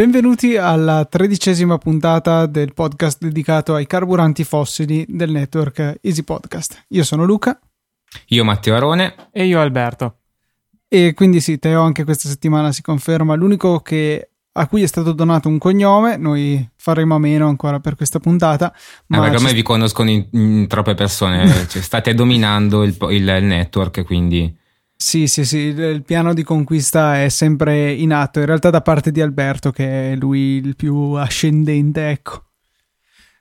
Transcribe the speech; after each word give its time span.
Benvenuti 0.00 0.56
alla 0.56 1.04
tredicesima 1.04 1.76
puntata 1.76 2.46
del 2.46 2.72
podcast 2.72 3.20
dedicato 3.20 3.74
ai 3.74 3.86
carburanti 3.86 4.44
fossili 4.44 5.04
del 5.06 5.30
network 5.30 5.98
Easy 6.00 6.22
Podcast. 6.22 6.84
Io 6.88 7.04
sono 7.04 7.24
Luca. 7.24 7.58
Io 8.28 8.42
Matteo 8.42 8.76
Arone. 8.76 9.28
E 9.30 9.44
io 9.44 9.60
Alberto. 9.60 10.19
E 10.92 11.14
quindi 11.14 11.40
sì, 11.40 11.60
Teo 11.60 11.82
anche 11.82 12.02
questa 12.02 12.28
settimana 12.28 12.72
si 12.72 12.82
conferma 12.82 13.36
l'unico 13.36 13.78
che, 13.78 14.30
a 14.50 14.66
cui 14.66 14.82
è 14.82 14.86
stato 14.86 15.12
donato 15.12 15.48
un 15.48 15.56
cognome. 15.56 16.16
Noi 16.16 16.68
faremo 16.74 17.14
a 17.14 17.18
meno 17.20 17.46
ancora 17.46 17.78
per 17.78 17.94
questa 17.94 18.18
puntata. 18.18 18.74
Ma 19.06 19.18
eh, 19.18 19.20
perché 19.20 19.36
ormai 19.36 19.54
vi 19.54 19.62
conoscono 19.62 20.10
in, 20.10 20.26
in 20.32 20.66
troppe 20.66 20.94
persone, 20.94 21.46
cioè, 21.70 21.80
state 21.80 22.12
dominando 22.12 22.82
il, 22.82 22.96
il, 23.08 23.28
il 23.28 23.44
network, 23.44 24.04
quindi... 24.04 24.52
Sì, 24.96 25.28
sì, 25.28 25.44
sì, 25.44 25.58
il 25.58 26.02
piano 26.02 26.34
di 26.34 26.42
conquista 26.42 27.22
è 27.22 27.28
sempre 27.28 27.92
in 27.92 28.12
atto, 28.12 28.40
in 28.40 28.46
realtà 28.46 28.70
da 28.70 28.82
parte 28.82 29.12
di 29.12 29.20
Alberto 29.20 29.70
che 29.70 30.12
è 30.12 30.16
lui 30.16 30.56
il 30.56 30.74
più 30.74 31.12
ascendente, 31.12 32.10
ecco. 32.10 32.49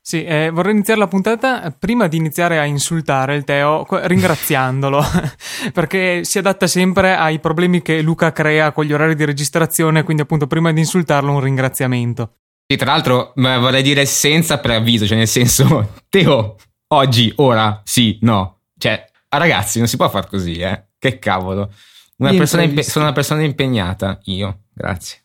Sì, 0.09 0.23
eh, 0.23 0.49
vorrei 0.49 0.73
iniziare 0.73 0.99
la 0.99 1.07
puntata 1.07 1.69
prima 1.69 2.07
di 2.07 2.17
iniziare 2.17 2.57
a 2.57 2.65
insultare 2.65 3.35
il 3.35 3.43
Teo, 3.43 3.85
ringraziandolo, 3.87 5.03
perché 5.71 6.23
si 6.23 6.39
adatta 6.39 6.65
sempre 6.65 7.15
ai 7.15 7.37
problemi 7.37 7.83
che 7.83 8.01
Luca 8.01 8.31
crea 8.31 8.71
con 8.71 8.85
gli 8.85 8.91
orari 8.91 9.13
di 9.13 9.23
registrazione, 9.23 10.01
quindi 10.01 10.23
appunto 10.23 10.47
prima 10.47 10.73
di 10.73 10.79
insultarlo 10.79 11.33
un 11.33 11.41
ringraziamento. 11.41 12.37
Sì, 12.65 12.75
tra 12.75 12.93
l'altro 12.93 13.33
vorrei 13.35 13.83
dire 13.83 14.07
senza 14.07 14.57
preavviso, 14.57 15.05
cioè 15.05 15.17
nel 15.17 15.27
senso, 15.27 15.93
Teo, 16.09 16.55
oggi, 16.87 17.31
ora, 17.35 17.79
sì, 17.83 18.17
no. 18.21 18.61
Cioè, 18.79 19.05
ragazzi, 19.29 19.77
non 19.77 19.87
si 19.87 19.95
può 19.95 20.09
fare 20.09 20.27
così, 20.27 20.53
eh. 20.53 20.85
Che 20.97 21.19
cavolo. 21.19 21.71
Una 22.17 22.31
impe- 22.31 22.81
sono 22.81 23.05
una 23.05 23.13
persona 23.13 23.43
impegnata, 23.43 24.17
io, 24.23 24.61
grazie. 24.73 25.19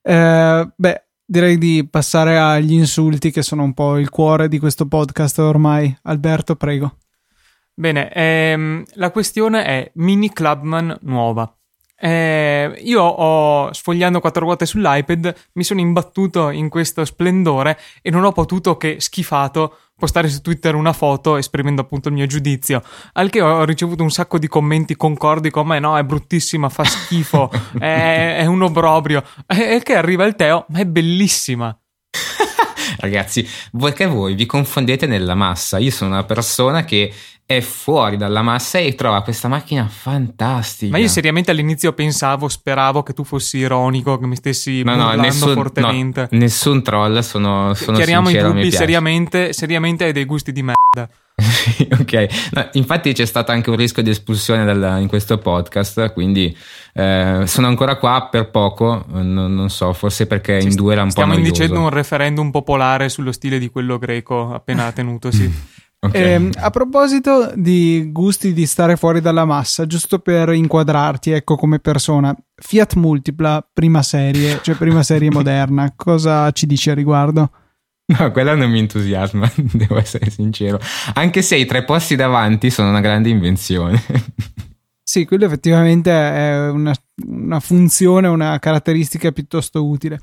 Eh, 0.00 0.66
beh, 0.74 1.05
direi 1.26 1.58
di 1.58 1.86
passare 1.90 2.38
agli 2.38 2.72
insulti 2.72 3.30
che 3.30 3.42
sono 3.42 3.64
un 3.64 3.74
po' 3.74 3.98
il 3.98 4.08
cuore 4.08 4.48
di 4.48 4.58
questo 4.58 4.86
podcast 4.86 5.38
ormai. 5.40 5.94
Alberto, 6.02 6.54
prego. 6.54 6.98
Bene, 7.74 8.10
ehm, 8.12 8.84
la 8.94 9.10
questione 9.10 9.64
è 9.64 9.90
Mini 9.96 10.32
Clubman 10.32 10.96
nuova. 11.02 11.52
Eh, 11.98 12.78
io 12.82 13.02
ho 13.02 13.72
sfogliando 13.72 14.20
quattro 14.20 14.44
ruote 14.44 14.66
sull'iPad, 14.66 15.34
mi 15.54 15.64
sono 15.64 15.80
imbattuto 15.80 16.50
in 16.50 16.68
questo 16.68 17.04
splendore 17.04 17.78
e 18.02 18.10
non 18.10 18.24
ho 18.24 18.32
potuto 18.32 18.76
che 18.76 18.96
schifato 18.98 19.78
postare 19.98 20.28
su 20.28 20.42
Twitter 20.42 20.74
una 20.74 20.92
foto 20.92 21.36
esprimendo 21.36 21.80
appunto 21.80 22.08
il 22.08 22.14
mio 22.14 22.26
giudizio. 22.26 22.82
Al 23.14 23.30
che 23.30 23.40
ho 23.40 23.64
ricevuto 23.64 24.02
un 24.02 24.10
sacco 24.10 24.38
di 24.38 24.46
commenti 24.46 24.94
concordi 24.96 25.50
con 25.50 25.66
me: 25.66 25.78
no, 25.78 25.96
è 25.96 26.04
bruttissima, 26.04 26.68
fa 26.68 26.84
schifo, 26.84 27.50
è, 27.78 28.36
è, 28.38 28.46
un 28.46 28.62
obbrobrio. 28.62 29.24
E 29.46 29.80
che 29.82 29.94
arriva 29.94 30.24
il 30.24 30.34
Teo, 30.34 30.66
ma 30.68 30.80
è 30.80 30.84
bellissima. 30.84 31.76
Ragazzi, 32.98 33.46
voi 33.72 33.92
che 33.92 34.06
voi 34.06 34.34
vi 34.34 34.46
confondete 34.46 35.06
nella 35.06 35.34
massa. 35.34 35.78
Io 35.78 35.90
sono 35.90 36.10
una 36.10 36.24
persona 36.24 36.84
che 36.84 37.12
è 37.46 37.60
fuori 37.60 38.16
dalla 38.16 38.42
massa 38.42 38.78
e 38.78 38.96
trova 38.96 39.22
questa 39.22 39.46
macchina 39.46 39.86
fantastica. 39.86 40.90
Ma 40.90 40.98
io 40.98 41.06
seriamente 41.06 41.52
all'inizio 41.52 41.92
pensavo, 41.92 42.48
speravo 42.48 43.04
che 43.04 43.12
tu 43.12 43.22
fossi 43.22 43.58
ironico, 43.58 44.18
che 44.18 44.26
mi 44.26 44.34
stessi 44.34 44.82
no, 44.82 44.96
no, 44.96 45.12
nessun, 45.12 45.54
fortemente. 45.54 46.28
No, 46.28 46.38
nessun 46.38 46.82
troll, 46.82 47.20
sono, 47.20 47.72
sono 47.74 47.96
Chiariamo 47.96 48.26
sincero, 48.26 48.48
i 48.48 48.52
dubbi, 48.52 48.72
seriamente, 48.72 49.52
seriamente 49.52 50.04
hai 50.04 50.12
dei 50.12 50.24
gusti 50.24 50.50
di 50.50 50.62
merda. 50.62 51.08
ok, 52.00 52.50
no, 52.52 52.68
infatti 52.72 53.12
c'è 53.12 53.26
stato 53.26 53.52
anche 53.52 53.70
un 53.70 53.76
rischio 53.76 54.02
di 54.02 54.10
espulsione 54.10 54.64
dal, 54.64 55.00
in 55.00 55.06
questo 55.06 55.38
podcast, 55.38 56.12
quindi 56.14 56.56
eh, 56.94 57.42
sono 57.44 57.68
ancora 57.68 57.96
qua 57.96 58.26
per 58.28 58.50
poco, 58.50 59.04
non, 59.08 59.54
non 59.54 59.70
so, 59.70 59.92
forse 59.92 60.26
perché 60.26 60.60
Ci 60.62 60.68
in 60.68 60.74
due 60.74 60.94
era 60.94 61.02
un 61.02 61.08
po' 61.08 61.12
Stiamo 61.12 61.34
noioso. 61.34 61.48
indicendo 61.48 61.80
un 61.80 61.90
referendum 61.90 62.50
popolare 62.50 63.08
sullo 63.08 63.30
stile 63.30 63.60
di 63.60 63.70
quello 63.70 63.98
greco 63.98 64.52
appena 64.52 64.90
tenutosi. 64.90 65.74
Okay. 66.06 66.46
Eh, 66.46 66.50
a 66.56 66.70
proposito 66.70 67.52
di 67.54 68.10
gusti 68.12 68.52
di 68.52 68.66
stare 68.66 68.96
fuori 68.96 69.20
dalla 69.20 69.44
massa, 69.44 69.86
giusto 69.86 70.18
per 70.18 70.52
inquadrarti, 70.52 71.30
ecco, 71.30 71.56
come 71.56 71.78
persona, 71.78 72.34
Fiat 72.54 72.94
Multipla, 72.94 73.68
prima 73.72 74.02
serie, 74.02 74.60
cioè 74.62 74.74
prima 74.74 75.02
serie 75.02 75.30
moderna, 75.32 75.92
cosa 75.96 76.50
ci 76.52 76.66
dici 76.66 76.90
a 76.90 76.94
riguardo? 76.94 77.50
No, 78.06 78.30
quella 78.30 78.54
non 78.54 78.70
mi 78.70 78.78
entusiasma, 78.78 79.50
devo 79.72 79.98
essere 79.98 80.30
sincero. 80.30 80.78
Anche 81.14 81.42
se 81.42 81.56
i 81.56 81.66
tre 81.66 81.84
posti 81.84 82.14
davanti 82.14 82.70
sono 82.70 82.88
una 82.88 83.00
grande 83.00 83.28
invenzione. 83.28 84.00
Sì, 85.02 85.24
quello 85.24 85.44
effettivamente 85.44 86.10
è 86.10 86.68
una, 86.68 86.92
una, 87.24 87.60
funzione, 87.60 88.28
una 88.28 88.58
caratteristica 88.58 89.32
piuttosto 89.32 89.86
utile. 89.86 90.20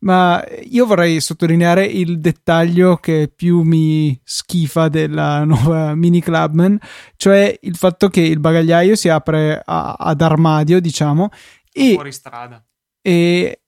Ma 0.00 0.44
io 0.62 0.86
vorrei 0.86 1.20
sottolineare 1.20 1.84
il 1.84 2.20
dettaglio 2.20 2.96
che 2.96 3.32
più 3.34 3.62
mi 3.62 4.18
schifa 4.22 4.88
della 4.88 5.42
nuova 5.44 5.94
Mini 5.94 6.20
Clubman, 6.20 6.78
cioè 7.16 7.56
il 7.62 7.76
fatto 7.76 8.08
che 8.08 8.20
il 8.20 8.40
bagagliaio 8.40 8.94
si 8.94 9.08
apre 9.08 9.60
a, 9.64 9.94
ad 9.98 10.20
armadio, 10.20 10.80
diciamo, 10.80 11.30
e, 11.72 11.92
fuori 11.94 12.12
strada. 12.12 12.64
E, 13.00 13.10
e 13.10 13.63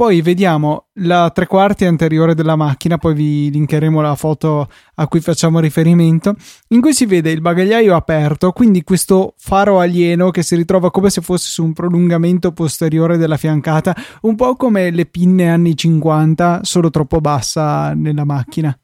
poi 0.00 0.22
vediamo 0.22 0.86
la 1.00 1.28
tre 1.28 1.46
quarti 1.46 1.84
anteriore 1.84 2.34
della 2.34 2.56
macchina, 2.56 2.96
poi 2.96 3.12
vi 3.12 3.50
linkeremo 3.50 4.00
la 4.00 4.14
foto 4.14 4.66
a 4.94 5.06
cui 5.06 5.20
facciamo 5.20 5.60
riferimento, 5.60 6.36
in 6.68 6.80
cui 6.80 6.94
si 6.94 7.04
vede 7.04 7.30
il 7.30 7.42
bagagliaio 7.42 7.94
aperto, 7.94 8.50
quindi 8.52 8.82
questo 8.82 9.34
faro 9.36 9.78
alieno 9.78 10.30
che 10.30 10.42
si 10.42 10.56
ritrova 10.56 10.90
come 10.90 11.10
se 11.10 11.20
fosse 11.20 11.50
su 11.50 11.62
un 11.62 11.74
prolungamento 11.74 12.50
posteriore 12.52 13.18
della 13.18 13.36
fiancata, 13.36 13.94
un 14.22 14.36
po' 14.36 14.56
come 14.56 14.90
le 14.90 15.04
pinne 15.04 15.50
anni 15.50 15.76
50, 15.76 16.60
solo 16.62 16.88
troppo 16.88 17.20
bassa 17.20 17.92
nella 17.92 18.24
macchina. 18.24 18.79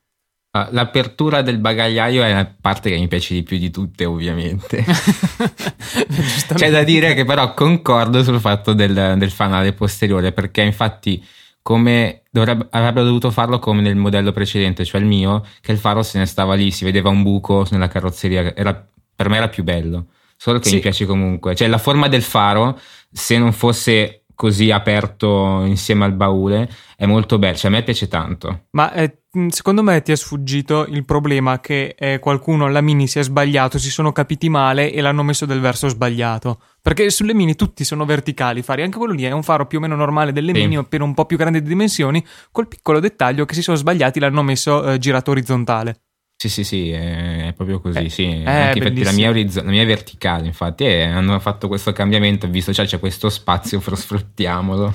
Ah, 0.56 0.68
l'apertura 0.70 1.42
del 1.42 1.58
bagagliaio 1.58 2.22
è 2.22 2.32
la 2.32 2.50
parte 2.58 2.88
che 2.88 2.96
mi 2.96 3.08
piace 3.08 3.34
di 3.34 3.42
più 3.42 3.58
di 3.58 3.70
tutte, 3.70 4.06
ovviamente. 4.06 4.82
C'è 6.54 6.70
da 6.70 6.82
dire 6.82 7.12
che 7.12 7.26
però 7.26 7.52
concordo 7.52 8.22
sul 8.22 8.40
fatto 8.40 8.72
del, 8.72 9.16
del 9.18 9.30
fanale 9.30 9.74
posteriore, 9.74 10.32
perché 10.32 10.62
infatti 10.62 11.22
come 11.60 12.22
dovrebbe, 12.30 12.68
avrebbero 12.70 13.04
dovuto 13.04 13.30
farlo 13.30 13.58
come 13.58 13.82
nel 13.82 13.96
modello 13.96 14.32
precedente, 14.32 14.86
cioè 14.86 15.00
il 15.00 15.06
mio, 15.06 15.44
che 15.60 15.72
il 15.72 15.78
faro 15.78 16.02
se 16.02 16.18
ne 16.18 16.24
stava 16.24 16.54
lì, 16.54 16.70
si 16.70 16.84
vedeva 16.84 17.10
un 17.10 17.22
buco 17.22 17.66
nella 17.70 17.88
carrozzeria, 17.88 18.54
era, 18.54 18.88
per 19.14 19.28
me 19.28 19.36
era 19.36 19.48
più 19.48 19.62
bello, 19.62 20.06
solo 20.36 20.58
che 20.58 20.68
sì. 20.68 20.76
mi 20.76 20.80
piace 20.80 21.04
comunque. 21.04 21.54
Cioè 21.54 21.68
la 21.68 21.78
forma 21.78 22.08
del 22.08 22.22
faro, 22.22 22.80
se 23.12 23.36
non 23.36 23.52
fosse 23.52 24.22
così 24.36 24.70
aperto 24.70 25.64
insieme 25.64 26.04
al 26.04 26.12
baule 26.12 26.70
è 26.94 27.06
molto 27.06 27.38
bello, 27.38 27.56
cioè 27.56 27.70
a 27.70 27.74
me 27.74 27.82
piace 27.82 28.06
tanto. 28.06 28.66
Ma 28.72 28.92
eh, 28.92 29.22
secondo 29.48 29.82
me 29.82 30.00
ti 30.02 30.12
è 30.12 30.16
sfuggito 30.16 30.86
il 30.86 31.04
problema 31.04 31.58
che 31.60 31.96
eh, 31.98 32.18
qualcuno 32.20 32.66
alla 32.66 32.80
mini 32.80 33.08
si 33.08 33.18
è 33.18 33.22
sbagliato, 33.22 33.78
si 33.78 33.90
sono 33.90 34.12
capiti 34.12 34.48
male 34.48 34.92
e 34.92 35.00
l'hanno 35.00 35.24
messo 35.24 35.46
del 35.46 35.60
verso 35.60 35.88
sbagliato. 35.88 36.60
Perché 36.80 37.10
sulle 37.10 37.34
mini 37.34 37.56
tutti 37.56 37.82
sono 37.82 38.04
verticali, 38.04 38.62
fari 38.62 38.82
anche 38.82 38.98
quello 38.98 39.14
lì 39.14 39.24
è 39.24 39.32
un 39.32 39.42
faro 39.42 39.66
più 39.66 39.78
o 39.78 39.80
meno 39.80 39.96
normale 39.96 40.32
delle 40.32 40.54
sì. 40.54 40.60
mini, 40.60 40.84
per 40.84 41.00
un 41.00 41.14
po' 41.14 41.24
più 41.24 41.36
grande 41.36 41.60
di 41.60 41.68
dimensioni, 41.68 42.24
col 42.52 42.68
piccolo 42.68 43.00
dettaglio 43.00 43.44
che 43.44 43.54
si 43.54 43.62
sono 43.62 43.76
sbagliati 43.76 44.20
l'hanno 44.20 44.42
messo 44.42 44.92
eh, 44.92 44.98
girato 44.98 45.32
orizzontale. 45.32 46.02
Sì, 46.38 46.50
sì, 46.50 46.64
sì, 46.64 46.90
è 46.90 47.54
proprio 47.56 47.80
così, 47.80 48.04
eh, 48.04 48.08
sì. 48.10 48.24
Anche 48.44 48.78
infatti 48.78 49.02
la 49.02 49.12
mia, 49.12 49.30
orizz- 49.30 49.62
la 49.62 49.70
mia 49.70 49.82
è 49.82 49.86
verticale, 49.86 50.44
infatti, 50.46 50.84
e 50.84 51.04
hanno 51.04 51.38
fatto 51.40 51.66
questo 51.66 51.92
cambiamento, 51.92 52.46
visto 52.46 52.74
cioè 52.74 52.84
c'è 52.84 52.98
questo 52.98 53.30
spazio, 53.30 53.80
sfruttiamolo. 53.80 54.94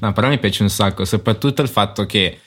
no, 0.00 0.12
però 0.12 0.28
mi 0.28 0.38
piace 0.38 0.62
un 0.62 0.68
sacco, 0.68 1.04
soprattutto 1.04 1.62
il 1.62 1.68
fatto 1.68 2.04
che 2.04 2.38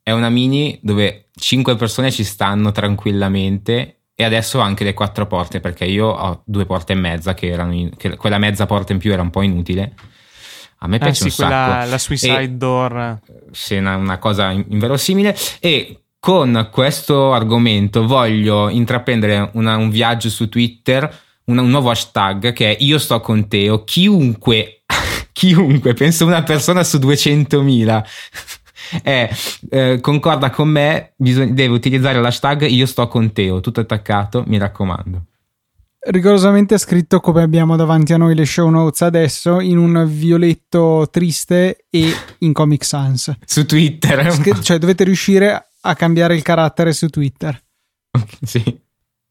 è 0.00 0.12
una 0.12 0.28
mini 0.28 0.78
dove 0.82 1.30
5 1.34 1.74
persone 1.74 2.12
ci 2.12 2.22
stanno 2.22 2.70
tranquillamente 2.70 4.02
e 4.14 4.24
adesso 4.24 4.58
ho 4.58 4.62
anche 4.62 4.84
le 4.84 4.94
quattro 4.94 5.26
porte, 5.26 5.58
perché 5.58 5.84
io 5.84 6.06
ho 6.06 6.42
due 6.44 6.64
porte 6.64 6.92
e 6.92 6.96
mezza, 6.96 7.34
che 7.34 7.48
erano 7.48 7.74
in- 7.74 7.96
che 7.96 8.16
quella 8.16 8.38
mezza 8.38 8.66
porta 8.66 8.92
in 8.92 8.98
più 8.98 9.12
era 9.12 9.22
un 9.22 9.30
po' 9.30 9.42
inutile. 9.42 9.94
A 10.78 10.86
me 10.86 10.98
piace 10.98 11.26
eh 11.26 11.30
sì, 11.30 11.40
un 11.42 11.46
quella, 11.48 11.66
sacco. 11.72 11.90
La 11.90 11.98
suicide 11.98 12.40
e, 12.40 12.48
door. 12.50 13.20
Sì, 13.50 13.74
una, 13.76 13.96
una 13.96 14.18
cosa 14.18 14.52
inverosimile. 14.52 15.36
E 15.58 16.02
con 16.28 16.68
questo 16.70 17.32
argomento 17.32 18.06
voglio 18.06 18.68
intraprendere 18.68 19.48
una, 19.54 19.78
un 19.78 19.88
viaggio 19.88 20.28
su 20.28 20.50
Twitter, 20.50 21.10
una, 21.44 21.62
un 21.62 21.70
nuovo 21.70 21.88
hashtag 21.88 22.52
che 22.52 22.76
è 22.76 22.82
io 22.82 22.98
sto 22.98 23.18
con 23.20 23.48
Teo, 23.48 23.82
chiunque, 23.84 24.82
chiunque, 25.32 25.94
penso 25.94 26.26
una 26.26 26.42
persona 26.42 26.84
su 26.84 26.98
200.000 26.98 28.04
è, 29.02 29.30
eh, 29.70 30.00
concorda 30.02 30.50
con 30.50 30.68
me, 30.68 31.14
bisog- 31.16 31.52
deve 31.52 31.72
utilizzare 31.72 32.20
l'hashtag 32.20 32.68
io 32.68 32.84
sto 32.84 33.08
con 33.08 33.32
Teo, 33.32 33.60
tutto 33.60 33.80
attaccato, 33.80 34.44
mi 34.48 34.58
raccomando. 34.58 35.22
rigorosamente 36.10 36.76
scritto 36.76 37.20
come 37.20 37.40
abbiamo 37.40 37.74
davanti 37.74 38.12
a 38.12 38.18
noi 38.18 38.34
le 38.34 38.44
show 38.44 38.68
notes 38.68 39.00
adesso 39.00 39.60
in 39.60 39.78
un 39.78 40.04
violetto 40.06 41.08
triste 41.10 41.86
e 41.88 42.12
in 42.40 42.52
Comic 42.52 42.84
Sans. 42.84 43.34
Su 43.46 43.64
Twitter. 43.64 44.60
cioè 44.60 44.76
dovete 44.76 45.04
riuscire 45.04 45.67
a 45.88 45.94
cambiare 45.94 46.34
il 46.34 46.42
carattere 46.42 46.92
su 46.92 47.08
Twitter. 47.08 47.60
sì. 48.42 48.86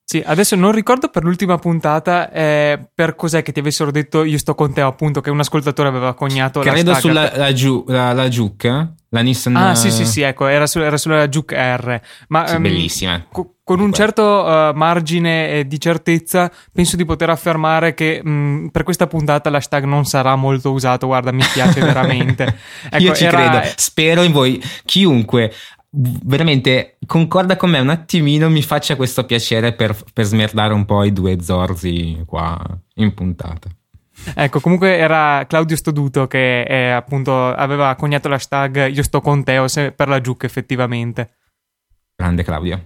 Sì, 0.09 0.24
adesso 0.25 0.56
non 0.56 0.71
ricordo 0.71 1.09
per 1.09 1.25
l'ultima 1.25 1.57
puntata 1.57 2.31
eh, 2.31 2.80
per 2.95 3.15
cos'è 3.15 3.42
che 3.44 3.51
ti 3.51 3.59
avessero 3.59 3.92
detto 3.92 4.24
io 4.24 4.38
sto 4.38 4.56
con 4.56 4.71
te, 4.71 4.80
appunto, 4.80 5.19
che 5.19 5.30
un 5.30 5.42
ascoltatore 5.42 5.89
aveva 5.89 6.13
cognato 6.13 6.62
Credo 6.62 6.92
la 6.92 6.98
sulla 6.98 7.31
la, 7.36 7.51
Ju, 7.51 7.83
la, 7.88 8.13
la 8.13 8.30
Juke, 8.30 8.94
la 9.09 9.19
Nissan. 9.19 9.57
Ah, 9.57 9.75
sì, 9.75 9.92
sì, 9.92 10.06
sì, 10.06 10.21
ecco, 10.21 10.48
era, 10.48 10.65
su, 10.65 10.80
era 10.80 10.95
sulla 10.95 11.27
Juke 11.27 11.57
R. 11.57 12.01
Ma, 12.30 12.48
sì, 12.48 12.56
um, 12.56 12.62
bellissima. 12.62 13.25
Co- 13.30 13.56
con 13.65 13.81
un 13.81 13.92
certo 13.92 14.24
uh, 14.24 14.71
margine 14.74 15.68
di 15.68 15.77
certezza 15.77 16.50
penso 16.71 16.95
di 16.95 17.03
poter 17.03 17.30
affermare 17.30 17.94
che 17.94 18.21
mh, 18.24 18.30
mm, 18.30 18.68
per 18.68 18.83
questa 18.83 19.07
puntata 19.07 19.50
l'hashtag 19.50 19.83
non 19.83 20.06
sarà 20.06 20.38
molto 20.38 20.71
usato, 20.71 21.07
guarda, 21.07 21.33
mi 21.33 21.44
piace 21.51 21.81
veramente. 21.83 22.57
Ecco, 22.89 23.03
Io 23.03 23.13
ci 23.13 23.25
era... 23.25 23.50
credo, 23.50 23.74
spero 23.75 24.21
in 24.21 24.31
voi, 24.31 24.63
chiunque 24.86 25.51
veramente 25.97 26.97
concorda 27.05 27.55
con 27.55 27.71
me 27.71 27.79
un 27.79 27.89
attimino, 27.89 28.49
mi 28.49 28.61
faccia 28.61 28.95
questo 28.95 29.25
piacere 29.25 29.73
per, 29.73 29.95
per 30.13 30.25
smerdare 30.25 30.73
un 30.73 30.85
po' 30.85 31.03
i 31.03 31.13
due 31.13 31.41
zorzi 31.41 32.23
qua 32.25 32.59
in 32.95 33.13
puntata. 33.13 33.69
Ecco, 34.35 34.59
comunque 34.59 34.97
era 34.97 35.45
Claudio 35.47 35.75
Stoduto 35.75 36.27
che 36.27 36.63
è, 36.63 36.88
appunto 36.88 37.47
aveva 37.47 37.94
coniato 37.95 38.27
l'hashtag 38.27 38.89
Io 38.91 39.03
sto 39.03 39.21
con 39.21 39.44
te 39.44 39.63
per 39.95 40.07
la 40.07 40.19
Giuc 40.19 40.44
effettivamente. 40.44 41.35
Grande 42.15 42.43
Claudio. 42.43 42.85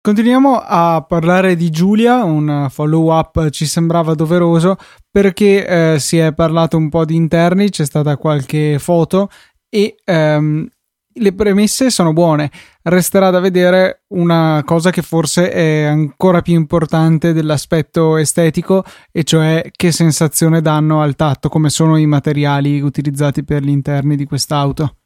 Continuiamo 0.00 0.58
a 0.58 1.02
parlare 1.06 1.56
di 1.56 1.70
Giulia, 1.70 2.24
un 2.24 2.66
follow 2.70 3.10
up 3.10 3.48
ci 3.48 3.64
sembrava 3.64 4.14
doveroso 4.14 4.76
perché 5.10 5.94
eh, 5.94 5.98
si 5.98 6.18
è 6.18 6.34
parlato 6.34 6.76
un 6.76 6.90
po' 6.90 7.06
di 7.06 7.14
interni, 7.14 7.70
c'è 7.70 7.86
stata 7.86 8.18
qualche 8.18 8.78
foto 8.78 9.30
e 9.70 9.96
ehm, 10.04 10.68
le 11.14 11.32
premesse 11.32 11.90
sono 11.90 12.12
buone. 12.12 12.50
Resterà 12.82 13.30
da 13.30 13.40
vedere 13.40 14.02
una 14.08 14.62
cosa 14.64 14.90
che 14.90 15.02
forse 15.02 15.50
è 15.50 15.84
ancora 15.84 16.42
più 16.42 16.54
importante 16.54 17.32
dell'aspetto 17.32 18.16
estetico, 18.16 18.84
e 19.10 19.24
cioè 19.24 19.70
che 19.70 19.92
sensazione 19.92 20.60
danno 20.60 21.00
al 21.00 21.16
tatto, 21.16 21.48
come 21.48 21.70
sono 21.70 21.96
i 21.96 22.06
materiali 22.06 22.80
utilizzati 22.80 23.44
per 23.44 23.62
gli 23.62 23.70
interni 23.70 24.16
di 24.16 24.24
quest'auto. 24.24 24.96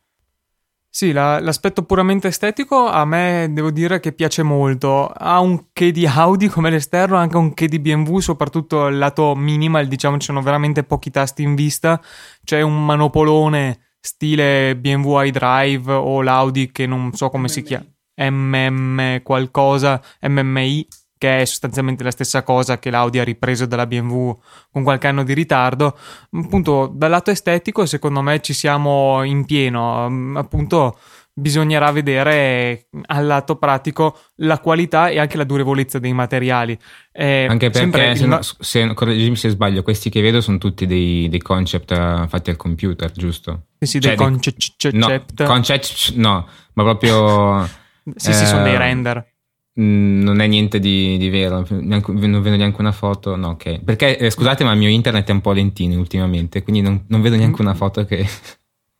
Sì, 0.90 1.12
la, 1.12 1.38
l'aspetto 1.38 1.82
puramente 1.82 2.28
estetico 2.28 2.88
a 2.88 3.04
me 3.04 3.48
devo 3.52 3.70
dire 3.70 4.00
che 4.00 4.12
piace 4.12 4.42
molto. 4.42 5.06
Ha 5.06 5.38
un 5.38 5.66
che 5.72 5.92
di 5.92 6.06
Audi 6.06 6.48
come 6.48 6.70
l'esterno, 6.70 7.16
anche 7.16 7.36
un 7.36 7.54
che 7.54 7.68
di 7.68 7.78
BMW, 7.78 8.18
soprattutto 8.18 8.86
il 8.86 8.98
lato 8.98 9.36
minimal, 9.36 9.86
diciamo 9.86 10.16
ci 10.18 10.26
sono 10.26 10.42
veramente 10.42 10.82
pochi 10.82 11.10
tasti 11.10 11.42
in 11.42 11.54
vista. 11.54 12.00
C'è 12.42 12.62
un 12.62 12.84
manopolone 12.84 13.87
stile 14.00 14.76
BMW 14.76 15.22
iDrive 15.22 15.92
o 15.92 16.22
l'Audi 16.22 16.70
che 16.70 16.86
non 16.86 17.12
so 17.12 17.28
come 17.28 17.44
MMI. 17.44 17.52
si 17.52 17.62
chiama, 17.62 17.86
MM 18.16 19.22
qualcosa, 19.22 20.02
MMI, 20.22 20.86
che 21.18 21.40
è 21.40 21.44
sostanzialmente 21.44 22.04
la 22.04 22.12
stessa 22.12 22.42
cosa 22.42 22.78
che 22.78 22.90
l'Audi 22.90 23.18
ha 23.18 23.24
ripreso 23.24 23.66
dalla 23.66 23.86
BMW 23.86 24.30
con 24.70 24.84
qualche 24.84 25.08
anno 25.08 25.24
di 25.24 25.34
ritardo. 25.34 25.98
Appunto, 26.30 26.90
dal 26.94 27.10
lato 27.10 27.30
estetico, 27.30 27.84
secondo 27.86 28.22
me 28.22 28.40
ci 28.40 28.52
siamo 28.54 29.24
in 29.24 29.44
pieno. 29.44 30.38
Appunto, 30.38 30.98
bisognerà 31.38 31.90
vedere 31.92 32.88
al 33.06 33.26
lato 33.26 33.56
pratico 33.56 34.18
la 34.36 34.58
qualità 34.58 35.08
e 35.08 35.18
anche 35.18 35.36
la 35.36 35.44
durevolezza 35.44 35.98
dei 35.98 36.12
materiali. 36.12 36.76
Eh, 37.12 37.46
anche 37.48 37.70
perché, 37.70 38.16
se, 38.16 38.24
il... 38.24 38.38
se, 38.58 38.94
correggimi 38.94 39.36
se 39.36 39.50
sbaglio, 39.50 39.82
questi 39.82 40.10
che 40.10 40.20
vedo 40.20 40.40
sono 40.40 40.58
tutti 40.58 40.86
dei, 40.86 41.28
dei 41.28 41.40
concept 41.40 41.90
uh, 41.92 42.26
fatti 42.26 42.50
al 42.50 42.56
computer, 42.56 43.10
giusto? 43.12 43.66
Sì, 43.78 43.86
sì, 43.86 44.00
cioè, 44.00 44.16
dei 44.16 44.26
concept. 44.26 44.90
No, 44.92 45.22
concept 45.46 46.12
no, 46.14 46.48
ma 46.74 46.82
proprio... 46.82 47.66
sì, 48.16 48.30
eh, 48.30 48.32
sì, 48.32 48.46
sono 48.46 48.64
dei 48.64 48.74
eh, 48.74 48.78
render. 48.78 49.32
Mm, 49.80 50.22
non 50.22 50.40
è 50.40 50.46
niente 50.48 50.80
di, 50.80 51.16
di 51.18 51.28
vero, 51.28 51.64
neanche, 51.70 52.10
non 52.10 52.42
vedo 52.42 52.56
neanche 52.56 52.80
una 52.80 52.90
foto. 52.90 53.36
No, 53.36 53.50
ok. 53.50 53.84
Perché 53.84 54.18
eh, 54.18 54.30
scusate, 54.30 54.64
ma 54.64 54.72
il 54.72 54.78
mio 54.78 54.88
internet 54.88 55.28
è 55.28 55.32
un 55.32 55.40
po' 55.40 55.52
lentino 55.52 55.96
ultimamente, 55.98 56.64
quindi 56.64 56.80
non, 56.80 57.04
non 57.06 57.20
vedo 57.20 57.36
neanche 57.36 57.60
una 57.62 57.74
foto 57.74 58.04
che. 58.04 58.26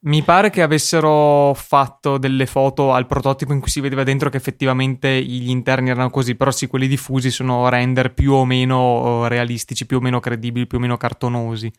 Mi 0.01 0.23
pare 0.23 0.51
che 0.51 0.63
avessero 0.63 1.53
fatto 1.55 2.19
delle 2.19 2.47
foto 2.47 2.93
al 2.93 3.07
prototipo 3.07 3.53
in 3.53 3.59
cui 3.59 3.69
si 3.69 3.81
vedeva 3.81 4.05
dentro 4.05 4.31
che 4.31 4.37
effettivamente 4.37 5.21
gli 5.21 5.51
interni 5.51 5.91
erano 5.91 6.09
così, 6.09 6.37
però 6.37 6.53
sì, 6.53 6.69
quelli 6.69 6.87
diffusi 6.87 7.33
sono 7.33 7.69
render 7.69 8.15
più 8.15 8.33
o 8.33 8.45
meno 8.45 9.25
eh, 9.25 9.29
realistici, 9.29 9.87
più 9.87 9.97
o 9.97 10.01
meno 10.01 10.21
credibili, 10.21 10.69
più 10.69 10.79
o 10.79 10.81
meno 10.81 10.97
cartonosi. 10.97 11.73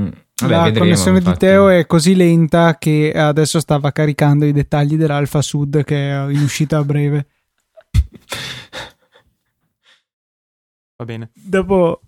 Mm. 0.00 0.08
Vabbè, 0.42 0.54
la 0.54 0.62
vedremo, 0.62 0.84
connessione 0.86 1.18
infatti. 1.18 1.38
di 1.38 1.46
Teo 1.46 1.68
è 1.68 1.84
così 1.86 2.14
lenta 2.14 2.78
che 2.78 3.12
adesso 3.12 3.58
stava 3.58 3.90
caricando 3.90 4.44
i 4.44 4.52
dettagli 4.52 4.96
dell'Alfa 4.96 5.42
Sud 5.42 5.82
che 5.82 6.10
è 6.10 6.30
in 6.30 6.42
uscita 6.42 6.78
a 6.78 6.84
breve. 6.84 7.26
Va 10.96 11.04
bene. 11.04 11.30
Dopo 11.34 12.00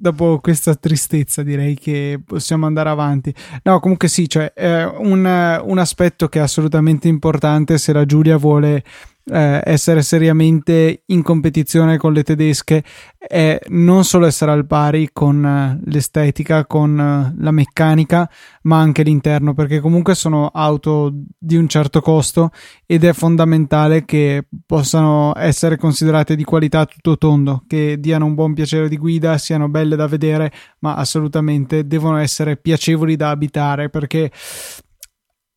dopo 0.00 0.40
questa 0.40 0.74
tristezza 0.74 1.42
direi 1.42 1.74
che 1.74 2.18
possiamo 2.24 2.64
andare 2.64 2.88
avanti. 2.88 3.34
No, 3.64 3.78
comunque 3.80 4.08
sì, 4.08 4.28
cioè, 4.28 4.52
eh, 4.56 4.84
un, 4.84 5.60
un, 5.64 5.78
aspetto 5.78 6.28
che 6.28 6.38
è 6.38 6.42
assolutamente 6.42 7.06
importante 7.06 7.76
se 7.76 7.92
la 7.92 8.06
Giulia 8.06 8.38
vuole 8.38 8.82
eh, 9.30 9.60
essere 9.64 10.02
seriamente 10.02 11.02
in 11.06 11.22
competizione 11.22 11.96
con 11.96 12.12
le 12.12 12.22
tedesche 12.22 12.82
è 13.16 13.58
non 13.68 14.04
solo 14.04 14.26
essere 14.26 14.50
al 14.50 14.66
pari 14.66 15.10
con 15.12 15.44
eh, 15.44 15.80
l'estetica, 15.90 16.66
con 16.66 16.98
eh, 16.98 17.34
la 17.42 17.50
meccanica, 17.50 18.28
ma 18.62 18.78
anche 18.78 19.02
l'interno, 19.02 19.54
perché 19.54 19.80
comunque 19.80 20.14
sono 20.14 20.48
auto 20.48 21.12
di 21.38 21.56
un 21.56 21.68
certo 21.68 22.00
costo 22.00 22.50
ed 22.86 23.04
è 23.04 23.12
fondamentale 23.12 24.04
che 24.04 24.46
possano 24.66 25.32
essere 25.36 25.76
considerate 25.76 26.34
di 26.34 26.44
qualità 26.44 26.86
tutto 26.86 27.16
tondo, 27.16 27.62
che 27.66 27.98
diano 28.00 28.26
un 28.26 28.34
buon 28.34 28.54
piacere 28.54 28.88
di 28.88 28.96
guida, 28.96 29.38
siano 29.38 29.68
belle 29.68 29.96
da 29.96 30.06
vedere, 30.06 30.52
ma 30.80 30.94
assolutamente 30.94 31.86
devono 31.86 32.16
essere 32.16 32.56
piacevoli 32.56 33.16
da 33.16 33.30
abitare, 33.30 33.90
perché 33.90 34.30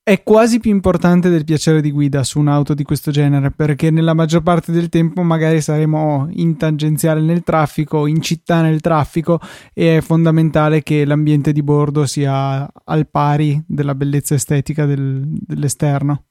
è 0.06 0.22
quasi 0.22 0.60
più 0.60 0.70
importante 0.70 1.30
del 1.30 1.46
piacere 1.46 1.80
di 1.80 1.90
guida 1.90 2.26
su 2.26 2.38
un'auto 2.38 2.74
di 2.74 2.84
questo 2.84 3.10
genere 3.10 3.52
perché 3.52 3.90
nella 3.90 4.14
maggior 4.14 4.44
parte 4.44 4.74
del 4.74 4.90
tempo 4.90 5.22
magari 5.22 5.62
saremo 5.62 6.28
in 6.32 6.58
tangenziale 6.58 7.22
nel 7.22 7.42
traffico, 7.42 8.06
in 8.06 8.22
città 8.22 8.62
nel 8.62 8.82
traffico 8.82 9.40
e 9.74 9.98
è 9.98 10.02
fondamentale 10.02 10.84
che 10.84 11.06
l'ambiente 11.06 11.54
di 11.54 11.64
bordo 11.64 12.06
sia 12.06 12.70
al 12.84 13.08
pari 13.10 13.63
della 13.66 13.96
bellezza 13.96 14.36
estetica 14.36 14.86
del, 14.86 15.24
dell'esterno. 15.25 16.25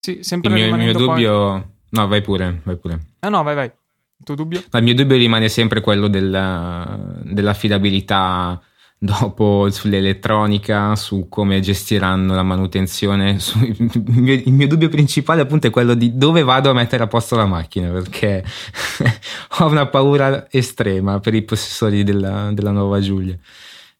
Sì, 0.00 0.24
sempre 0.24 0.50
il 0.50 0.56
mio, 0.56 0.74
il 0.74 0.82
mio 0.82 0.92
dubbio... 0.92 1.50
Poi... 1.50 1.64
No, 1.90 2.08
vai 2.08 2.20
pure, 2.20 2.60
vai 2.64 2.78
pure. 2.78 3.00
Ah 3.20 3.28
no, 3.28 3.42
vai 3.44 3.54
vai. 3.54 3.66
Il 3.66 4.24
tuo 4.24 4.34
dubbio? 4.34 4.60
il 4.72 4.82
mio 4.82 4.94
dubbio 4.94 5.16
rimane 5.16 5.48
sempre 5.48 5.80
quello 5.80 6.08
della, 6.08 7.16
dell'affidabilità 7.22 8.60
dopo 9.02 9.70
sull'elettronica, 9.70 10.94
su 10.94 11.26
come 11.30 11.60
gestiranno 11.60 12.34
la 12.34 12.42
manutenzione. 12.42 13.38
Su, 13.38 13.58
il, 13.64 13.76
mio, 14.06 14.34
il, 14.34 14.52
mio, 14.52 14.68
dubbio 14.68 14.90
principale 14.90 15.40
appunto 15.40 15.66
è 15.66 15.70
quello 15.70 15.94
di 15.94 16.16
dove 16.16 16.42
vado 16.42 16.68
a 16.68 16.74
mettere 16.74 17.02
a 17.02 17.06
posto 17.06 17.34
la 17.34 17.46
macchina 17.46 17.88
perché 17.88 18.44
ho 19.58 19.66
una 19.66 19.86
paura 19.86 20.46
estrema 20.50 21.18
per 21.18 21.32
i 21.34 21.40
possessori 21.42 22.04
della, 22.04 22.50
della 22.52 22.72
nuova 22.72 23.00
Giulia. 23.00 23.36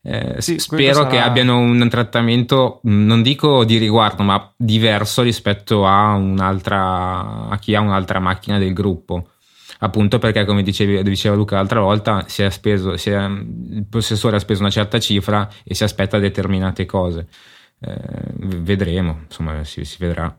Eh, 0.02 0.36
sì, 0.38 0.58
spero 0.58 0.94
sarà... 0.94 1.08
che 1.08 1.18
abbiano 1.18 1.58
un 1.58 1.86
trattamento, 1.88 2.80
non 2.84 3.22
dico 3.22 3.64
di 3.64 3.78
riguardo, 3.78 4.22
ma 4.22 4.52
diverso 4.54 5.22
rispetto 5.22 5.86
a 5.86 6.14
un'altra 6.14 7.48
a 7.48 7.58
chi 7.58 7.74
ha 7.74 7.80
un'altra 7.80 8.18
macchina 8.18 8.58
del 8.58 8.74
gruppo 8.74 9.28
appunto 9.80 10.18
perché 10.18 10.44
come 10.44 10.62
dicevi, 10.62 11.02
diceva 11.02 11.34
Luca 11.34 11.56
l'altra 11.56 11.80
volta 11.80 12.24
speso, 12.28 12.92
è, 12.92 13.16
il 13.16 13.86
possessore 13.88 14.36
ha 14.36 14.40
speso 14.40 14.60
una 14.60 14.70
certa 14.70 14.98
cifra 14.98 15.48
e 15.64 15.74
si 15.74 15.84
aspetta 15.84 16.18
determinate 16.18 16.86
cose 16.86 17.28
eh, 17.80 17.96
vedremo 18.36 19.22
insomma 19.26 19.62
si, 19.64 19.84
si 19.84 19.96
vedrà 19.98 20.34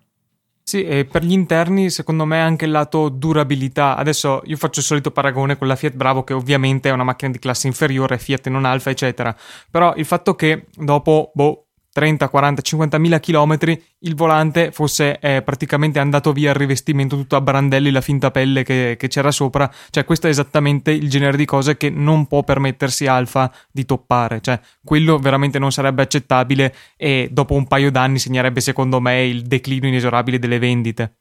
sì, 0.63 0.85
e 0.85 1.03
per 1.03 1.23
gli 1.23 1.33
interni, 1.33 1.89
secondo 1.89 2.23
me, 2.23 2.39
anche 2.39 2.63
il 2.63 2.71
lato 2.71 3.09
durabilità. 3.09 3.97
Adesso 3.97 4.41
io 4.45 4.55
faccio 4.55 4.79
il 4.79 4.85
solito 4.85 5.11
paragone 5.11 5.57
con 5.57 5.67
la 5.67 5.75
Fiat 5.75 5.95
Bravo, 5.95 6.23
che 6.23 6.33
ovviamente 6.33 6.87
è 6.87 6.93
una 6.93 7.03
macchina 7.03 7.31
di 7.31 7.39
classe 7.39 7.67
inferiore, 7.67 8.17
Fiat 8.17 8.47
non 8.47 8.63
Alfa, 8.63 8.89
eccetera. 8.89 9.35
Però 9.69 9.93
il 9.95 10.05
fatto 10.05 10.33
che 10.35 10.67
dopo, 10.73 11.31
boh, 11.33 11.70
30, 11.91 12.29
40, 12.29 12.61
50 12.61 12.97
mila 12.97 13.19
chilometri 13.19 13.81
il 14.03 14.15
volante 14.15 14.71
fosse 14.71 15.19
eh, 15.19 15.41
praticamente 15.41 15.99
andato 15.99 16.31
via 16.31 16.51
il 16.51 16.55
rivestimento 16.55 17.15
tutto 17.15 17.35
a 17.35 17.41
brandelli, 17.41 17.91
la 17.91 18.01
finta 18.01 18.31
pelle 18.31 18.63
che, 18.63 18.95
che, 18.97 19.07
c'era 19.07 19.31
sopra. 19.31 19.71
Cioè, 19.89 20.05
questo 20.05 20.27
è 20.27 20.29
esattamente 20.29 20.91
il 20.91 21.09
genere 21.09 21.37
di 21.37 21.45
cose 21.45 21.77
che 21.77 21.89
non 21.89 22.27
può 22.27 22.43
permettersi 22.43 23.07
Alfa 23.07 23.51
di 23.71 23.85
toppare. 23.85 24.41
Cioè, 24.41 24.59
quello 24.83 25.17
veramente 25.17 25.59
non 25.59 25.71
sarebbe 25.71 26.01
accettabile 26.01 26.73
e 26.97 27.29
dopo 27.31 27.53
un 27.53 27.67
paio 27.67 27.91
d'anni 27.91 28.19
segnerebbe, 28.19 28.61
secondo 28.61 28.99
me, 28.99 29.25
il 29.25 29.43
declino 29.43 29.87
inesorabile 29.87 30.39
delle 30.39 30.59
vendite. 30.59 31.20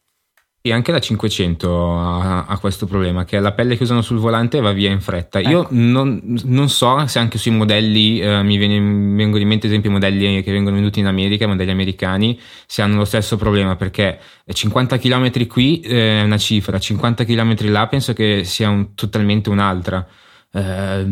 E 0.63 0.75
anche 0.75 0.93
la 0.93 1.01
500 1.01 1.99
ha, 1.99 2.45
ha, 2.45 2.59
questo 2.59 2.85
problema, 2.85 3.25
che 3.25 3.41
la 3.41 3.53
pelle 3.53 3.79
che 3.79 3.85
usano 3.85 4.03
sul 4.03 4.19
volante 4.19 4.61
va 4.61 4.73
via 4.73 4.91
in 4.91 5.01
fretta. 5.01 5.39
Ecco. 5.39 5.49
Io 5.49 5.67
non, 5.71 6.21
non, 6.45 6.69
so 6.69 7.07
se 7.07 7.19
anche 7.19 7.39
sui 7.39 7.51
modelli, 7.51 8.21
eh, 8.21 8.43
mi, 8.43 8.59
viene, 8.59 8.79
vengono 8.79 9.41
in 9.41 9.49
mente 9.49 9.65
ad 9.65 9.73
esempio 9.73 9.89
i 9.89 9.95
modelli 9.95 10.43
che 10.43 10.53
vengono 10.53 10.75
venduti 10.75 11.01
in 11.01 11.07
America, 11.07 11.45
i 11.45 11.49
modelli 11.49 11.71
americani, 11.71 12.39
se 12.67 12.83
hanno 12.83 12.97
lo 12.97 13.07
stesso 13.07 13.39
problema, 13.39 13.75
perché 13.77 14.21
50 14.47 14.99
km 14.99 15.47
qui 15.47 15.81
è 15.81 16.21
una 16.25 16.37
cifra, 16.37 16.79
50 16.79 17.25
km 17.25 17.57
là 17.71 17.87
penso 17.87 18.13
che 18.13 18.45
sia 18.45 18.69
un, 18.69 18.95
totalmente 18.95 19.49
un'altra. 19.49 20.07
Eh, 20.53 21.07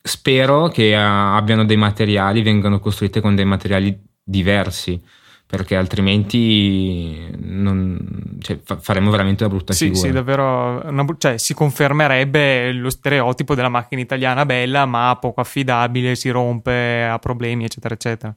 spero 0.00 0.68
che 0.68 0.96
abbiano 0.96 1.66
dei 1.66 1.76
materiali, 1.76 2.40
vengano 2.40 2.80
costruite 2.80 3.20
con 3.20 3.34
dei 3.34 3.44
materiali 3.44 3.94
diversi 4.24 4.98
perché 5.46 5.76
altrimenti 5.76 7.28
non, 7.38 8.38
cioè, 8.40 8.58
fa, 8.62 8.78
faremo 8.78 9.10
veramente 9.10 9.44
una 9.44 9.54
brutta 9.54 9.72
sì, 9.72 9.86
figura. 9.86 10.06
Sì, 10.06 10.12
davvero, 10.12 10.82
una, 10.88 11.04
cioè, 11.18 11.38
si 11.38 11.54
confermerebbe 11.54 12.72
lo 12.72 12.90
stereotipo 12.90 13.54
della 13.54 13.68
macchina 13.68 14.00
italiana 14.00 14.46
bella 14.46 14.86
ma 14.86 15.16
poco 15.20 15.40
affidabile, 15.40 16.14
si 16.16 16.30
rompe, 16.30 17.04
ha 17.04 17.18
problemi, 17.18 17.64
eccetera, 17.64 17.94
eccetera. 17.94 18.36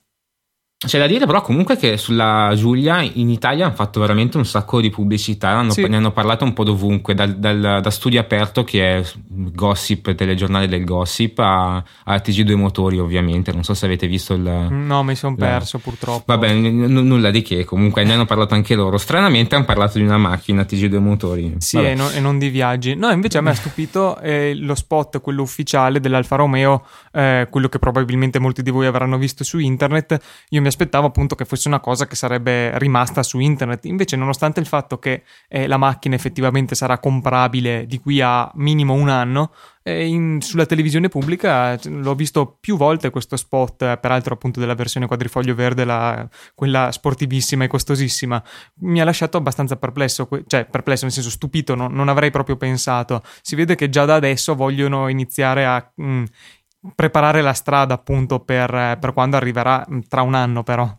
C'è 0.80 1.00
da 1.00 1.08
dire 1.08 1.26
però 1.26 1.42
comunque 1.42 1.76
che 1.76 1.98
sulla 1.98 2.54
Giulia 2.56 3.02
in 3.02 3.32
Italia 3.32 3.66
hanno 3.66 3.74
fatto 3.74 4.00
veramente 4.00 4.38
un 4.38 4.46
sacco 4.46 4.80
di 4.80 4.92
pubblicità, 4.92 5.68
sì. 5.72 5.88
ne 5.88 5.96
hanno 5.96 6.12
parlato 6.12 6.44
un 6.44 6.54
po' 6.54 6.64
dovunque, 6.64 7.16
dal, 7.16 7.36
dal, 7.36 7.80
da 7.82 7.90
Studio 7.90 8.20
Aperto 8.20 8.64
che 8.64 8.98
è 8.98 9.04
Gossip, 9.28 10.14
telegiornale 10.14 10.68
del 10.68 10.84
Gossip, 10.84 11.40
a, 11.40 11.78
a 11.78 12.16
TG2 12.18 12.54
Motori 12.54 13.00
ovviamente, 13.00 13.52
non 13.52 13.64
so 13.64 13.74
se 13.74 13.88
avete 13.88 14.06
visto 14.06 14.36
il... 14.36 14.42
No, 14.44 15.02
mi 15.02 15.16
sono 15.16 15.36
perso 15.36 15.80
purtroppo. 15.80 16.26
Vabbè, 16.28 16.54
n- 16.54 17.08
nulla 17.08 17.32
di 17.32 17.42
che, 17.42 17.66
comunque 17.66 18.04
ne 18.04 18.14
hanno 18.14 18.26
parlato 18.26 18.54
anche 18.54 18.76
loro. 18.76 19.00
Stranamente 19.00 19.56
hanno 19.56 19.66
parlato 19.66 19.98
di 19.98 20.04
una 20.04 20.20
macchina 20.20 20.62
TG2 20.62 21.00
Motori. 21.00 21.56
Sì, 21.58 21.84
e, 21.84 21.96
no, 21.96 22.12
e, 22.12 22.20
non 22.20 22.38
di 22.38 22.50
viaggi. 22.50 22.94
No, 22.94 23.10
invece 23.10 23.40
a 23.40 23.42
me 23.42 23.50
ha 23.50 23.56
stupito 23.56 24.20
eh, 24.20 24.54
lo 24.54 24.76
spot, 24.76 25.22
quello 25.22 25.42
ufficiale 25.42 26.00
dell'Alfa 26.00 26.36
Romeo, 26.36 26.86
eh, 27.12 27.48
quello 27.50 27.68
che 27.68 27.80
probabilmente 27.80 28.38
molti 28.38 28.62
di 28.62 28.70
voi 28.70 28.86
avranno 28.86 29.18
visto 29.18 29.44
su 29.44 29.58
internet. 29.58 30.20
Io 30.50 30.62
mi 30.62 30.67
mi 30.68 30.74
aspettavo 30.74 31.08
appunto 31.08 31.36
che 31.36 31.46
fosse 31.46 31.70
una 31.70 31.80
cosa 31.80 32.08
che 32.08 32.16
sarebbe 32.16 32.78
rimasta 32.78 33.24
su 33.24 33.40
internet. 33.40 33.86
Invece, 33.86 34.18
nonostante 34.18 34.60
il 34.60 34.66
fatto 34.66 35.00
che 35.00 35.24
eh, 35.48 35.66
la 35.68 35.78
macchina 35.78 36.16
effettivamente 36.16 36.76
sarà 36.76 37.00
comprabile 37.00 37.86
di 37.86 38.00
qui 38.00 38.20
a 38.22 38.52
minimo 38.56 38.94
un 38.94 39.08
anno, 39.08 39.52
eh, 39.84 40.06
in, 40.06 40.42
sulla 40.42 40.66
televisione 40.66 41.08
pubblica 41.08 41.80
l'ho 41.86 42.14
visto 42.14 42.58
più 42.60 42.76
volte 42.76 43.10
questo 43.10 43.38
spot, 43.38 43.82
eh, 43.84 43.98
peraltro 43.98 44.34
appunto 44.34 44.60
della 44.60 44.76
versione 44.76 45.08
quadrifoglio 45.08 45.56
verde, 45.56 45.86
la, 45.86 46.28
quella 46.54 46.92
sportivissima 46.92 47.64
e 47.64 47.68
costosissima. 47.68 48.44
Mi 48.80 49.00
ha 49.00 49.06
lasciato 49.06 49.38
abbastanza 49.38 49.78
perplesso, 49.78 50.28
cioè 50.48 50.66
perplesso 50.66 51.06
nel 51.06 51.14
senso 51.14 51.30
stupito, 51.30 51.74
no, 51.76 51.88
non 51.88 52.10
avrei 52.10 52.32
proprio 52.32 52.58
pensato. 52.58 53.24
Si 53.42 53.56
vede 53.56 53.76
che 53.76 53.88
già 53.88 54.04
da 54.04 54.16
adesso 54.16 54.56
vogliono 54.56 55.08
iniziare 55.08 55.66
a 55.66 55.92
mh, 55.96 56.06
mm, 56.06 56.24
preparare 56.96 57.42
la 57.42 57.54
strada 57.54 57.94
appunto 57.94 58.40
per, 58.40 58.98
per 59.00 59.14
quando 59.14 59.36
arriverà 59.38 59.86
mm, 59.90 60.00
tra 60.08 60.22
un 60.22 60.36
anno 60.36 60.64
però. 60.64 60.90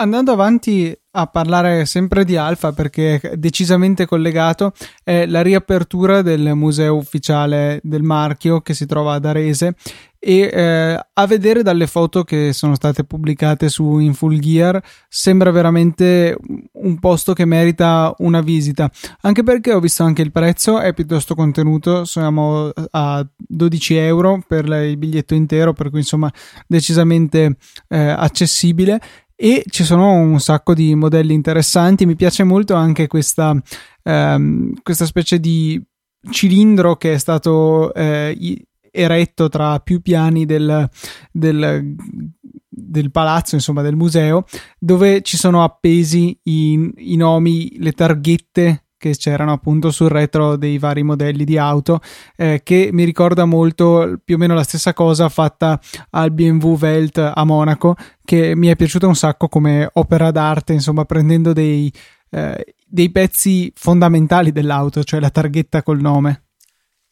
Andando 0.00 0.32
avanti 0.32 0.98
a 1.12 1.26
parlare 1.26 1.84
sempre 1.84 2.24
di 2.24 2.34
Alfa 2.34 2.72
perché 2.72 3.20
è 3.20 3.36
decisamente 3.36 4.06
collegato 4.06 4.72
è 5.04 5.26
la 5.26 5.42
riapertura 5.42 6.22
del 6.22 6.54
museo 6.54 6.96
ufficiale 6.96 7.80
del 7.82 8.02
marchio 8.02 8.62
che 8.62 8.72
si 8.72 8.86
trova 8.86 9.14
ad 9.14 9.26
Arese 9.26 9.74
e 10.18 10.50
eh, 10.52 11.06
a 11.12 11.26
vedere 11.26 11.62
dalle 11.62 11.86
foto 11.86 12.24
che 12.24 12.54
sono 12.54 12.76
state 12.76 13.04
pubblicate 13.04 13.68
su 13.68 13.98
In 13.98 14.14
Full 14.14 14.38
Gear 14.38 14.80
sembra 15.08 15.50
veramente 15.50 16.34
un 16.72 16.98
posto 16.98 17.32
che 17.34 17.44
merita 17.44 18.14
una 18.18 18.40
visita. 18.40 18.90
Anche 19.22 19.42
perché 19.42 19.74
ho 19.74 19.80
visto 19.80 20.02
anche 20.02 20.22
il 20.22 20.32
prezzo 20.32 20.78
è 20.78 20.94
piuttosto 20.94 21.34
contenuto 21.34 22.06
siamo 22.06 22.70
a 22.90 23.26
12 23.36 23.96
euro 23.96 24.42
per 24.46 24.66
il 24.66 24.96
biglietto 24.96 25.34
intero 25.34 25.74
per 25.74 25.90
cui 25.90 25.98
insomma 25.98 26.32
decisamente 26.66 27.56
eh, 27.88 27.98
accessibile 27.98 29.00
e 29.42 29.64
ci 29.70 29.84
sono 29.84 30.12
un 30.12 30.38
sacco 30.38 30.74
di 30.74 30.94
modelli 30.94 31.32
interessanti. 31.32 32.04
Mi 32.04 32.14
piace 32.14 32.44
molto 32.44 32.74
anche 32.74 33.06
questa, 33.06 33.56
ehm, 34.02 34.74
questa 34.82 35.06
specie 35.06 35.40
di 35.40 35.82
cilindro 36.30 36.96
che 36.96 37.14
è 37.14 37.18
stato 37.18 37.94
eh, 37.94 38.66
eretto 38.90 39.48
tra 39.48 39.78
più 39.80 40.02
piani 40.02 40.44
del, 40.44 40.86
del, 41.32 41.96
del, 42.68 43.10
palazzo, 43.10 43.54
insomma 43.54 43.80
del 43.80 43.96
museo, 43.96 44.44
dove 44.78 45.22
ci 45.22 45.38
sono 45.38 45.64
appesi 45.64 46.38
i, 46.42 46.92
i 46.96 47.16
nomi, 47.16 47.78
le 47.78 47.92
targhette 47.92 48.88
che 49.00 49.16
c'erano 49.16 49.52
appunto 49.52 49.90
sul 49.90 50.10
retro 50.10 50.56
dei 50.56 50.76
vari 50.76 51.02
modelli 51.02 51.44
di 51.44 51.56
auto, 51.56 52.00
eh, 52.36 52.60
che 52.62 52.90
mi 52.92 53.04
ricorda 53.04 53.46
molto 53.46 54.20
più 54.22 54.34
o 54.34 54.38
meno 54.38 54.52
la 54.52 54.62
stessa 54.62 54.92
cosa 54.92 55.30
fatta 55.30 55.80
al 56.10 56.30
BMW 56.32 56.76
Welt 56.78 57.16
a 57.16 57.44
Monaco, 57.44 57.96
che 58.22 58.54
mi 58.54 58.66
è 58.66 58.76
piaciuta 58.76 59.06
un 59.06 59.16
sacco 59.16 59.48
come 59.48 59.88
opera 59.94 60.30
d'arte, 60.30 60.74
insomma, 60.74 61.06
prendendo 61.06 61.54
dei, 61.54 61.90
eh, 62.28 62.74
dei 62.86 63.10
pezzi 63.10 63.72
fondamentali 63.74 64.52
dell'auto, 64.52 65.02
cioè 65.02 65.18
la 65.18 65.30
targhetta 65.30 65.82
col 65.82 66.00
nome. 66.00 66.49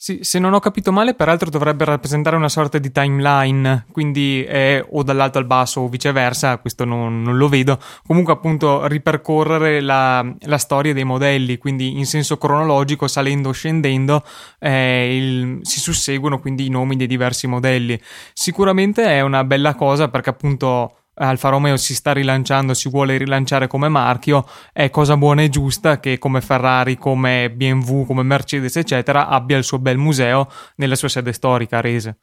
Sì, 0.00 0.20
se 0.22 0.38
non 0.38 0.52
ho 0.52 0.60
capito 0.60 0.92
male, 0.92 1.14
peraltro 1.14 1.50
dovrebbe 1.50 1.84
rappresentare 1.84 2.36
una 2.36 2.48
sorta 2.48 2.78
di 2.78 2.92
timeline, 2.92 3.86
quindi 3.90 4.44
è 4.44 4.80
o 4.90 5.02
dall'alto 5.02 5.38
al 5.38 5.44
basso 5.44 5.80
o 5.80 5.88
viceversa, 5.88 6.58
questo 6.58 6.84
non, 6.84 7.20
non 7.20 7.36
lo 7.36 7.48
vedo. 7.48 7.80
Comunque, 8.06 8.32
appunto, 8.32 8.86
ripercorrere 8.86 9.80
la, 9.80 10.24
la, 10.42 10.58
storia 10.58 10.92
dei 10.92 11.02
modelli, 11.02 11.58
quindi 11.58 11.98
in 11.98 12.06
senso 12.06 12.38
cronologico, 12.38 13.08
salendo 13.08 13.48
o 13.48 13.52
scendendo, 13.52 14.22
eh, 14.60 15.16
il, 15.16 15.58
si 15.62 15.80
susseguono 15.80 16.38
quindi 16.38 16.66
i 16.66 16.70
nomi 16.70 16.94
dei 16.94 17.08
diversi 17.08 17.48
modelli. 17.48 18.00
Sicuramente 18.32 19.04
è 19.04 19.20
una 19.22 19.42
bella 19.42 19.74
cosa 19.74 20.08
perché, 20.08 20.30
appunto, 20.30 20.98
Alfa 21.18 21.48
Romeo 21.48 21.76
si 21.76 21.94
sta 21.94 22.12
rilanciando, 22.12 22.75
si 22.75 22.88
vuole 22.88 23.16
rilanciare 23.16 23.66
come 23.66 23.88
marchio, 23.88 24.46
è 24.72 24.90
cosa 24.90 25.16
buona 25.16 25.42
e 25.42 25.48
giusta 25.48 26.00
che 26.00 26.18
come 26.18 26.40
Ferrari, 26.40 26.96
come 26.96 27.50
BMW, 27.50 28.04
come 28.04 28.22
Mercedes, 28.22 28.76
eccetera, 28.76 29.28
abbia 29.28 29.56
il 29.56 29.64
suo 29.64 29.78
bel 29.78 29.98
museo 29.98 30.48
nella 30.76 30.96
sua 30.96 31.08
sede 31.08 31.32
storica 31.32 31.78
a 31.78 31.80
Rese. 31.80 32.18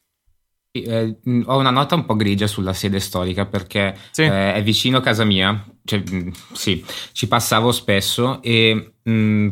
Eh, 0.71 1.19
ho 1.45 1.57
una 1.57 1.69
nota 1.69 1.95
un 1.95 2.03
po' 2.05 2.17
grigia 2.17 2.47
sulla 2.47 2.73
sede 2.73 2.99
storica 2.99 3.45
perché 3.45 3.95
sì. 4.11 4.23
eh, 4.23 4.53
è 4.55 4.61
vicino 4.61 4.97
a 4.97 5.01
casa 5.01 5.23
mia, 5.23 5.65
cioè, 5.85 6.03
sì, 6.51 6.83
ci 7.13 7.29
passavo 7.29 7.71
spesso 7.71 8.41
e 8.41 8.95
mh, 9.01 9.47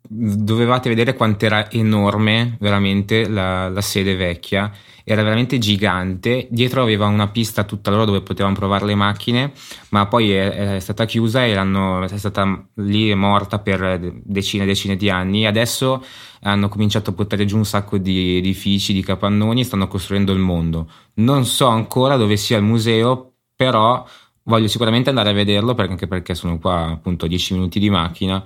dovevate 0.00 0.88
vedere 0.88 1.14
quanto 1.14 1.44
era 1.44 1.70
enorme 1.70 2.56
veramente 2.60 3.28
la, 3.28 3.68
la 3.68 3.80
sede 3.80 4.16
vecchia 4.16 4.72
era 5.10 5.22
veramente 5.22 5.56
gigante. 5.56 6.48
Dietro 6.50 6.82
aveva 6.82 7.06
una 7.06 7.28
pista 7.28 7.64
tutta 7.64 7.90
loro 7.90 8.04
dove 8.04 8.20
potevamo 8.20 8.54
provare 8.54 8.84
le 8.84 8.94
macchine, 8.94 9.52
ma 9.88 10.06
poi 10.06 10.32
è, 10.32 10.74
è 10.74 10.80
stata 10.80 11.06
chiusa 11.06 11.46
e 11.46 11.54
è 11.54 12.18
stata 12.18 12.68
lì 12.74 13.14
morta 13.14 13.58
per 13.58 14.20
decine 14.22 14.64
e 14.64 14.66
decine 14.66 14.96
di 14.96 15.08
anni. 15.08 15.46
Adesso 15.46 16.04
hanno 16.42 16.68
cominciato 16.68 17.10
a 17.10 17.12
portare 17.14 17.46
giù 17.46 17.56
un 17.56 17.64
sacco 17.64 17.96
di 17.96 18.36
edifici, 18.36 18.92
di 18.92 19.02
capannoni 19.02 19.62
e 19.62 19.64
stanno 19.64 19.88
costruendo 19.88 20.32
il 20.32 20.40
mondo. 20.40 20.90
Non 21.14 21.46
so 21.46 21.68
ancora 21.68 22.16
dove 22.16 22.36
sia 22.36 22.58
il 22.58 22.64
museo, 22.64 23.32
però 23.56 24.06
voglio 24.42 24.68
sicuramente 24.68 25.08
andare 25.08 25.30
a 25.30 25.32
vederlo 25.32 25.74
perché, 25.74 25.92
anche 25.92 26.06
perché 26.06 26.34
sono 26.34 26.58
qua 26.58 26.90
appunto 26.90 27.26
10 27.26 27.54
minuti 27.54 27.78
di 27.78 27.88
macchina 27.88 28.44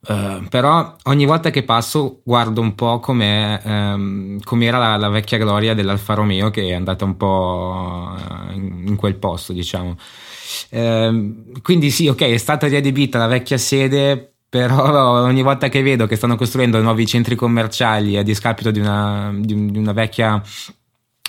Uh, 0.00 0.46
però 0.48 0.96
ogni 1.04 1.26
volta 1.26 1.50
che 1.50 1.64
passo 1.64 2.20
guardo 2.24 2.60
un 2.60 2.74
po' 2.76 3.00
com'è, 3.00 3.60
um, 3.64 4.38
com'era 4.40 4.78
la, 4.78 4.96
la, 4.96 5.08
vecchia 5.08 5.38
gloria 5.38 5.74
dell'Alfa 5.74 6.14
Romeo 6.14 6.50
che 6.50 6.68
è 6.68 6.72
andata 6.72 7.04
un 7.04 7.16
po' 7.16 8.14
in, 8.52 8.84
in 8.86 8.96
quel 8.96 9.16
posto, 9.16 9.52
diciamo. 9.52 9.96
Uh, 10.70 11.60
quindi 11.62 11.90
sì, 11.90 12.06
ok, 12.06 12.22
è 12.22 12.36
stata 12.36 12.68
riadibita 12.68 13.18
la 13.18 13.26
vecchia 13.26 13.58
sede, 13.58 14.34
però 14.48 15.22
ogni 15.26 15.42
volta 15.42 15.68
che 15.68 15.82
vedo 15.82 16.06
che 16.06 16.16
stanno 16.16 16.36
costruendo 16.36 16.80
nuovi 16.80 17.04
centri 17.04 17.34
commerciali 17.34 18.16
a 18.16 18.22
discapito 18.22 18.70
di 18.70 18.78
una, 18.78 19.32
di, 19.34 19.52
una 19.52 19.92
vecchia 19.92 20.40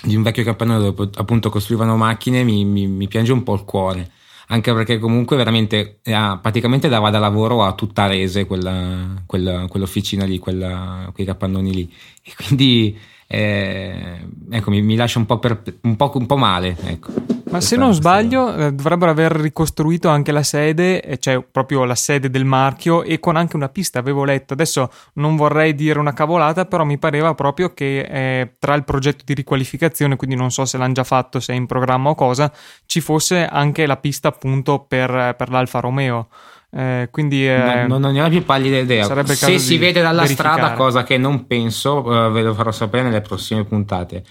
di 0.02 0.16
un 0.16 0.22
vecchio 0.22 0.44
capannone 0.44 0.78
dove 0.78 1.10
appunto 1.16 1.50
costruivano 1.50 1.96
macchine 1.96 2.42
mi, 2.42 2.64
mi, 2.64 2.86
mi 2.86 3.06
piange 3.08 3.32
un 3.32 3.42
po' 3.42 3.54
il 3.54 3.64
cuore 3.64 4.10
anche 4.50 4.72
perché 4.72 4.98
comunque 4.98 5.36
veramente 5.36 6.00
eh, 6.02 6.38
praticamente 6.42 6.88
dava 6.88 7.10
da 7.10 7.18
lavoro 7.18 7.64
a 7.64 7.72
tutta 7.74 8.06
Rese 8.06 8.46
quella, 8.46 9.22
quella, 9.24 9.66
quell'officina 9.68 10.24
lì, 10.24 10.38
quella, 10.38 11.08
quei 11.12 11.26
capannoni 11.26 11.72
lì. 11.72 11.92
E 12.22 12.32
quindi 12.36 12.98
eh, 13.32 14.26
ecco, 14.50 14.70
mi, 14.70 14.82
mi, 14.82 14.96
lascia 14.96 15.20
un 15.20 15.26
po', 15.26 15.38
per, 15.38 15.62
un 15.82 15.94
po', 15.94 16.10
un 16.14 16.26
po 16.26 16.36
male. 16.36 16.76
Ecco. 16.82 17.12
Ma 17.50 17.60
se 17.60 17.76
non 17.76 17.94
sbaglio, 17.94 18.52
eh, 18.56 18.72
dovrebbero 18.72 19.12
aver 19.12 19.30
ricostruito 19.30 20.08
anche 20.08 20.32
la 20.32 20.42
sede, 20.42 21.16
cioè 21.20 21.40
proprio 21.40 21.84
la 21.84 21.94
sede 21.94 22.28
del 22.28 22.44
marchio, 22.44 23.04
e 23.04 23.20
con 23.20 23.36
anche 23.36 23.54
una 23.54 23.68
pista, 23.68 24.00
avevo 24.00 24.24
letto. 24.24 24.54
Adesso 24.54 24.90
non 25.14 25.36
vorrei 25.36 25.76
dire 25.76 26.00
una 26.00 26.12
cavolata, 26.12 26.64
però 26.64 26.82
mi 26.82 26.98
pareva 26.98 27.32
proprio 27.34 27.72
che 27.72 28.00
eh, 28.00 28.54
tra 28.58 28.74
il 28.74 28.82
progetto 28.82 29.22
di 29.24 29.34
riqualificazione, 29.34 30.16
quindi 30.16 30.34
non 30.34 30.50
so 30.50 30.64
se 30.64 30.76
l'hanno 30.76 30.94
già 30.94 31.04
fatto, 31.04 31.38
se 31.38 31.52
è 31.52 31.56
in 31.56 31.66
programma 31.66 32.10
o 32.10 32.16
cosa, 32.16 32.52
ci 32.84 33.00
fosse 33.00 33.46
anche 33.46 33.86
la 33.86 33.96
pista 33.96 34.26
appunto 34.26 34.84
per, 34.88 35.36
per 35.38 35.50
l'Alfa 35.50 35.78
Romeo. 35.78 36.26
Eh, 36.72 37.08
quindi 37.10 37.48
eh, 37.48 37.84
no, 37.88 37.98
non 37.98 38.12
ne 38.12 38.22
ho 38.22 38.28
più 38.28 38.44
pallida 38.44 38.78
idea. 38.78 39.24
Se 39.24 39.58
si 39.58 39.76
vede 39.76 40.00
dalla 40.00 40.26
strada, 40.26 40.72
cosa 40.74 41.02
che 41.02 41.18
non 41.18 41.46
penso, 41.46 41.98
uh, 41.98 42.30
ve 42.30 42.42
lo 42.42 42.54
farò 42.54 42.70
sapere 42.70 43.04
nelle 43.04 43.20
prossime 43.20 43.64
puntate. 43.64 44.24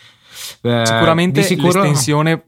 Uh, 0.62 0.86
Sicuramente 0.86 1.43
sicuro... 1.43 1.81
l'estensione 1.81 2.43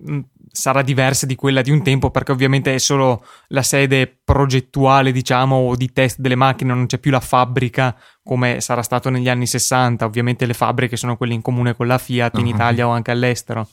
sarà 0.51 0.81
diversa 0.81 1.25
di 1.25 1.35
quella 1.35 1.61
di 1.61 1.71
un 1.71 1.81
tempo 1.81 2.11
perché 2.11 2.31
ovviamente 2.31 2.73
è 2.73 2.77
solo 2.77 3.25
la 3.47 3.63
sede 3.63 4.19
progettuale 4.23 5.13
diciamo 5.13 5.55
o 5.55 5.75
di 5.75 5.93
test 5.93 6.19
delle 6.19 6.35
macchine 6.35 6.73
non 6.73 6.87
c'è 6.87 6.97
più 6.97 7.09
la 7.09 7.21
fabbrica 7.21 7.97
come 8.21 8.59
sarà 8.59 8.81
stato 8.81 9.09
negli 9.09 9.29
anni 9.29 9.47
60 9.47 10.03
ovviamente 10.03 10.45
le 10.45 10.53
fabbriche 10.53 10.97
sono 10.97 11.15
quelle 11.15 11.33
in 11.33 11.41
comune 11.41 11.73
con 11.73 11.87
la 11.87 11.97
Fiat 11.97 12.37
in 12.37 12.47
uh-huh. 12.47 12.53
Italia 12.53 12.85
o 12.85 12.89
anche 12.89 13.11
all'estero 13.11 13.65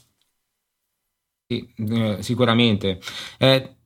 sì, 1.45 1.67
eh, 1.75 2.17
sicuramente 2.21 2.99
eh, 3.37 3.78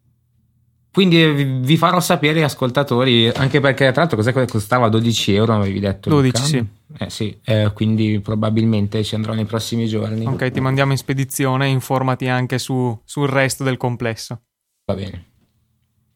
quindi 0.93 1.25
vi 1.59 1.75
farò 1.75 1.99
sapere, 1.99 2.43
ascoltatori, 2.43 3.27
anche 3.29 3.59
perché 3.59 3.91
tra 3.91 4.01
l'altro 4.01 4.15
cos'è 4.15 4.31
che 4.31 4.45
costava 4.45 4.89
12 4.89 5.33
euro, 5.33 5.55
avevi 5.55 5.79
detto? 5.79 6.09
12, 6.09 6.43
sì. 6.45 6.65
Eh 6.99 7.09
sì, 7.09 7.35
eh, 7.43 7.71
quindi 7.73 8.19
probabilmente 8.19 9.03
ci 9.03 9.15
andrò 9.15 9.33
nei 9.33 9.45
prossimi 9.45 9.87
giorni. 9.87 10.27
Ok, 10.27 10.51
ti 10.51 10.59
mandiamo 10.59 10.91
in 10.91 10.99
spedizione, 10.99 11.67
informati 11.67 12.27
anche 12.27 12.59
su, 12.59 12.95
sul 13.03 13.27
resto 13.27 13.63
del 13.63 13.77
complesso. 13.77 14.41
Va 14.85 14.93
bene. 14.93 15.25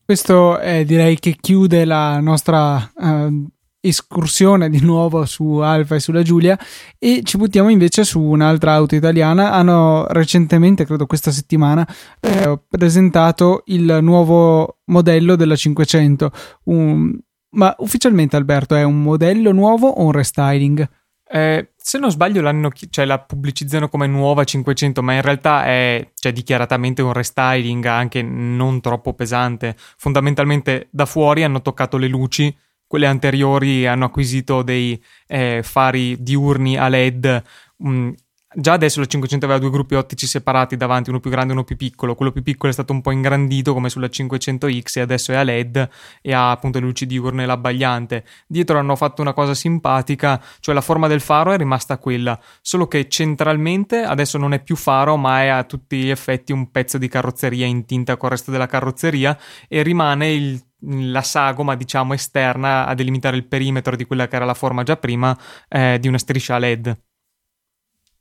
Questo 0.06 0.60
eh, 0.60 0.86
direi 0.86 1.18
che 1.18 1.36
chiude 1.42 1.84
la 1.84 2.20
nostra 2.20 2.92
uh, 2.98 3.48
escursione 3.80 4.70
di 4.70 4.82
nuovo 4.82 5.26
su 5.26 5.58
Alfa 5.58 5.96
e 5.96 6.00
sulla 6.00 6.22
Giulia 6.22 6.58
e 6.98 7.22
ci 7.24 7.38
buttiamo 7.38 7.70
invece 7.70 8.04
su 8.04 8.22
un'altra 8.22 8.74
auto 8.74 8.96
italiana. 8.96 9.52
Hanno 9.52 10.06
recentemente, 10.08 10.86
credo 10.86 11.06
questa 11.06 11.32
settimana, 11.32 11.88
eh, 12.20 12.60
presentato 12.68 13.64
il 13.68 14.00
nuovo 14.02 14.80
modello 14.86 15.36
della 15.36 15.56
500. 15.56 16.32
Un... 16.66 17.18
Ma 17.50 17.74
ufficialmente 17.80 18.36
Alberto 18.36 18.76
è 18.76 18.84
un 18.84 19.02
modello 19.02 19.52
nuovo 19.52 19.88
o 19.88 20.04
un 20.04 20.12
restyling? 20.12 20.88
Eh, 21.30 21.72
se 21.76 21.98
non 21.98 22.12
sbaglio 22.12 22.42
l'hanno, 22.42 22.70
cioè, 22.90 23.06
la 23.06 23.20
pubblicizzano 23.20 23.90
come 23.90 24.08
nuova 24.08 24.44
500, 24.44 25.02
ma 25.02 25.14
in 25.14 25.22
realtà 25.22 25.66
è 25.66 26.12
cioè, 26.14 26.32
dichiaratamente 26.32 27.02
un 27.02 27.14
restyling 27.14 27.86
anche 27.86 28.22
non 28.22 28.82
troppo 28.82 29.14
pesante. 29.14 29.76
Fondamentalmente 29.78 30.88
da 30.92 31.06
fuori 31.06 31.44
hanno 31.44 31.62
toccato 31.62 31.98
le 31.98 32.08
luci 32.08 32.56
quelle 32.88 33.06
anteriori 33.06 33.86
hanno 33.86 34.06
acquisito 34.06 34.64
dei 34.64 35.02
eh, 35.28 35.62
fari 35.64 36.22
diurni 36.24 36.78
a 36.78 36.88
LED. 36.88 37.44
Mh, 37.78 38.12
già 38.56 38.74
adesso 38.74 39.00
la 39.00 39.06
500 39.06 39.46
aveva 39.46 39.60
due 39.60 39.70
gruppi 39.70 39.96
ottici 39.96 40.26
separati 40.26 40.78
davanti, 40.78 41.10
uno 41.10 41.20
più 41.20 41.30
grande 41.30 41.52
e 41.52 41.56
uno 41.56 41.66
più 41.66 41.76
piccolo. 41.76 42.16
Quello 42.16 42.32
più 42.32 42.42
piccolo 42.42 42.72
è 42.72 42.74
stato 42.74 42.94
un 42.94 43.02
po' 43.02 43.12
ingrandito 43.12 43.74
come 43.74 43.90
sulla 43.90 44.08
500X 44.08 44.98
e 44.98 45.02
adesso 45.02 45.32
è 45.32 45.36
a 45.36 45.44
LED 45.44 45.90
e 46.22 46.34
ha 46.34 46.52
appunto 46.52 46.80
le 46.80 46.86
luci 46.86 47.06
diurne 47.06 47.44
e 47.44 47.46
l'abbagliante. 47.46 48.24
Dietro 48.48 48.80
hanno 48.80 48.96
fatto 48.96 49.22
una 49.22 49.34
cosa 49.34 49.54
simpatica, 49.54 50.42
cioè 50.60 50.74
la 50.74 50.82
forma 50.82 51.08
del 51.08 51.22
faro 51.22 51.52
è 51.52 51.58
rimasta 51.58 51.98
quella, 51.98 52.40
solo 52.62 52.88
che 52.88 53.08
centralmente 53.10 54.02
adesso 54.02 54.38
non 54.38 54.54
è 54.54 54.64
più 54.64 54.76
faro 54.76 55.18
ma 55.18 55.44
è 55.44 55.48
a 55.48 55.64
tutti 55.64 55.98
gli 55.98 56.10
effetti 56.10 56.52
un 56.52 56.72
pezzo 56.72 56.98
di 56.98 57.08
carrozzeria 57.08 57.66
in 57.66 57.86
tinta 57.86 58.18
col 58.18 58.32
resto 58.32 58.50
della 58.50 58.68
carrozzeria 58.68 59.38
e 59.68 59.84
rimane 59.84 60.32
il 60.32 60.67
la 60.82 61.22
sagoma, 61.22 61.76
diciamo, 61.76 62.14
esterna 62.14 62.86
a 62.86 62.94
delimitare 62.94 63.38
il 63.38 63.46
perimetro 63.46 63.96
di 63.96 64.06
quella 64.06 64.28
che 64.28 64.36
era 64.36 64.46
la 64.46 64.54
forma 64.54 64.84
già 64.84 64.98
prima 64.98 65.38
eh, 65.68 65.98
di 66.00 66.08
una 66.08 66.18
striscia 66.18 66.58
LED. 66.58 66.98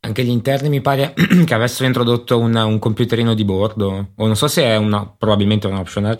Anche 0.01 0.25
gli 0.25 0.31
interni 0.31 0.69
mi 0.69 0.81
pare 0.81 1.15
che 1.45 1.55
avessero 1.55 1.87
introdotto 1.87 2.39
un, 2.39 2.55
un, 2.55 2.79
computerino 2.79 3.35
di 3.35 3.45
bordo, 3.45 4.13
o 4.15 4.27
non 4.27 4.37
so 4.37 4.47
se 4.47 4.63
è 4.63 4.77
una, 4.77 5.07
probabilmente 5.07 5.67
un 5.67 5.75
optional, 5.75 6.17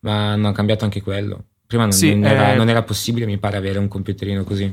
ma 0.00 0.32
hanno 0.32 0.52
cambiato 0.52 0.84
anche 0.84 1.02
quello. 1.02 1.44
Prima 1.66 1.82
non, 1.82 1.92
sì, 1.92 2.14
non, 2.14 2.24
era, 2.24 2.52
eh... 2.52 2.56
non 2.56 2.68
era, 2.68 2.82
possibile, 2.82 3.26
mi 3.26 3.38
pare, 3.38 3.58
avere 3.58 3.78
un 3.78 3.88
computerino 3.88 4.44
così. 4.44 4.72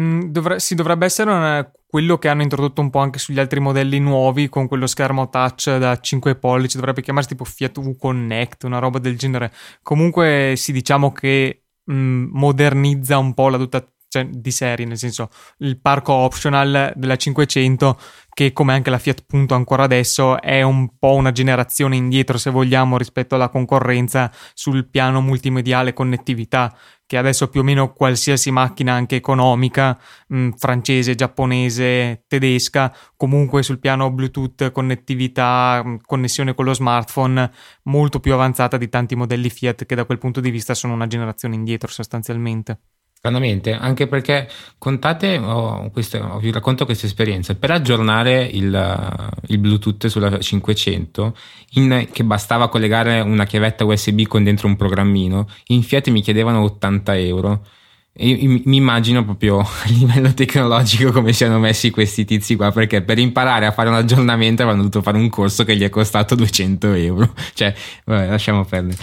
Mm, 0.00 0.30
dovre- 0.30 0.58
sì, 0.58 0.74
dovrebbe 0.74 1.04
essere 1.04 1.30
una, 1.30 1.70
quello 1.92 2.16
che 2.16 2.28
hanno 2.28 2.40
introdotto 2.40 2.80
un 2.80 2.88
po' 2.88 3.00
anche 3.00 3.18
sugli 3.18 3.38
altri 3.38 3.60
modelli 3.60 3.98
nuovi 3.98 4.48
con 4.48 4.66
quello 4.66 4.86
schermo 4.86 5.28
touch 5.28 5.76
da 5.76 6.00
5 6.00 6.36
pollici, 6.36 6.78
dovrebbe 6.78 7.02
chiamarsi 7.02 7.28
tipo 7.28 7.44
Fiat 7.44 7.76
U 7.76 7.96
Connect, 7.98 8.64
una 8.64 8.78
roba 8.78 8.98
del 8.98 9.18
genere. 9.18 9.52
Comunque 9.82 10.54
sì, 10.56 10.72
diciamo 10.72 11.12
che 11.12 11.64
mh, 11.84 12.28
modernizza 12.32 13.18
un 13.18 13.34
po' 13.34 13.50
la 13.50 13.58
dotazione 13.58 13.90
cioè, 14.08 14.26
di 14.26 14.50
serie, 14.50 14.86
nel 14.86 14.96
senso 14.96 15.28
il 15.58 15.78
parco 15.80 16.14
optional 16.14 16.92
della 16.96 17.16
500 17.16 17.98
che 18.32 18.54
come 18.54 18.72
anche 18.72 18.88
la 18.88 18.98
Fiat 18.98 19.24
Punto 19.26 19.54
ancora 19.54 19.82
adesso 19.82 20.40
è 20.40 20.62
un 20.62 20.98
po' 20.98 21.14
una 21.14 21.32
generazione 21.32 21.96
indietro 21.96 22.38
se 22.38 22.48
vogliamo 22.48 22.96
rispetto 22.96 23.34
alla 23.34 23.48
concorrenza 23.50 24.30
sul 24.54 24.86
piano 24.88 25.20
multimediale 25.20 25.92
connettività 25.92 26.74
che 27.12 27.18
adesso 27.18 27.48
più 27.50 27.60
o 27.60 27.62
meno 27.62 27.92
qualsiasi 27.92 28.50
macchina 28.50 28.94
anche 28.94 29.16
economica, 29.16 30.00
mh, 30.28 30.52
francese, 30.56 31.14
giapponese, 31.14 32.24
tedesca, 32.26 32.90
comunque 33.18 33.62
sul 33.62 33.78
piano 33.78 34.10
Bluetooth, 34.10 34.70
connettività, 34.70 35.82
mh, 35.84 35.98
connessione 36.06 36.54
con 36.54 36.64
lo 36.64 36.72
smartphone, 36.72 37.50
molto 37.82 38.18
più 38.18 38.32
avanzata 38.32 38.78
di 38.78 38.88
tanti 38.88 39.14
modelli 39.14 39.50
Fiat 39.50 39.84
che 39.84 39.94
da 39.94 40.06
quel 40.06 40.16
punto 40.16 40.40
di 40.40 40.48
vista 40.50 40.72
sono 40.72 40.94
una 40.94 41.06
generazione 41.06 41.54
indietro 41.54 41.90
sostanzialmente. 41.90 42.80
Stranamente, 43.24 43.72
anche 43.72 44.08
perché 44.08 44.48
contate, 44.78 45.38
oh, 45.38 45.90
questo, 45.92 46.40
vi 46.40 46.50
racconto 46.50 46.84
questa 46.84 47.06
esperienza, 47.06 47.54
per 47.54 47.70
aggiornare 47.70 48.42
il, 48.42 49.30
il 49.46 49.58
Bluetooth 49.58 50.08
sulla 50.08 50.40
500, 50.40 51.36
in, 51.74 52.08
che 52.10 52.24
bastava 52.24 52.68
collegare 52.68 53.20
una 53.20 53.44
chiavetta 53.44 53.84
USB 53.84 54.22
con 54.22 54.42
dentro 54.42 54.66
un 54.66 54.74
programmino, 54.74 55.48
in 55.66 55.84
Fiat 55.84 56.08
mi 56.08 56.20
chiedevano 56.20 56.62
80 56.62 57.16
euro. 57.18 57.64
E 58.12 58.60
mi 58.64 58.76
immagino 58.76 59.24
proprio 59.24 59.60
a 59.60 59.68
livello 59.86 60.34
tecnologico 60.34 61.12
come 61.12 61.32
siano 61.32 61.60
messi 61.60 61.90
questi 61.90 62.24
tizi 62.24 62.56
qua, 62.56 62.72
perché 62.72 63.02
per 63.02 63.20
imparare 63.20 63.66
a 63.66 63.70
fare 63.70 63.88
un 63.88 63.94
aggiornamento 63.94 64.62
avevano 64.62 64.82
dovuto 64.82 65.00
fare 65.00 65.16
un 65.16 65.28
corso 65.28 65.62
che 65.62 65.76
gli 65.76 65.84
è 65.84 65.90
costato 65.90 66.34
200 66.34 66.92
euro. 66.94 67.32
Cioè, 67.54 67.72
vabbè, 68.04 68.30
lasciamo 68.30 68.64
perdere. 68.64 68.98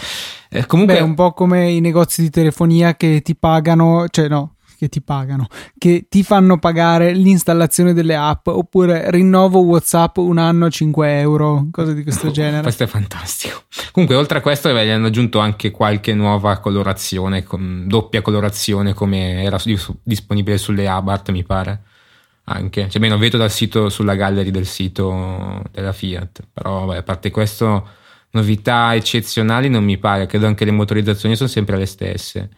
Eh, 0.49 0.65
comunque 0.65 0.95
Beh, 0.95 1.01
è 1.01 1.03
un 1.03 1.13
po' 1.13 1.33
come 1.33 1.69
i 1.69 1.79
negozi 1.79 2.23
di 2.23 2.29
telefonia 2.31 2.95
che 2.95 3.21
ti 3.21 3.35
pagano, 3.35 4.07
cioè 4.09 4.27
no, 4.27 4.55
che 4.79 4.88
ti 4.88 5.01
pagano, 5.01 5.47
che 5.77 6.07
ti 6.09 6.23
fanno 6.23 6.57
pagare 6.57 7.12
l'installazione 7.12 7.93
delle 7.93 8.15
app 8.15 8.47
oppure 8.47 9.12
rinnovo 9.12 9.59
WhatsApp 9.59 10.17
un 10.17 10.38
anno 10.38 10.69
5 10.69 11.19
euro, 11.19 11.67
cose 11.69 11.93
di 11.93 12.01
questo 12.01 12.27
oh, 12.27 12.31
genere. 12.31 12.62
Questo 12.62 12.83
è 12.83 12.88
fantastico. 12.88 13.63
Comunque, 13.91 14.17
oltre 14.17 14.38
a 14.38 14.41
questo, 14.41 14.71
gli 14.71 14.89
hanno 14.89 15.07
aggiunto 15.07 15.39
anche 15.39 15.69
qualche 15.69 16.13
nuova 16.13 16.57
colorazione, 16.59 17.43
con 17.43 17.83
doppia 17.88 18.21
colorazione 18.21 18.93
come 18.93 19.43
era 19.43 19.59
disponibile 20.01 20.57
sulle 20.57 20.88
Abarth, 20.88 21.29
mi 21.31 21.43
pare. 21.43 21.81
Anche, 22.45 22.89
cioè, 22.89 23.01
meno 23.01 23.17
vedo 23.17 23.38
dal 23.38 23.51
sito 23.51 23.89
sulla 23.89 24.15
gallery 24.15 24.49
del 24.49 24.65
sito 24.65 25.62
della 25.71 25.93
Fiat, 25.93 26.47
però 26.51 26.85
vabbè, 26.85 26.99
a 26.99 27.03
parte 27.03 27.29
questo 27.29 27.88
novità 28.32 28.94
eccezionali 28.96 29.70
non 29.70 29.84
mi 29.84 29.98
pare, 29.98 30.26
credo 30.26 30.48
anche 30.48 30.65
le 30.65 30.72
motorizzazioni 30.72 31.36
sono 31.36 31.50
sempre 31.50 31.78
le 31.78 31.86
stesse. 31.86 32.50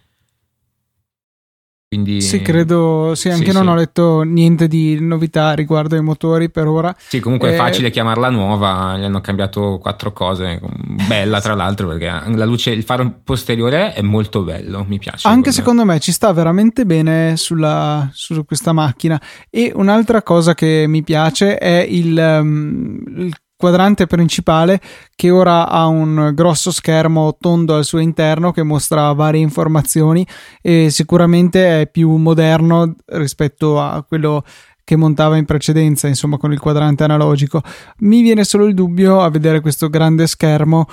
Quindi, 1.92 2.22
sì, 2.22 2.40
credo, 2.42 3.16
sì, 3.16 3.28
anche 3.28 3.50
sì, 3.50 3.52
non 3.52 3.64
sì. 3.64 3.70
ho 3.70 3.76
letto 3.76 4.22
niente 4.22 4.70
di 4.70 4.98
novità 5.02 5.52
riguardo 5.52 5.96
ai 5.96 6.02
motori 6.02 6.50
per 6.50 6.66
ora. 6.66 6.96
Sì, 6.98 7.20
comunque 7.20 7.50
eh, 7.50 7.54
è 7.54 7.58
facile 7.58 7.90
chiamarla 7.90 8.30
nuova, 8.30 8.98
gli 8.98 9.04
hanno 9.04 9.20
cambiato 9.20 9.78
quattro 9.78 10.14
cose, 10.14 10.62
bella 11.06 11.42
tra 11.42 11.54
l'altro 11.54 11.90
perché 11.90 12.06
la 12.06 12.46
luce, 12.46 12.70
il 12.72 12.84
faro 12.84 13.20
posteriore 13.26 13.92
è 13.92 14.02
molto 14.02 14.42
bello, 14.44 14.86
mi 14.88 15.00
piace. 15.00 15.28
Anche 15.28 15.52
secondo 15.52 15.84
me 15.84 16.00
ci 16.00 16.14
sta 16.14 16.32
veramente 16.32 16.86
bene 16.86 17.36
sulla, 17.36 18.10
su 18.14 18.46
questa 18.46 18.72
macchina 18.72 19.22
e 19.50 19.74
un'altra 19.76 20.24
cosa 20.24 20.54
che 20.54 20.86
mi 20.88 21.04
piace 21.04 21.58
è 21.58 21.86
il, 21.86 22.18
um, 22.18 23.04
il 23.18 23.36
quadrante 23.62 24.08
principale 24.08 24.82
che 25.16 25.30
ora 25.30 25.70
ha 25.70 25.86
un 25.86 26.32
grosso 26.34 26.72
schermo 26.72 27.38
tondo 27.40 27.76
al 27.76 27.86
suo 27.86 28.00
interno 28.00 28.52
che 28.52 28.64
mostra 28.64 29.14
varie 29.14 29.40
informazioni 29.40 30.26
e 30.64 30.90
sicuramente 30.90 31.82
è 31.82 31.88
più 31.88 32.10
moderno 32.16 32.96
rispetto 33.06 33.80
a 33.80 34.04
quello 34.04 34.44
che 34.84 34.96
montava 34.96 35.38
in 35.38 35.46
precedenza, 35.46 36.08
insomma, 36.08 36.38
con 36.38 36.52
il 36.52 36.60
quadrante 36.60 37.04
analogico. 37.04 37.62
Mi 38.00 38.22
viene 38.22 38.44
solo 38.44 38.66
il 38.66 38.74
dubbio 38.74 39.22
a 39.22 39.30
vedere 39.30 39.62
questo 39.62 39.90
grande 39.90 40.28
schermo 40.28 40.88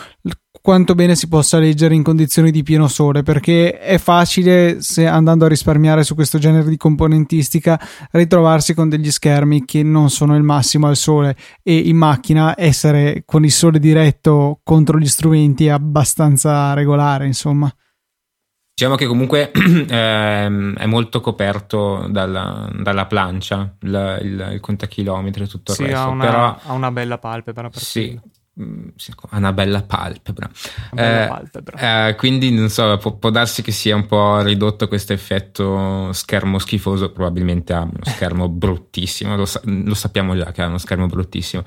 quanto 0.61 0.95
bene 0.95 1.15
si 1.15 1.29
possa 1.29 1.59
leggere 1.59 1.95
in 1.95 2.03
condizioni 2.03 2.51
di 2.51 2.63
pieno 2.63 2.89
sole, 2.89 3.23
perché 3.23 3.79
è 3.79 3.99
facile, 3.99 4.83
se 4.83 5.07
andando 5.07 5.45
a 5.45 5.49
risparmiare 5.49 6.05
su 6.05 6.15
questo 6.15 6.39
genere 6.39 6.69
di 6.69 6.77
componentistica, 6.77 7.81
ritrovarsi 8.11 8.75
con 8.75 8.89
degli 8.89 9.11
schermi 9.11 9.65
che 9.65 9.83
non 9.83 10.11
sono 10.11 10.37
il 10.37 10.43
massimo 10.43 10.87
al 10.87 10.97
sole 10.97 11.37
e 11.63 11.77
in 11.77 11.97
macchina 11.97 12.55
essere 12.57 13.23
con 13.25 13.45
il 13.45 13.53
sole 13.53 13.79
diretto 13.79 14.61
contro 14.63 14.99
gli 14.99 15.07
strumenti 15.07 15.67
è 15.67 15.71
abbastanza 15.71 16.75
regolare, 16.75 17.27
insomma. 17.27 17.73
Diciamo 18.79 18.95
che 18.95 19.07
comunque 19.07 19.51
ehm, 19.91 20.77
è 20.77 20.87
molto 20.87 21.21
coperto 21.21 22.07
dalla, 22.09 22.71
dalla 22.73 23.07
plancia, 23.07 23.75
il, 23.81 24.19
il, 24.23 24.49
il 24.53 24.61
contachilometri 24.61 25.43
e 25.43 25.47
tutto 25.49 25.73
il 25.73 25.79
sì, 25.79 25.85
resto. 25.87 25.99
Ha 25.99 26.07
una, 26.07 26.25
però, 26.25 26.57
ha 26.63 26.73
una 26.75 26.93
bella 26.93 27.19
palpebra. 27.19 27.71
Per 27.71 27.81
sì, 27.81 28.03
sì, 28.03 28.21
ha 29.31 29.37
una 29.37 29.53
bella 29.53 29.83
palpebra. 29.83 30.51
Una 30.91 31.03
bella 31.03 31.25
eh, 31.25 31.29
palpebra. 31.29 32.09
Eh, 32.09 32.15
quindi 32.17 32.51
non 32.51 32.69
so, 32.69 32.97
può, 32.97 33.13
può, 33.17 33.31
darsi 33.31 33.63
che 33.63 33.71
sia 33.71 33.95
un 33.95 34.07
po' 34.07 34.41
ridotto 34.41 34.89
questo 34.89 35.13
effetto 35.13 36.13
schermo 36.13 36.59
schifoso. 36.59 37.13
Probabilmente 37.13 37.73
ha 37.73 37.83
uno 37.83 38.01
schermo 38.03 38.49
bruttissimo, 38.49 39.37
lo, 39.37 39.47
lo, 39.63 39.95
sappiamo 39.95 40.37
già 40.37 40.51
che 40.51 40.63
ha 40.63 40.67
uno 40.67 40.79
schermo 40.79 41.07
bruttissimo. 41.07 41.63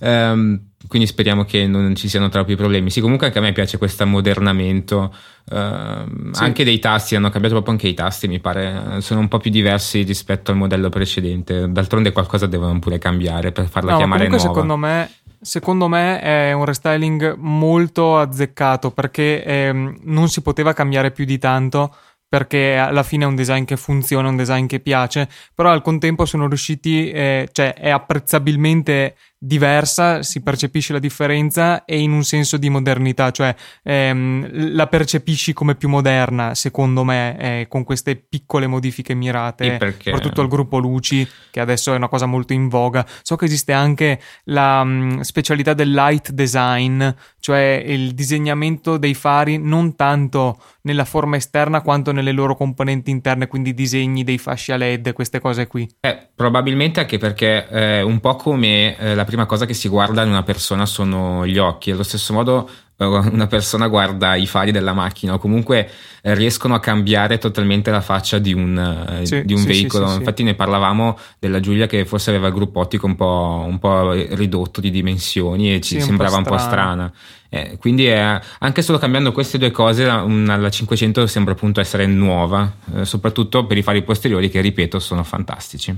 Um, 0.00 0.60
quindi 0.88 1.06
speriamo 1.06 1.44
che 1.44 1.66
non 1.66 1.94
ci 1.94 2.08
siano 2.08 2.28
troppi 2.28 2.56
problemi. 2.56 2.90
Sì, 2.90 3.00
comunque 3.00 3.26
anche 3.26 3.38
a 3.38 3.42
me 3.42 3.52
piace 3.52 3.78
questo 3.78 4.02
ammodernamento. 4.02 5.14
Uh, 5.44 6.32
sì. 6.32 6.42
Anche 6.42 6.64
dei 6.64 6.78
tasti, 6.78 7.14
hanno 7.14 7.30
cambiato 7.30 7.54
proprio 7.54 7.74
anche 7.74 7.88
i 7.88 7.94
tasti, 7.94 8.26
mi 8.26 8.40
pare. 8.40 9.00
Sono 9.00 9.20
un 9.20 9.28
po' 9.28 9.38
più 9.38 9.50
diversi 9.50 10.02
rispetto 10.02 10.50
al 10.50 10.56
modello 10.56 10.88
precedente. 10.88 11.70
D'altronde 11.70 12.10
qualcosa 12.12 12.46
devono 12.46 12.78
pure 12.80 12.98
cambiare 12.98 13.52
per 13.52 13.68
farla 13.68 13.92
no, 13.92 13.96
chiamare 13.98 14.26
nuova. 14.26 14.42
Secondo 14.42 14.76
me, 14.76 15.08
secondo 15.42 15.88
me 15.88 16.20
è 16.20 16.52
un 16.52 16.64
restyling 16.64 17.34
molto 17.36 18.16
azzeccato 18.16 18.92
perché 18.92 19.44
eh, 19.44 19.72
non 19.72 20.28
si 20.28 20.40
poteva 20.40 20.72
cambiare 20.72 21.10
più 21.10 21.24
di 21.24 21.38
tanto 21.38 21.94
perché 22.32 22.76
alla 22.76 23.02
fine 23.02 23.24
è 23.24 23.26
un 23.26 23.34
design 23.34 23.64
che 23.64 23.76
funziona, 23.76 24.30
un 24.30 24.36
design 24.36 24.64
che 24.64 24.80
piace, 24.80 25.28
però 25.54 25.70
al 25.70 25.82
contempo 25.82 26.24
sono 26.24 26.48
riusciti, 26.48 27.10
eh, 27.10 27.46
cioè 27.52 27.74
è 27.74 27.90
apprezzabilmente 27.90 29.16
diversa, 29.44 30.22
si 30.22 30.40
percepisce 30.40 30.92
la 30.92 31.00
differenza 31.00 31.84
e 31.84 31.98
in 31.98 32.12
un 32.12 32.22
senso 32.22 32.56
di 32.56 32.70
modernità, 32.70 33.32
cioè 33.32 33.52
ehm, 33.82 34.74
la 34.74 34.86
percepisci 34.86 35.52
come 35.52 35.74
più 35.74 35.88
moderna, 35.88 36.54
secondo 36.54 37.02
me, 37.02 37.36
eh, 37.38 37.66
con 37.68 37.82
queste 37.82 38.14
piccole 38.14 38.68
modifiche 38.68 39.14
mirate, 39.14 39.78
perché... 39.78 40.12
soprattutto 40.12 40.42
al 40.42 40.48
gruppo 40.48 40.78
luci, 40.78 41.28
che 41.50 41.58
adesso 41.58 41.92
è 41.92 41.96
una 41.96 42.08
cosa 42.08 42.26
molto 42.26 42.52
in 42.52 42.68
voga. 42.68 43.04
So 43.22 43.34
che 43.34 43.46
esiste 43.46 43.72
anche 43.72 44.20
la 44.44 44.84
mh, 44.84 44.90
mm, 44.90 45.20
specialità 45.20 45.74
del 45.74 45.90
light 45.90 46.30
design, 46.30 47.04
cioè 47.40 47.82
il 47.84 48.14
disegnamento 48.14 48.96
dei 48.96 49.14
fari 49.14 49.58
non 49.58 49.96
tanto 49.96 50.56
nella 50.82 51.04
forma 51.04 51.36
esterna 51.36 51.80
quanto 51.80 52.12
nelle 52.12 52.32
loro 52.32 52.54
componenti 52.54 53.10
interne, 53.10 53.48
quindi 53.48 53.74
disegni 53.74 54.22
dei 54.22 54.38
fasci 54.38 54.70
a 54.70 54.76
LED, 54.76 55.12
queste 55.12 55.40
cose 55.40 55.66
qui. 55.66 55.88
Eh, 56.00 56.28
probabilmente 56.34 57.00
anche 57.00 57.18
perché 57.18 57.68
eh, 57.68 58.02
un 58.02 58.20
po' 58.20 58.36
come 58.36 58.96
eh, 58.96 59.14
la 59.14 59.24
prima 59.32 59.46
cosa 59.46 59.64
che 59.64 59.72
si 59.72 59.88
guarda 59.88 60.22
in 60.22 60.28
una 60.28 60.42
persona 60.42 60.84
sono 60.84 61.46
gli 61.46 61.56
occhi. 61.56 61.90
Allo 61.90 62.02
stesso 62.02 62.34
modo, 62.34 62.68
eh, 62.98 63.04
una 63.06 63.46
persona 63.46 63.88
guarda 63.88 64.34
i 64.34 64.46
fari 64.46 64.72
della 64.72 64.92
macchina 64.92 65.32
o 65.32 65.38
comunque 65.38 65.90
eh, 66.20 66.34
riescono 66.34 66.74
a 66.74 66.80
cambiare 66.80 67.38
totalmente 67.38 67.90
la 67.90 68.02
faccia 68.02 68.38
di 68.38 68.52
un, 68.52 68.76
eh, 69.22 69.24
sì, 69.24 69.42
di 69.42 69.54
un 69.54 69.60
sì, 69.60 69.66
veicolo. 69.66 70.08
Sì, 70.08 70.18
Infatti, 70.18 70.42
ne 70.42 70.52
parlavamo 70.52 71.18
della 71.38 71.60
Giulia 71.60 71.86
che 71.86 72.04
forse 72.04 72.28
aveva 72.28 72.48
il 72.48 72.52
gruppo 72.52 72.80
ottico 72.80 73.06
un 73.06 73.16
po', 73.16 73.64
un 73.66 73.78
po 73.78 74.12
ridotto 74.12 74.82
di 74.82 74.90
dimensioni 74.90 75.74
e 75.74 75.80
ci 75.80 75.98
sembrava 75.98 76.36
un 76.36 76.44
po' 76.44 76.58
strana. 76.58 77.04
Un 77.04 77.08
po 77.08 77.16
strana. 77.16 77.72
Eh, 77.72 77.78
quindi 77.78 78.06
è, 78.06 78.40
anche 78.58 78.82
solo 78.82 78.98
cambiando 78.98 79.32
queste 79.32 79.56
due 79.56 79.70
cose, 79.70 80.04
la, 80.04 80.22
una, 80.22 80.56
la 80.56 80.70
500 80.70 81.26
sembra 81.26 81.54
appunto 81.54 81.80
essere 81.80 82.04
nuova, 82.04 82.70
eh, 82.96 83.04
soprattutto 83.06 83.64
per 83.64 83.78
i 83.78 83.82
fari 83.82 84.02
posteriori 84.02 84.50
che, 84.50 84.60
ripeto, 84.60 84.98
sono 84.98 85.22
fantastici. 85.22 85.94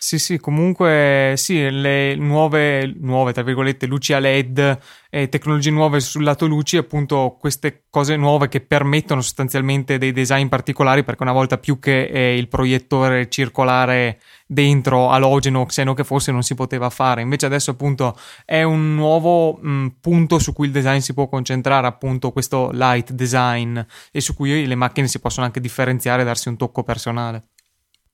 Sì, 0.00 0.18
sì, 0.20 0.38
comunque 0.38 1.34
sì, 1.36 1.68
le 1.70 2.14
nuove, 2.14 2.94
nuove 3.00 3.32
tra 3.32 3.42
virgolette, 3.42 3.86
luci 3.86 4.12
a 4.12 4.20
LED 4.20 4.78
e 5.10 5.28
tecnologie 5.28 5.70
nuove 5.72 5.98
sul 5.98 6.22
lato 6.22 6.46
luci, 6.46 6.76
appunto 6.76 7.36
queste 7.38 7.82
cose 7.90 8.14
nuove 8.16 8.46
che 8.48 8.60
permettono 8.60 9.20
sostanzialmente 9.20 9.98
dei 9.98 10.12
design 10.12 10.46
particolari, 10.46 11.02
perché 11.02 11.24
una 11.24 11.32
volta 11.32 11.58
più 11.58 11.80
che 11.80 12.04
eh, 12.04 12.36
il 12.36 12.46
proiettore 12.46 13.28
circolare 13.28 14.20
dentro 14.46 15.10
alogeno 15.10 15.66
xeno 15.66 15.94
che 15.94 16.04
forse 16.04 16.30
non 16.30 16.42
si 16.44 16.54
poteva 16.54 16.90
fare, 16.90 17.20
invece 17.22 17.46
adesso 17.46 17.72
appunto 17.72 18.16
è 18.44 18.62
un 18.62 18.94
nuovo 18.94 19.54
mh, 19.60 19.96
punto 20.00 20.38
su 20.38 20.52
cui 20.52 20.66
il 20.66 20.72
design 20.72 20.98
si 20.98 21.12
può 21.12 21.28
concentrare, 21.28 21.88
appunto 21.88 22.30
questo 22.30 22.70
light 22.72 23.10
design 23.10 23.78
e 24.12 24.20
su 24.20 24.32
cui 24.34 24.64
le 24.64 24.74
macchine 24.76 25.08
si 25.08 25.18
possono 25.18 25.44
anche 25.44 25.60
differenziare 25.60 26.22
e 26.22 26.24
darsi 26.24 26.48
un 26.48 26.56
tocco 26.56 26.84
personale 26.84 27.48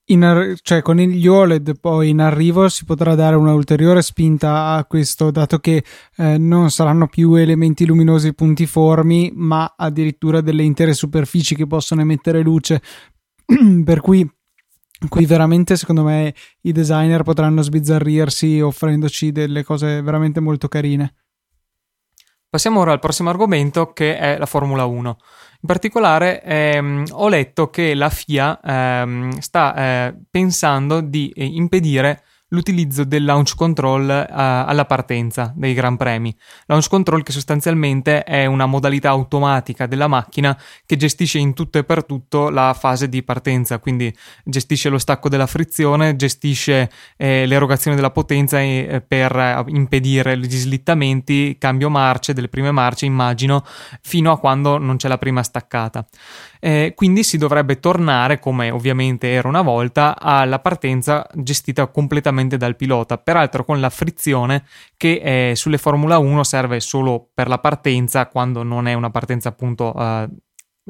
ar- 0.07 0.59
cioè 0.61 0.81
con 0.81 0.97
gli 0.97 1.27
OLED 1.27 1.79
poi 1.79 2.09
in 2.09 2.21
arrivo 2.21 2.69
si 2.69 2.85
potrà 2.85 3.15
dare 3.15 3.35
un'ulteriore 3.35 4.01
spinta 4.01 4.73
a 4.73 4.85
questo, 4.85 5.31
dato 5.31 5.59
che 5.59 5.83
eh, 6.17 6.37
non 6.37 6.69
saranno 6.69 7.07
più 7.07 7.33
elementi 7.35 7.85
luminosi 7.85 8.33
puntiformi, 8.33 9.31
ma 9.35 9.73
addirittura 9.75 10.41
delle 10.41 10.63
intere 10.63 10.93
superfici 10.93 11.55
che 11.55 11.67
possono 11.67 12.01
emettere 12.01 12.41
luce. 12.41 12.81
per 13.83 14.01
cui 14.01 14.27
qui 15.07 15.25
veramente 15.25 15.75
secondo 15.75 16.03
me 16.03 16.33
i 16.61 16.71
designer 16.71 17.23
potranno 17.23 17.61
sbizzarrirsi 17.61 18.59
offrendoci 18.61 19.31
delle 19.31 19.63
cose 19.63 20.01
veramente 20.01 20.39
molto 20.39 20.67
carine. 20.67 21.13
Passiamo 22.49 22.79
ora 22.79 22.93
al 22.93 22.99
prossimo 22.99 23.29
argomento 23.29 23.91
che 23.91 24.17
è 24.17 24.37
la 24.37 24.45
Formula 24.45 24.85
1. 24.85 25.17
In 25.65 25.71
particolare 25.73 26.43
ehm, 26.43 27.05
ho 27.13 27.27
letto 27.27 27.71
che 27.71 27.95
la 27.95 28.11
FIA 28.11 28.61
ehm, 28.63 29.39
sta 29.39 29.75
eh, 29.75 30.15
pensando 30.29 31.01
di 31.01 31.33
eh, 31.35 31.43
impedire 31.43 32.21
l'utilizzo 32.49 33.03
del 33.03 33.25
launch 33.25 33.55
control 33.55 34.07
uh, 34.07 34.33
alla 34.33 34.85
partenza 34.85 35.51
dei 35.55 35.73
Gran 35.73 35.97
Premi. 35.97 36.35
Launch 36.67 36.87
control 36.89 37.23
che 37.23 37.31
sostanzialmente 37.31 38.23
è 38.23 38.45
una 38.45 38.65
modalità 38.65 39.09
automatica 39.09 39.87
della 39.87 40.07
macchina 40.07 40.57
che 40.85 40.95
gestisce 40.95 41.39
in 41.39 41.53
tutto 41.53 41.79
e 41.79 41.83
per 41.83 42.05
tutto 42.05 42.49
la 42.49 42.73
fase 42.73 43.09
di 43.09 43.23
partenza, 43.23 43.79
quindi 43.79 44.15
gestisce 44.43 44.89
lo 44.89 44.99
stacco 44.99 45.27
della 45.29 45.47
frizione, 45.47 46.15
gestisce 46.15 46.89
eh, 47.17 47.45
l'erogazione 47.45 47.95
della 47.95 48.11
potenza 48.11 48.59
eh, 48.61 49.03
per 49.05 49.35
eh, 49.35 49.63
impedire 49.67 50.37
gli 50.37 50.55
slittamenti, 50.55 51.57
cambio 51.57 51.89
marce, 51.89 52.33
delle 52.33 52.49
prime 52.49 52.71
marce 52.71 53.05
immagino, 53.05 53.63
fino 54.01 54.31
a 54.31 54.39
quando 54.39 54.77
non 54.77 54.97
c'è 54.97 55.07
la 55.07 55.17
prima 55.17 55.41
staccata. 55.41 56.05
Eh, 56.59 56.93
quindi 56.95 57.23
si 57.23 57.37
dovrebbe 57.37 57.79
tornare, 57.79 58.39
come 58.39 58.71
ovviamente 58.71 59.31
era 59.31 59.47
una 59.47 59.61
volta, 59.61 60.19
alla 60.19 60.59
partenza 60.59 61.27
gestita 61.33 61.87
completamente 61.87 62.44
dal 62.47 62.75
pilota, 62.75 63.17
peraltro 63.17 63.65
con 63.65 63.79
la 63.79 63.89
frizione 63.89 64.63
che 64.95 65.49
eh, 65.51 65.55
sulle 65.55 65.77
Formula 65.77 66.17
1 66.17 66.43
serve 66.43 66.79
solo 66.79 67.29
per 67.33 67.47
la 67.47 67.59
partenza, 67.59 68.27
quando 68.27 68.63
non 68.63 68.87
è 68.87 68.93
una 68.93 69.09
partenza 69.09 69.49
appunto 69.49 69.93
eh, 69.97 70.29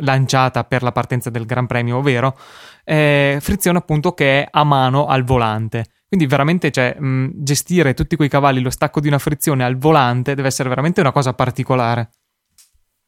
lanciata 0.02 0.64
per 0.66 0.84
la 0.84 0.92
partenza 0.92 1.30
del 1.30 1.46
Gran 1.46 1.68
Premio, 1.68 1.98
ovvero 1.98 2.38
eh, 2.84 3.38
frizione 3.42 3.78
appunto 3.78 4.14
che 4.14 4.42
è 4.44 4.48
a 4.50 4.64
mano 4.64 5.06
al 5.06 5.24
volante. 5.24 5.86
Quindi 6.08 6.28
veramente 6.28 6.72
cioè, 6.72 6.96
mh, 7.00 7.32
gestire 7.36 7.94
tutti 7.94 8.16
quei 8.16 8.30
cavalli, 8.30 8.62
lo 8.62 8.70
stacco 8.70 9.00
di 9.00 9.08
una 9.08 9.20
frizione 9.20 9.64
al 9.64 9.78
volante 9.78 10.36
deve 10.36 10.50
essere 10.50 10.70
veramente 10.70 11.02
una 11.02 11.12
cosa 11.12 11.34
particolare 11.34 12.10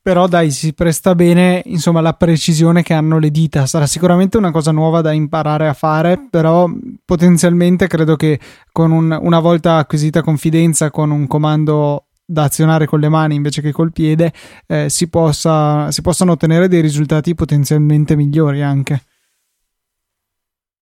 però 0.07 0.25
dai 0.25 0.51
si 0.51 0.73
presta 0.73 1.15
bene 1.15 1.61
insomma 1.65 1.99
la 1.99 2.13
precisione 2.13 2.81
che 2.81 2.93
hanno 2.93 3.19
le 3.19 3.29
dita. 3.29 3.65
Sarà 3.65 3.85
sicuramente 3.85 4.37
una 4.37 4.51
cosa 4.51 4.71
nuova 4.71 5.01
da 5.01 5.11
imparare 5.11 5.67
a 5.67 5.73
fare 5.73 6.27
però 6.29 6.65
potenzialmente 7.03 7.87
credo 7.87 8.15
che 8.15 8.39
con 8.71 8.93
un, 8.93 9.19
una 9.21 9.39
volta 9.41 9.75
acquisita 9.75 10.21
confidenza 10.21 10.91
con 10.91 11.11
un 11.11 11.27
comando 11.27 12.05
da 12.23 12.43
azionare 12.43 12.85
con 12.85 13.01
le 13.01 13.09
mani 13.09 13.35
invece 13.35 13.61
che 13.61 13.73
col 13.73 13.91
piede 13.91 14.31
eh, 14.67 14.89
si, 14.89 15.09
possa, 15.09 15.91
si 15.91 16.01
possano 16.01 16.31
ottenere 16.31 16.69
dei 16.69 16.79
risultati 16.79 17.35
potenzialmente 17.35 18.15
migliori 18.15 18.61
anche. 18.61 19.03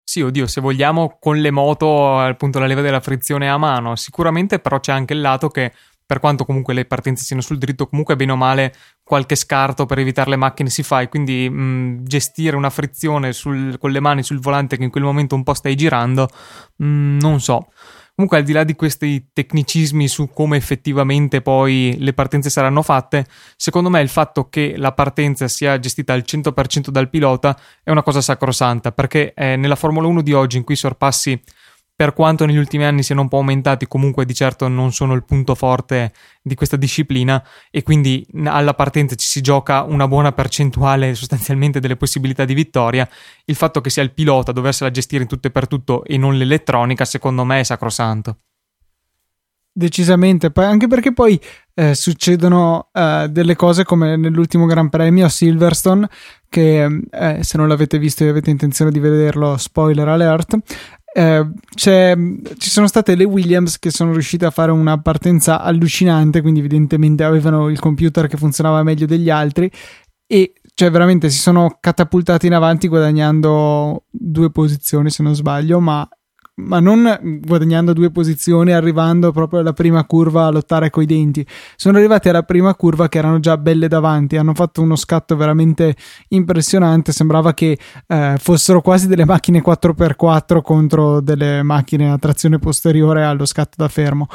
Sì, 0.03 0.19
oddio, 0.19 0.47
se 0.47 0.59
vogliamo 0.59 1.15
con 1.17 1.38
le 1.38 1.49
moto, 1.49 2.19
appunto 2.19 2.59
la 2.59 2.67
leva 2.67 2.81
della 2.81 2.99
frizione 2.99 3.49
a 3.49 3.57
mano, 3.57 3.95
sicuramente 3.95 4.59
però 4.59 4.81
c'è 4.81 4.91
anche 4.91 5.13
il 5.13 5.21
lato 5.21 5.47
che 5.47 5.71
per 6.13 6.21
quanto 6.21 6.45
comunque 6.45 6.76
le 6.76 6.86
partenze 6.86 7.23
siano 7.23 7.41
sul 7.41 7.58
dritto, 7.58 7.88
comunque 7.88 8.15
bene 8.15 8.34
o 8.34 8.36
male 8.36 8.71
qualche 9.04 9.36
scarto 9.36 9.88
per 9.88 9.97
evitare 9.97 10.30
le 10.30 10.36
macchine 10.36 10.69
si 10.69 10.84
fa 10.84 11.02
e 11.02 11.10
quindi 11.10 11.49
mh, 11.49 12.04
gestire 12.04 12.56
una 12.56 12.69
frizione 12.69 13.34
sul, 13.34 13.80
con 13.80 13.89
le 13.89 13.99
mani 13.99 14.21
sul 14.21 14.39
volante 14.39 14.78
che 14.78 14.84
in 14.84 14.91
quel 14.91 15.04
momento 15.04 15.34
un 15.34 15.41
po' 15.41 15.56
stai 15.56 15.73
girando, 15.73 16.30
mh, 16.76 17.17
non 17.19 17.41
so. 17.41 17.67
Comunque, 18.13 18.38
al 18.38 18.43
di 18.43 18.52
là 18.52 18.63
di 18.63 18.76
questi 18.76 19.30
tecnicismi 19.34 20.08
su 20.08 20.30
come 20.30 20.56
effettivamente 20.56 21.41
poi 21.41 21.95
le 21.97 22.13
partenze 22.13 22.52
saranno 22.52 22.84
fatte, 22.84 23.26
secondo 23.56 23.89
me 23.89 24.02
il 24.02 24.10
fatto 24.10 24.49
che 24.49 24.76
la 24.78 24.91
partenza 24.91 25.47
sia 25.47 25.80
gestita 25.80 26.13
al 26.13 26.23
100% 26.23 26.89
dal 26.89 27.10
pilota 27.10 27.60
è 27.84 27.89
una 27.89 28.04
cosa 28.04 28.21
sacrosanta, 28.21 28.91
perché 28.91 29.34
eh, 29.34 29.56
nella 29.56 29.76
Formula 29.76 30.06
1 30.06 30.21
di 30.21 30.32
oggi, 30.32 30.58
in 30.58 30.63
cui 30.63 30.76
sorpassi 30.76 31.41
per 31.95 32.13
quanto 32.13 32.45
negli 32.45 32.58
ultimi 32.58 32.86
anni 32.86 33.03
siano 33.03 33.21
un 33.21 33.27
po' 33.27 33.38
aumentati, 33.38 33.88
comunque 33.88 34.25
di 34.25 34.34
certo 34.34 34.67
non 34.67 34.91
sono 34.91 35.13
il 35.13 35.23
punto 35.23 35.53
forte 35.53 36.12
di 36.41 36.56
questa 36.56 36.75
disciplina 36.75 37.43
e 37.69 37.84
quindi 37.84 38.25
alla 38.45 38.73
partenza 38.73 39.15
ci 39.15 39.27
si 39.27 39.41
gioca 39.41 39.84
una 39.84 40.08
buona 40.08 40.32
percentuale 40.32 41.13
sostanzialmente 41.13 41.79
delle 41.79 41.95
possibilità 41.95 42.45
di 42.45 42.56
vittoria. 42.56 43.08
Il 43.45 43.56
fatto 43.56 43.79
che 43.79 43.91
sia 43.91 44.03
il 44.03 44.13
pilota 44.13 44.51
a 44.51 44.53
doversela 44.53 44.89
gestire 44.89 45.23
in 45.23 45.29
tutto 45.29 45.47
e 45.47 45.51
per 45.51 45.67
tutto 45.67 46.03
e 46.03 46.17
non 46.17 46.36
l'elettronica, 46.36 47.06
secondo 47.06 47.43
me 47.43 47.60
è 47.60 47.63
sacrosanto. 47.63 48.38
Decisamente, 49.75 50.51
anche 50.53 50.86
perché 50.86 51.13
poi 51.13 51.39
eh, 51.73 51.95
succedono 51.95 52.89
eh, 52.93 53.27
delle 53.32 53.56
cose 53.56 53.84
come 53.84 54.15
nell'ultimo 54.17 54.67
Gran 54.67 54.89
Premio 54.89 55.25
a 55.25 55.29
Silverstone, 55.29 56.08
che 56.47 56.84
eh, 57.10 57.39
se 57.41 57.58
non 57.58 57.67
l'avete 57.67 57.97
visto 57.97 58.23
e 58.23 58.27
avete 58.27 58.51
intenzione 58.51 58.91
di 58.91 58.99
vederlo, 58.99 59.58
spoiler 59.58 60.08
alert, 60.08 60.58
eh, 61.15 61.47
ci 61.76 62.69
sono 62.69 62.88
state 62.88 63.15
le 63.15 63.23
Williams 63.23 63.78
che 63.78 63.91
sono 63.91 64.12
riuscite 64.12 64.45
a 64.45 64.52
fare 64.52 64.71
una 64.71 64.99
partenza 64.99 65.62
allucinante, 65.62 66.41
quindi 66.41 66.60
evidentemente 66.60 67.23
avevano 67.23 67.69
il 67.69 67.80
computer 67.80 68.28
che 68.28 68.38
funzionava 68.38 68.82
meglio 68.84 69.06
degli 69.06 69.30
altri 69.30 69.71
e 70.26 70.54
cioè 70.73 70.89
veramente 70.89 71.30
si 71.30 71.38
sono 71.38 71.78
catapultati 71.80 72.47
in 72.47 72.54
avanti 72.54 72.88
guadagnando 72.88 74.06
due 74.10 74.49
posizioni 74.49 75.12
se 75.12 75.21
non 75.21 75.36
sbaglio, 75.36 75.80
ma 75.80 76.08
ma 76.56 76.80
non 76.80 77.39
guadagnando 77.42 77.94
due 77.94 78.12
posizioni, 78.12 78.72
arrivando 78.72 79.32
proprio 79.32 79.62
alla 79.62 79.74
prima 79.74 80.04
curva 80.06 80.46
a 80.46 80.52
lottare 80.52 80.89
coi 80.89 81.06
denti. 81.06 81.46
Sono 81.76 81.98
arrivati 81.98 82.30
alla 82.30 82.44
prima 82.44 82.76
curva 82.76 83.10
che 83.10 83.18
erano 83.18 83.39
già 83.39 83.58
belle 83.58 83.88
davanti, 83.88 84.38
hanno 84.38 84.54
fatto 84.54 84.82
uno 84.82 84.96
scatto 84.96 85.36
veramente 85.36 85.96
impressionante. 86.30 87.12
Sembrava 87.12 87.54
che 87.54 87.78
eh, 88.08 88.36
fossero 88.38 88.82
quasi 88.82 89.08
delle 89.08 89.26
macchine 89.26 89.63
4x4 89.63 90.62
contro 90.62 91.22
delle 91.22 91.63
macchine 91.63 92.12
a 92.12 92.18
trazione 92.18 92.60
posteriore 92.60 93.24
allo 93.24 93.46
scatto 93.46 93.76
da 93.78 93.88
fermo. 93.88 94.28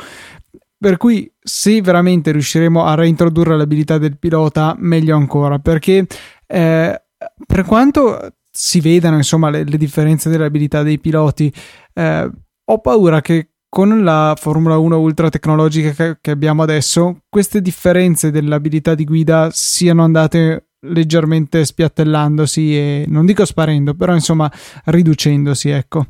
Per 0.81 0.97
cui, 0.97 1.31
se 1.41 1.81
veramente 1.81 2.31
riusciremo 2.31 2.85
a 2.85 2.95
reintrodurre 2.95 3.57
l'abilità 3.57 3.99
del 3.99 4.17
pilota, 4.17 4.77
meglio 4.79 5.17
ancora, 5.17 5.59
perché 5.59 6.07
eh, 6.47 7.03
per 7.47 7.65
quanto 7.65 8.33
si 8.51 8.81
vedano 8.81 9.17
insomma 9.17 9.51
le, 9.51 9.65
le 9.65 9.77
differenze 9.77 10.29
delle 10.29 10.45
abilità 10.45 10.83
dei 10.83 10.99
piloti, 10.99 11.53
eh, 11.95 12.31
ho 12.65 12.79
paura 12.81 13.21
che 13.21 13.51
con 13.69 14.03
la 14.03 14.35
Formula 14.39 14.79
1 14.79 14.99
ultra 14.99 15.29
tecnologica 15.29 15.91
che, 15.91 16.19
che 16.21 16.31
abbiamo 16.31 16.63
adesso, 16.63 17.21
queste 17.29 17.61
differenze 17.61 18.31
dell'abilità 18.31 18.95
di 18.95 19.05
guida 19.05 19.51
siano 19.53 20.05
andate 20.05 20.71
leggermente 20.87 21.65
spiattellandosi 21.65 22.77
e 22.77 23.05
non 23.09 23.27
dico 23.27 23.45
sparendo, 23.45 23.95
però 23.95 24.15
insomma 24.15 24.51
riducendosi, 24.85 25.71
ecco. 25.71 26.07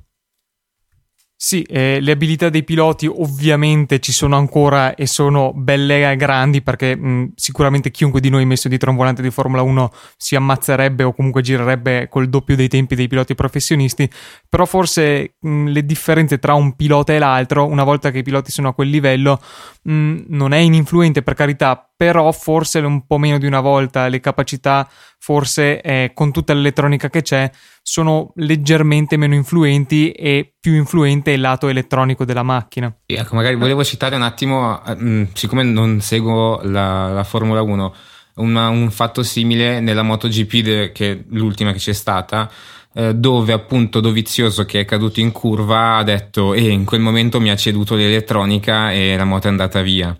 Sì, 1.40 1.62
eh, 1.62 2.00
le 2.00 2.10
abilità 2.10 2.48
dei 2.48 2.64
piloti 2.64 3.06
ovviamente 3.06 4.00
ci 4.00 4.10
sono 4.10 4.36
ancora 4.36 4.96
e 4.96 5.06
sono 5.06 5.52
belle 5.54 6.10
e 6.10 6.16
grandi 6.16 6.62
perché 6.62 6.96
mh, 6.96 7.34
sicuramente 7.36 7.92
chiunque 7.92 8.20
di 8.20 8.28
noi 8.28 8.44
messo 8.44 8.66
dietro 8.66 8.90
un 8.90 8.96
volante 8.96 9.22
di 9.22 9.30
Formula 9.30 9.62
1 9.62 9.88
si 10.16 10.34
ammazzerebbe 10.34 11.04
o 11.04 11.14
comunque 11.14 11.40
girerebbe 11.40 12.08
col 12.08 12.28
doppio 12.28 12.56
dei 12.56 12.66
tempi 12.66 12.96
dei 12.96 13.06
piloti 13.06 13.36
professionisti, 13.36 14.10
però 14.48 14.64
forse 14.64 15.36
mh, 15.38 15.66
le 15.68 15.86
differenze 15.86 16.40
tra 16.40 16.54
un 16.54 16.74
pilota 16.74 17.12
e 17.14 17.20
l'altro, 17.20 17.66
una 17.66 17.84
volta 17.84 18.10
che 18.10 18.18
i 18.18 18.22
piloti 18.24 18.50
sono 18.50 18.70
a 18.70 18.74
quel 18.74 18.88
livello, 18.88 19.40
mh, 19.82 20.24
non 20.30 20.52
è 20.52 20.58
ininfluente 20.58 21.22
per 21.22 21.34
carità, 21.34 21.88
però 21.96 22.32
forse 22.32 22.80
un 22.80 23.06
po' 23.06 23.18
meno 23.18 23.38
di 23.38 23.46
una 23.46 23.60
volta 23.60 24.08
le 24.08 24.18
capacità, 24.18 24.88
forse 25.28 25.82
eh, 25.82 26.12
con 26.14 26.32
tutta 26.32 26.54
l'elettronica 26.54 27.10
che 27.10 27.20
c'è, 27.20 27.50
sono 27.82 28.32
leggermente 28.36 29.18
meno 29.18 29.34
influenti 29.34 30.10
e 30.10 30.54
più 30.58 30.72
influente 30.74 31.32
il 31.32 31.42
lato 31.42 31.68
elettronico 31.68 32.24
della 32.24 32.42
macchina. 32.42 32.90
Ecco, 33.04 33.34
magari 33.34 33.56
volevo 33.56 33.84
citare 33.84 34.16
un 34.16 34.22
attimo, 34.22 34.80
mm, 34.90 35.24
siccome 35.34 35.64
non 35.64 36.00
seguo 36.00 36.60
la, 36.62 37.10
la 37.10 37.24
Formula 37.24 37.60
1, 37.60 37.94
una, 38.36 38.68
un 38.68 38.90
fatto 38.90 39.22
simile 39.22 39.80
nella 39.80 40.02
MotoGP, 40.02 40.54
de, 40.62 40.92
che 40.92 41.10
è 41.10 41.18
l'ultima 41.32 41.72
che 41.72 41.78
c'è 41.78 41.92
stata, 41.92 42.50
eh, 42.94 43.14
dove 43.14 43.52
appunto 43.52 44.00
Dovizioso 44.00 44.64
che 44.64 44.80
è 44.80 44.84
caduto 44.86 45.20
in 45.20 45.30
curva 45.30 45.96
ha 45.96 46.02
detto 46.04 46.54
e 46.54 46.64
eh, 46.64 46.70
in 46.70 46.86
quel 46.86 47.02
momento 47.02 47.38
mi 47.38 47.50
ha 47.50 47.56
ceduto 47.56 47.96
l'elettronica 47.96 48.92
e 48.92 49.14
la 49.14 49.26
moto 49.26 49.46
è 49.46 49.50
andata 49.50 49.82
via 49.82 50.16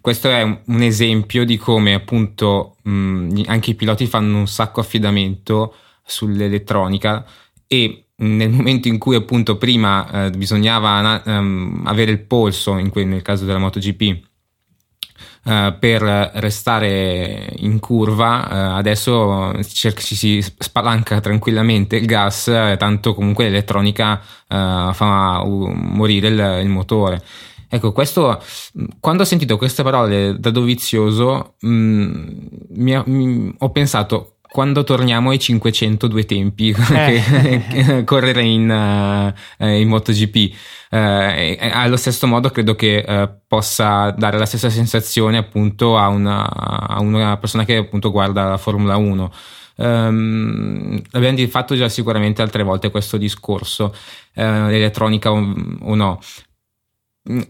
questo 0.00 0.30
è 0.30 0.42
un, 0.42 0.82
esempio 0.82 1.44
di 1.44 1.56
come 1.56 1.94
appunto 1.94 2.76
mh, 2.82 3.42
anche 3.46 3.70
i 3.70 3.74
piloti 3.74 4.06
fanno 4.06 4.38
un 4.38 4.46
sacco 4.46 4.80
affidamento 4.80 5.74
sull'elettronica 6.04 7.24
e 7.66 8.04
nel 8.20 8.50
momento 8.50 8.88
in 8.88 8.98
cui 8.98 9.14
appunto 9.14 9.56
prima 9.58 10.26
eh, 10.26 10.30
bisognava 10.30 11.22
um, 11.24 11.82
avere 11.84 12.10
il 12.10 12.20
polso, 12.20 12.74
que- 12.90 13.04
nel 13.04 13.22
caso 13.22 13.44
della 13.44 13.58
MotoGP, 13.58 14.26
Uh, 15.44 15.78
per 15.78 16.02
restare 16.34 17.54
in 17.58 17.78
curva, 17.78 18.48
uh, 18.50 18.76
adesso 18.76 19.54
cerca, 19.62 20.00
ci 20.02 20.14
si 20.14 20.42
spalanca 20.42 21.20
tranquillamente 21.20 21.96
il 21.96 22.06
gas, 22.06 22.48
eh, 22.48 22.76
tanto 22.76 23.14
comunque 23.14 23.44
l'elettronica 23.44 24.20
uh, 24.48 24.92
fa 24.92 25.42
morire 25.44 26.28
il, 26.28 26.60
il 26.64 26.68
motore. 26.68 27.22
Ecco, 27.70 27.92
questo, 27.92 28.42
quando 28.98 29.22
ho 29.22 29.26
sentito 29.26 29.58
queste 29.58 29.82
parole 29.82 30.38
da 30.38 30.50
Dovizioso, 30.50 31.56
mh, 31.60 31.68
mm, 31.68 32.28
mi, 32.70 33.02
mi, 33.04 33.54
ho 33.58 33.70
pensato, 33.70 34.38
quando 34.50 34.82
torniamo 34.82 35.30
ai 35.30 35.38
502 35.38 36.24
tempi 36.24 36.74
eh. 36.90 38.02
correre 38.04 38.42
in, 38.42 39.34
uh, 39.58 39.66
in 39.66 39.88
MotoGP 39.88 40.54
uh, 40.90 40.96
allo 41.70 41.96
stesso 41.96 42.26
modo 42.26 42.48
credo 42.50 42.74
che 42.74 43.04
uh, 43.06 43.28
possa 43.46 44.10
dare 44.12 44.38
la 44.38 44.46
stessa 44.46 44.70
sensazione 44.70 45.36
appunto 45.36 45.98
a 45.98 46.08
una, 46.08 46.48
a 46.50 46.98
una 47.00 47.36
persona 47.36 47.64
che 47.64 47.76
appunto 47.76 48.10
guarda 48.10 48.48
la 48.48 48.56
Formula 48.56 48.96
1 48.96 49.32
Um, 49.80 49.84
ehm, 49.84 51.02
abbiamo 51.12 51.46
fatto 51.46 51.76
già 51.76 51.88
sicuramente 51.88 52.42
altre 52.42 52.64
volte 52.64 52.90
questo 52.90 53.16
discorso, 53.16 53.94
uh, 54.34 54.42
l'elettronica 54.42 55.30
o, 55.30 55.36
o, 55.82 55.94
no, 55.94 56.18
Mm, 56.18 56.47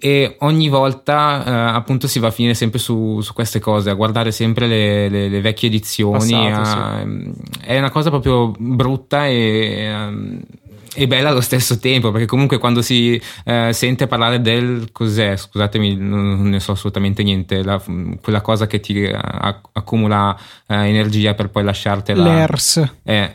e 0.00 0.36
ogni 0.40 0.68
volta 0.68 1.44
eh, 1.44 1.76
appunto 1.76 2.08
si 2.08 2.18
va 2.18 2.28
a 2.28 2.30
finire 2.32 2.54
sempre 2.54 2.80
su, 2.80 3.20
su, 3.20 3.32
queste 3.32 3.60
cose, 3.60 3.90
a 3.90 3.94
guardare 3.94 4.32
sempre 4.32 4.66
le, 4.66 5.08
le, 5.08 5.28
le 5.28 5.40
vecchie 5.40 5.68
edizioni. 5.68 6.32
Passato, 6.32 6.60
a, 6.60 6.98
sì. 6.98 7.06
Mm, 7.06 7.30
è 7.60 7.78
una 7.78 7.90
cosa 7.90 8.10
proprio 8.10 8.52
brutta 8.58 9.26
e, 9.28 9.94
um, 9.94 10.40
e, 10.94 11.06
bella 11.06 11.28
allo 11.28 11.40
stesso 11.40 11.78
tempo, 11.78 12.10
perché 12.10 12.26
comunque 12.26 12.58
quando 12.58 12.82
si 12.82 13.20
uh, 13.44 13.70
sente 13.70 14.08
parlare 14.08 14.40
del 14.40 14.88
cos'è, 14.90 15.36
scusatemi, 15.36 15.94
non, 15.94 16.48
ne 16.48 16.58
so 16.58 16.72
assolutamente 16.72 17.22
niente, 17.22 17.62
la, 17.62 17.80
quella 18.20 18.40
cosa 18.40 18.66
che 18.66 18.80
ti 18.80 19.02
uh, 19.02 19.16
accumula 19.72 20.36
uh, 20.66 20.72
energia 20.72 21.34
per 21.34 21.50
poi 21.50 21.62
lasciartela. 21.62 22.24
L'ERS. 22.24 22.94
Eh, 23.04 23.34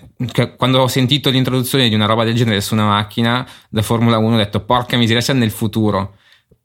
quando 0.57 0.81
ho 0.81 0.87
sentito 0.87 1.29
l'introduzione 1.29 1.87
di 1.87 1.95
una 1.95 2.05
roba 2.05 2.25
del 2.25 2.35
genere 2.35 2.59
su 2.59 2.73
una 2.73 2.87
macchina 2.87 3.47
da 3.69 3.81
Formula 3.81 4.17
1 4.17 4.35
ho 4.35 4.37
detto 4.37 4.59
porca 4.59 4.97
miseria, 4.97 5.21
c'è 5.21 5.33
nel 5.33 5.51
futuro 5.51 6.15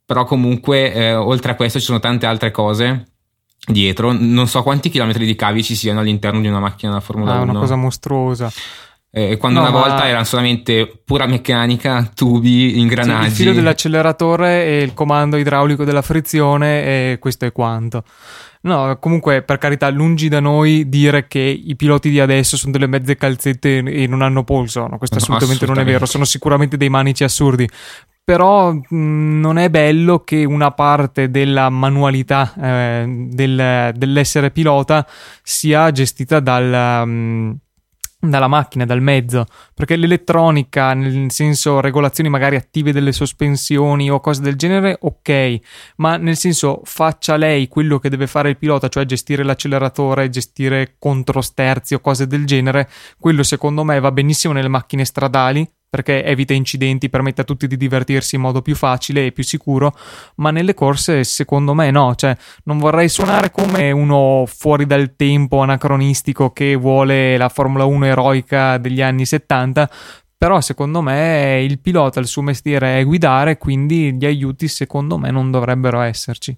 però 0.08 0.24
comunque 0.24 0.90
eh, 0.94 1.14
oltre 1.14 1.52
a 1.52 1.54
questo 1.54 1.78
ci 1.78 1.84
sono 1.84 2.00
tante 2.00 2.24
altre 2.24 2.50
cose 2.50 3.08
dietro. 3.66 4.10
Non 4.10 4.48
so 4.48 4.62
quanti 4.62 4.88
chilometri 4.88 5.26
di 5.26 5.34
cavi 5.34 5.62
ci 5.62 5.74
siano 5.74 6.00
all'interno 6.00 6.40
di 6.40 6.48
una 6.48 6.60
macchina 6.60 6.92
da 6.92 7.00
Formula 7.00 7.32
ah, 7.32 7.40
1. 7.40 7.44
È 7.44 7.50
una 7.50 7.58
cosa 7.58 7.76
mostruosa. 7.76 8.50
Eh, 9.10 9.36
quando 9.36 9.60
no, 9.60 9.68
una 9.68 9.78
volta 9.78 9.96
ma... 9.96 10.08
erano 10.08 10.24
solamente 10.24 11.02
pura 11.04 11.26
meccanica, 11.26 12.10
tubi, 12.14 12.78
ingranaggi. 12.78 13.24
Sì, 13.24 13.28
il 13.28 13.36
filo 13.36 13.52
dell'acceleratore 13.52 14.64
e 14.64 14.82
il 14.82 14.94
comando 14.94 15.36
idraulico 15.36 15.84
della 15.84 16.00
frizione 16.00 16.84
e 16.84 17.18
questo 17.20 17.44
è 17.44 17.52
quanto. 17.52 18.02
No, 18.62 18.96
comunque 18.98 19.42
per 19.42 19.58
carità, 19.58 19.90
lungi 19.90 20.30
da 20.30 20.40
noi 20.40 20.88
dire 20.88 21.26
che 21.28 21.40
i 21.40 21.76
piloti 21.76 22.08
di 22.08 22.18
adesso 22.18 22.56
sono 22.56 22.72
delle 22.72 22.86
mezze 22.86 23.14
calzette 23.14 23.80
e 23.80 24.06
non 24.06 24.22
hanno 24.22 24.42
polso. 24.42 24.86
No, 24.86 24.96
questo 24.96 25.16
no, 25.16 25.20
assolutamente, 25.20 25.64
assolutamente 25.64 25.66
non 25.66 25.78
è 25.80 25.84
vero. 25.84 26.06
Sono 26.06 26.24
sicuramente 26.24 26.78
dei 26.78 26.88
manici 26.88 27.24
assurdi 27.24 27.68
però 28.28 28.74
mm, 28.74 29.40
non 29.40 29.56
è 29.56 29.70
bello 29.70 30.18
che 30.18 30.44
una 30.44 30.70
parte 30.72 31.30
della 31.30 31.70
manualità 31.70 32.52
eh, 32.60 33.26
del, 33.30 33.94
dell'essere 33.96 34.50
pilota 34.50 35.08
sia 35.42 35.90
gestita 35.92 36.38
dal, 36.38 37.02
um, 37.06 37.56
dalla 38.20 38.46
macchina, 38.46 38.84
dal 38.84 39.00
mezzo, 39.00 39.46
perché 39.72 39.96
l'elettronica, 39.96 40.92
nel 40.92 41.30
senso 41.30 41.80
regolazioni 41.80 42.28
magari 42.28 42.56
attive 42.56 42.92
delle 42.92 43.12
sospensioni 43.12 44.10
o 44.10 44.20
cose 44.20 44.42
del 44.42 44.56
genere, 44.56 44.98
ok, 45.00 45.58
ma 45.96 46.18
nel 46.18 46.36
senso 46.36 46.82
faccia 46.84 47.36
lei 47.36 47.66
quello 47.68 47.98
che 47.98 48.10
deve 48.10 48.26
fare 48.26 48.50
il 48.50 48.58
pilota, 48.58 48.88
cioè 48.88 49.06
gestire 49.06 49.42
l'acceleratore, 49.42 50.28
gestire 50.28 50.96
controsterzi 50.98 51.94
o 51.94 52.00
cose 52.00 52.26
del 52.26 52.44
genere, 52.44 52.90
quello 53.18 53.42
secondo 53.42 53.84
me 53.84 53.98
va 54.00 54.12
benissimo 54.12 54.52
nelle 54.52 54.68
macchine 54.68 55.06
stradali, 55.06 55.66
perché 55.88 56.24
evita 56.24 56.52
incidenti, 56.52 57.08
permette 57.08 57.40
a 57.40 57.44
tutti 57.44 57.66
di 57.66 57.76
divertirsi 57.76 58.36
in 58.36 58.42
modo 58.42 58.62
più 58.62 58.74
facile 58.74 59.26
e 59.26 59.32
più 59.32 59.42
sicuro, 59.44 59.96
ma 60.36 60.50
nelle 60.50 60.74
corse 60.74 61.24
secondo 61.24 61.74
me 61.74 61.90
no, 61.90 62.14
cioè 62.14 62.36
non 62.64 62.78
vorrei 62.78 63.08
suonare 63.08 63.50
come 63.50 63.90
uno 63.90 64.44
fuori 64.46 64.86
dal 64.86 65.16
tempo 65.16 65.60
anacronistico 65.60 66.50
che 66.50 66.74
vuole 66.74 67.36
la 67.36 67.48
Formula 67.48 67.84
1 67.84 68.06
eroica 68.06 68.78
degli 68.78 69.00
anni 69.00 69.24
70, 69.24 69.90
però 70.36 70.60
secondo 70.60 71.00
me 71.00 71.62
il 71.62 71.80
pilota 71.80 72.20
il 72.20 72.26
suo 72.26 72.42
mestiere 72.42 73.00
è 73.00 73.04
guidare, 73.04 73.58
quindi 73.58 74.14
gli 74.14 74.24
aiuti 74.24 74.68
secondo 74.68 75.18
me 75.18 75.30
non 75.30 75.50
dovrebbero 75.50 76.00
esserci. 76.00 76.56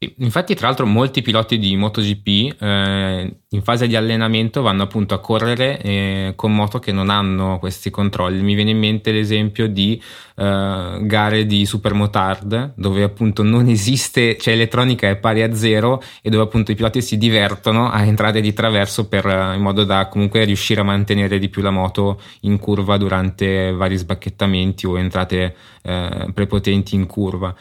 Infatti, 0.00 0.54
tra 0.54 0.68
l'altro, 0.68 0.86
molti 0.86 1.22
piloti 1.22 1.58
di 1.58 1.74
MotoGP 1.74 2.62
eh, 2.62 3.36
in 3.48 3.62
fase 3.62 3.88
di 3.88 3.96
allenamento 3.96 4.62
vanno 4.62 4.84
appunto 4.84 5.12
a 5.14 5.18
correre 5.18 5.80
eh, 5.80 6.32
con 6.36 6.54
moto 6.54 6.78
che 6.78 6.92
non 6.92 7.10
hanno 7.10 7.58
questi 7.58 7.90
controlli. 7.90 8.40
Mi 8.40 8.54
viene 8.54 8.70
in 8.70 8.78
mente 8.78 9.10
l'esempio 9.10 9.66
di 9.66 10.00
eh, 10.36 10.98
gare 11.02 11.46
di 11.46 11.66
supermotard, 11.66 12.74
dove 12.76 13.02
appunto 13.02 13.42
non 13.42 13.66
esiste, 13.66 14.36
cioè 14.36 14.54
elettronica 14.54 15.08
è 15.08 15.16
pari 15.16 15.42
a 15.42 15.52
zero 15.52 16.00
e 16.22 16.30
dove 16.30 16.44
appunto 16.44 16.70
i 16.70 16.76
piloti 16.76 17.02
si 17.02 17.18
divertono 17.18 17.90
a 17.90 18.04
entrare 18.04 18.40
di 18.40 18.52
traverso 18.52 19.08
per, 19.08 19.26
eh, 19.26 19.56
in 19.56 19.60
modo 19.60 19.82
da 19.82 20.06
comunque 20.06 20.44
riuscire 20.44 20.80
a 20.80 20.84
mantenere 20.84 21.40
di 21.40 21.48
più 21.48 21.60
la 21.60 21.70
moto 21.70 22.20
in 22.42 22.60
curva 22.60 22.96
durante 22.98 23.72
vari 23.72 23.96
sbacchettamenti 23.96 24.86
o 24.86 24.96
entrate 24.96 25.56
eh, 25.82 26.30
prepotenti 26.32 26.94
in 26.94 27.06
curva 27.06 27.52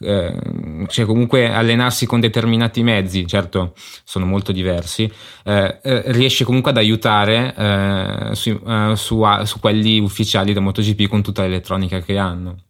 eh, 0.00 0.86
cioè 0.86 1.04
comunque 1.04 1.52
allenarsi 1.52 2.06
con 2.06 2.20
determinati 2.20 2.82
mezzi, 2.82 3.26
certo 3.26 3.74
sono 4.04 4.26
molto 4.26 4.52
diversi, 4.52 5.10
eh, 5.44 5.78
eh, 5.82 6.02
riesce 6.12 6.44
comunque 6.44 6.70
ad 6.70 6.76
aiutare 6.76 7.54
eh, 7.56 8.34
su, 8.34 8.60
su, 8.94 9.24
su 9.44 9.60
quelli 9.60 9.98
ufficiali 9.98 10.52
da 10.52 10.60
MotoGP 10.60 11.08
con 11.08 11.22
tutta 11.22 11.42
l'elettronica 11.42 12.00
che 12.00 12.16
hanno. 12.16 12.67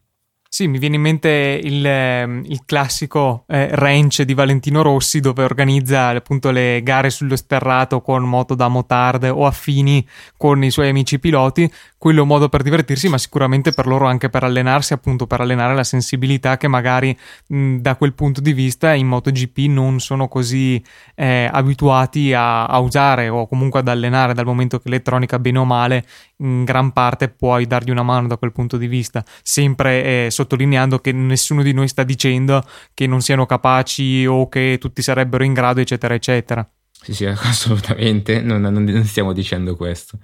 Sì, 0.51 0.67
mi 0.67 0.79
viene 0.79 0.97
in 0.97 1.03
mente 1.03 1.61
il, 1.63 1.85
ehm, 1.85 2.43
il 2.47 2.63
classico 2.65 3.45
eh, 3.49 3.69
ranch 3.71 4.23
di 4.23 4.33
Valentino 4.33 4.81
Rossi 4.81 5.21
dove 5.21 5.45
organizza 5.45 6.09
appunto 6.09 6.51
le 6.51 6.83
gare 6.83 7.11
sullo 7.11 7.37
sterrato 7.37 8.01
con 8.01 8.25
moto 8.25 8.55
da 8.55 8.67
motard 8.69 9.25
o 9.25 9.45
affini 9.45 10.05
con 10.39 10.65
i 10.65 10.71
suoi 10.71 10.89
amici 10.89 11.19
piloti. 11.19 11.71
Quello 11.99 12.21
è 12.21 12.23
un 12.23 12.29
modo 12.29 12.49
per 12.49 12.63
divertirsi, 12.63 13.09
ma 13.09 13.19
sicuramente 13.19 13.73
per 13.73 13.87
loro 13.87 14.07
anche 14.07 14.31
per 14.31 14.43
allenarsi, 14.43 14.95
appunto 14.95 15.27
per 15.27 15.41
allenare 15.43 15.75
la 15.75 15.85
sensibilità 15.85 16.57
che 16.57 16.67
magari 16.67 17.17
mh, 17.49 17.77
da 17.77 17.97
quel 17.97 18.15
punto 18.15 18.41
di 18.41 18.53
vista 18.55 18.95
in 18.95 19.07
MotoGP 19.07 19.59
non 19.69 20.01
sono 20.01 20.29
così 20.29 20.83
eh, 21.15 21.49
abituati 21.53 22.33
a, 22.33 22.65
a 22.65 22.79
usare 22.79 23.29
o 23.29 23.47
comunque 23.47 23.81
ad 23.81 23.89
allenare 23.89 24.33
dal 24.33 24.47
momento 24.47 24.79
che 24.79 24.89
l'elettronica 24.89 25.39
bene 25.39 25.59
o 25.59 25.65
male 25.65 26.07
in 26.39 26.65
gran 26.65 26.93
parte 26.93 27.29
puoi 27.29 27.67
dargli 27.67 27.91
una 27.91 28.05
mano 28.05 28.29
da 28.29 28.37
quel 28.37 28.53
punto 28.53 28.77
di 28.77 28.87
vista, 28.87 29.25
sempre 29.43 30.27
eh, 30.27 30.31
sottolineando 30.39 30.99
che 31.01 31.13
nessuno 31.13 31.63
di 31.63 31.73
noi 31.73 31.89
sta 31.89 32.05
dicendo 32.05 32.65
che 32.95 33.07
non 33.07 33.21
siano 33.21 33.47
capaci 33.47 34.25
o 34.27 34.49
che 34.49 34.79
tutti 34.81 35.03
sarebbero 35.03 35.45
in 35.45 35.53
grado, 35.53 35.81
eccetera, 35.81 36.15
eccetera. 36.15 36.69
Sì, 36.91 37.15
sì, 37.15 37.25
assolutamente, 37.27 38.41
non, 38.41 38.61
non 38.61 39.05
stiamo 39.05 39.33
dicendo 39.33 39.75
questo. 39.75 40.19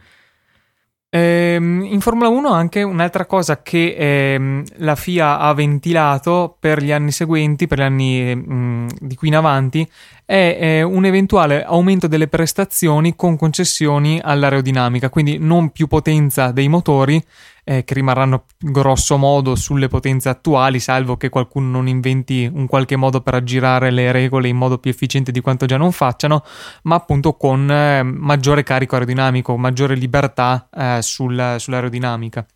Ehm, 1.14 1.84
in 1.84 2.00
Formula 2.00 2.28
1 2.28 2.48
anche 2.48 2.82
un'altra 2.82 3.24
cosa 3.24 3.62
che 3.62 3.94
ehm, 3.96 4.64
la 4.78 4.96
FIA 4.96 5.38
ha 5.38 5.54
ventilato 5.54 6.56
per 6.58 6.82
gli 6.82 6.90
anni 6.90 7.12
seguenti, 7.12 7.68
per 7.68 7.78
gli 7.78 7.82
anni 7.82 8.34
mh, 8.34 8.52
mm, 8.52 8.88
di 8.98 9.14
qui 9.14 9.28
in 9.28 9.36
avanti, 9.36 9.88
è 10.24 10.56
eh, 10.58 10.82
un 10.82 11.04
eventuale 11.04 11.64
aumento 11.64 12.06
delle 12.06 12.28
prestazioni 12.28 13.14
con 13.14 13.36
concessioni 13.36 14.20
all'aerodinamica, 14.22 15.10
quindi 15.10 15.38
non 15.38 15.70
più 15.70 15.86
potenza 15.86 16.50
dei 16.50 16.68
motori, 16.68 17.22
eh, 17.64 17.84
che 17.84 17.94
rimarranno 17.94 18.44
grosso 18.58 19.16
modo 19.16 19.54
sulle 19.54 19.88
potenze 19.88 20.28
attuali, 20.28 20.78
salvo 20.78 21.16
che 21.16 21.28
qualcuno 21.28 21.70
non 21.70 21.88
inventi 21.88 22.50
un 22.52 22.66
qualche 22.66 22.96
modo 22.96 23.20
per 23.20 23.34
aggirare 23.34 23.90
le 23.90 24.12
regole 24.12 24.48
in 24.48 24.56
modo 24.56 24.78
più 24.78 24.90
efficiente 24.90 25.32
di 25.32 25.40
quanto 25.40 25.66
già 25.66 25.76
non 25.76 25.92
facciano, 25.92 26.42
ma 26.82 26.96
appunto 26.96 27.36
con 27.36 27.70
eh, 27.70 28.02
maggiore 28.02 28.62
carico 28.62 28.94
aerodinamico, 28.94 29.56
maggiore 29.56 29.94
libertà 29.94 30.68
eh, 30.74 30.98
sul, 31.00 31.56
sull'aerodinamica. 31.58 32.46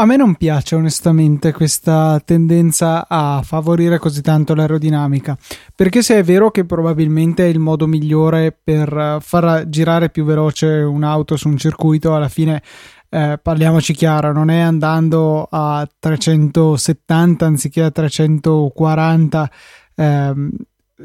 A 0.00 0.06
me 0.06 0.16
non 0.16 0.34
piace 0.36 0.76
onestamente 0.76 1.52
questa 1.52 2.22
tendenza 2.24 3.06
a 3.06 3.42
favorire 3.44 3.98
così 3.98 4.22
tanto 4.22 4.54
l'aerodinamica, 4.54 5.36
perché 5.74 6.00
se 6.00 6.16
è 6.16 6.24
vero 6.24 6.50
che 6.50 6.64
probabilmente 6.64 7.44
è 7.44 7.48
il 7.48 7.58
modo 7.58 7.86
migliore 7.86 8.50
per 8.50 9.18
far 9.20 9.68
girare 9.68 10.08
più 10.08 10.24
veloce 10.24 10.68
un'auto 10.68 11.36
su 11.36 11.48
un 11.48 11.58
circuito, 11.58 12.14
alla 12.14 12.30
fine 12.30 12.62
eh, 13.10 13.38
parliamoci 13.42 13.92
chiaro, 13.92 14.32
non 14.32 14.48
è 14.48 14.60
andando 14.60 15.46
a 15.50 15.86
370 15.98 17.44
anziché 17.44 17.82
a 17.82 17.90
340 17.90 19.50
ehm, 19.96 20.50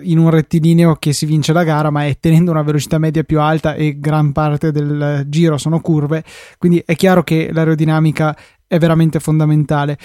in 0.01 0.17
un 0.17 0.29
rettilineo 0.29 0.95
che 0.95 1.13
si 1.13 1.25
vince 1.25 1.53
la 1.53 1.63
gara, 1.63 1.89
ma 1.89 2.05
è 2.05 2.17
tenendo 2.19 2.51
una 2.51 2.62
velocità 2.62 2.97
media 2.97 3.23
più 3.23 3.39
alta 3.39 3.75
e 3.75 3.99
gran 3.99 4.31
parte 4.31 4.71
del 4.71 5.25
giro 5.27 5.58
sono 5.58 5.79
curve, 5.79 6.23
quindi 6.58 6.81
è 6.86 6.95
chiaro 6.95 7.23
che 7.23 7.49
l'aerodinamica 7.51 8.36
è 8.67 8.78
veramente 8.78 9.19
fondamentale. 9.19 9.97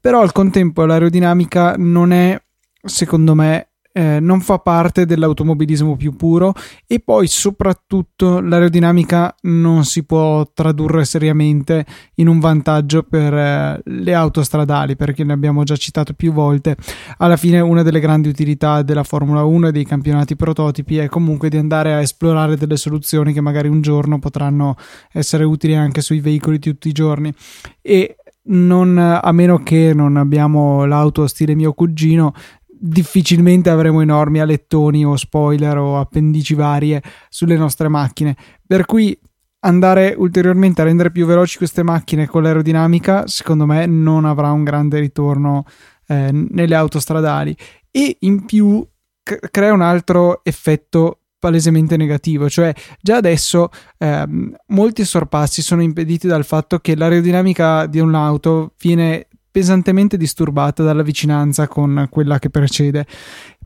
Però 0.00 0.20
al 0.20 0.32
contempo 0.32 0.84
l'aerodinamica 0.84 1.74
non 1.76 2.12
è, 2.12 2.40
secondo 2.82 3.34
me, 3.34 3.70
eh, 3.98 4.20
non 4.20 4.40
fa 4.40 4.60
parte 4.60 5.06
dell'automobilismo 5.06 5.96
più 5.96 6.14
puro 6.14 6.54
e 6.86 7.00
poi 7.00 7.26
soprattutto 7.26 8.38
l'aerodinamica 8.38 9.34
non 9.42 9.84
si 9.84 10.04
può 10.04 10.48
tradurre 10.54 11.04
seriamente 11.04 11.84
in 12.14 12.28
un 12.28 12.38
vantaggio 12.38 13.02
per 13.02 13.34
eh, 13.34 13.80
le 13.82 14.14
autostradali 14.14 14.94
perché 14.94 15.24
ne 15.24 15.32
abbiamo 15.32 15.64
già 15.64 15.74
citato 15.74 16.12
più 16.12 16.32
volte. 16.32 16.76
Alla 17.16 17.36
fine 17.36 17.58
una 17.58 17.82
delle 17.82 17.98
grandi 17.98 18.28
utilità 18.28 18.82
della 18.82 19.02
Formula 19.02 19.42
1 19.42 19.66
e 19.66 19.72
dei 19.72 19.84
campionati 19.84 20.36
prototipi 20.36 20.98
è 20.98 21.08
comunque 21.08 21.48
di 21.48 21.56
andare 21.56 21.92
a 21.92 22.00
esplorare 22.00 22.56
delle 22.56 22.76
soluzioni 22.76 23.32
che 23.32 23.40
magari 23.40 23.66
un 23.66 23.80
giorno 23.80 24.20
potranno 24.20 24.76
essere 25.10 25.42
utili 25.42 25.74
anche 25.74 26.02
sui 26.02 26.20
veicoli 26.20 26.60
di 26.60 26.70
tutti 26.70 26.86
i 26.86 26.92
giorni. 26.92 27.34
E 27.82 28.14
non, 28.48 28.96
a 28.98 29.32
meno 29.32 29.58
che 29.58 29.92
non 29.94 30.16
abbiamo 30.16 30.84
l'auto 30.84 31.26
stile 31.26 31.54
mio 31.54 31.72
cugino, 31.72 32.32
difficilmente 32.80 33.70
avremo 33.70 34.00
enormi 34.00 34.40
alettoni 34.40 35.04
o 35.04 35.16
spoiler 35.16 35.76
o 35.78 35.98
appendici 35.98 36.54
varie 36.54 37.02
sulle 37.28 37.56
nostre 37.56 37.88
macchine. 37.88 38.36
Per 38.66 38.84
cui 38.86 39.18
andare 39.60 40.14
ulteriormente 40.16 40.80
a 40.80 40.84
rendere 40.84 41.10
più 41.10 41.26
veloci 41.26 41.58
queste 41.58 41.82
macchine 41.82 42.26
con 42.26 42.42
l'aerodinamica, 42.42 43.26
secondo 43.26 43.66
me, 43.66 43.86
non 43.86 44.24
avrà 44.24 44.50
un 44.52 44.64
grande 44.64 45.00
ritorno 45.00 45.64
eh, 46.06 46.30
nelle 46.32 46.74
autostradali. 46.74 47.56
E 47.90 48.16
in 48.20 48.44
più 48.44 48.86
c- 49.22 49.38
crea 49.50 49.72
un 49.72 49.82
altro 49.82 50.44
effetto 50.44 51.20
palesemente 51.38 51.96
negativo, 51.96 52.48
cioè 52.48 52.74
già 53.00 53.16
adesso 53.16 53.68
ehm, 53.98 54.56
molti 54.68 55.04
sorpassi 55.04 55.62
sono 55.62 55.82
impediti 55.82 56.26
dal 56.26 56.44
fatto 56.44 56.80
che 56.80 56.96
l'aerodinamica 56.96 57.86
di 57.86 58.00
un'auto 58.00 58.72
viene 58.80 59.27
pesantemente 59.50 60.16
disturbata 60.16 60.82
dalla 60.82 61.02
vicinanza 61.02 61.68
con 61.68 62.06
quella 62.10 62.38
che 62.38 62.50
precede. 62.50 63.06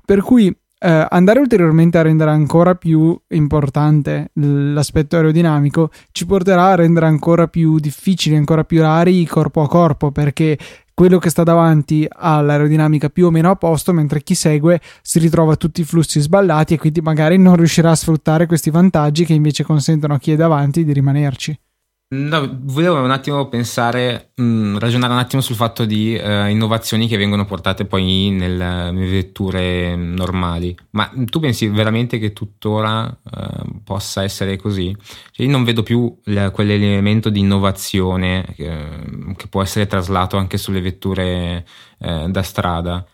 Per 0.05 0.21
cui 0.23 0.55
eh, 0.85 1.07
andare 1.11 1.38
ulteriormente 1.38 1.99
a 1.99 2.03
rendere 2.03 2.33
ancora 2.33 2.75
più 2.75 3.16
importante 3.29 4.31
l'aspetto 4.33 5.14
aerodinamico 5.14 5.90
ci 6.11 6.27
porterà 6.27 6.73
a 6.73 6.75
rendere 6.75 7.07
ancora 7.07 7.47
più 7.47 7.79
difficili, 7.79 8.35
ancora 8.35 8.64
più 8.64 8.81
rari 8.81 9.25
corpo 9.25 9.62
a 9.62 9.68
corpo, 9.68 10.11
perché 10.11 10.59
quello 10.92 11.18
che 11.18 11.31
sta 11.31 11.45
davanti 11.45 12.07
ha 12.09 12.40
l'aerodinamica 12.40 13.11
più 13.11 13.27
o 13.27 13.31
meno 13.31 13.51
a 13.51 13.57
posto, 13.57 13.92
mentre 13.92 14.23
chi 14.23 14.35
segue 14.35 14.81
si 15.03 15.21
ritrova 15.21 15.55
tutti 15.55 15.83
i 15.83 15.85
flussi 15.85 16.21
sballati 16.21 16.75
e 16.75 16.79
quindi 16.79 17.01
magari 17.01 17.38
non 17.38 17.55
riuscirà 17.55 17.92
a 17.92 17.97
sfruttare 17.97 18.47
questi 18.47 18.71
vantaggi 18.71 19.25
che 19.25 19.35
invece 19.35 19.62
consentono 19.62 20.14
a 20.14 20.18
chi 20.18 20.33
è 20.33 20.37
davanti 20.37 20.85
di 20.85 20.92
rimanerci. 20.92 21.57
No, 22.14 22.59
volevo 22.64 23.01
un 23.01 23.11
attimo 23.11 23.48
pensare, 23.48 24.33
mh, 24.35 24.42
mm, 24.42 24.77
ragionare 24.77 25.14
un 25.14 25.18
attimo 25.18 25.40
sul 25.40 25.57
fatto 25.57 25.87
di 25.87 26.14
uh, 26.22 26.46
innovazioni 26.46 27.09
che 27.09 27.16
vengono 27.16 27.46
portate 27.46 27.87
poi 27.87 28.29
nel, 28.29 28.53
nelle 28.53 29.11
vetture 29.11 29.96
normali. 29.96 30.77
Ma 30.90 31.11
tu 31.25 31.40
pensi 31.40 31.68
veramente 31.68 32.18
che 32.18 32.35
tuttora 32.35 33.05
uh, 33.07 33.83
possa 33.83 34.22
essere 34.25 34.59
così? 34.59 34.94
Cioè, 35.31 35.46
io 35.46 35.53
non 35.53 35.64
vedo 35.64 35.83
più 35.83 36.14
l- 36.25 36.48
quell'elemento 36.48 37.31
di 37.31 37.40
innovazione 37.40 38.44
che, 38.57 39.35
che, 39.35 39.46
può 39.48 39.62
essere 39.62 39.87
traslato 39.87 40.37
anche 40.37 40.59
sulle 40.59 40.83
vetture 40.83 41.64
uh, 42.01 42.29
da 42.31 42.42
strada. 42.42 43.07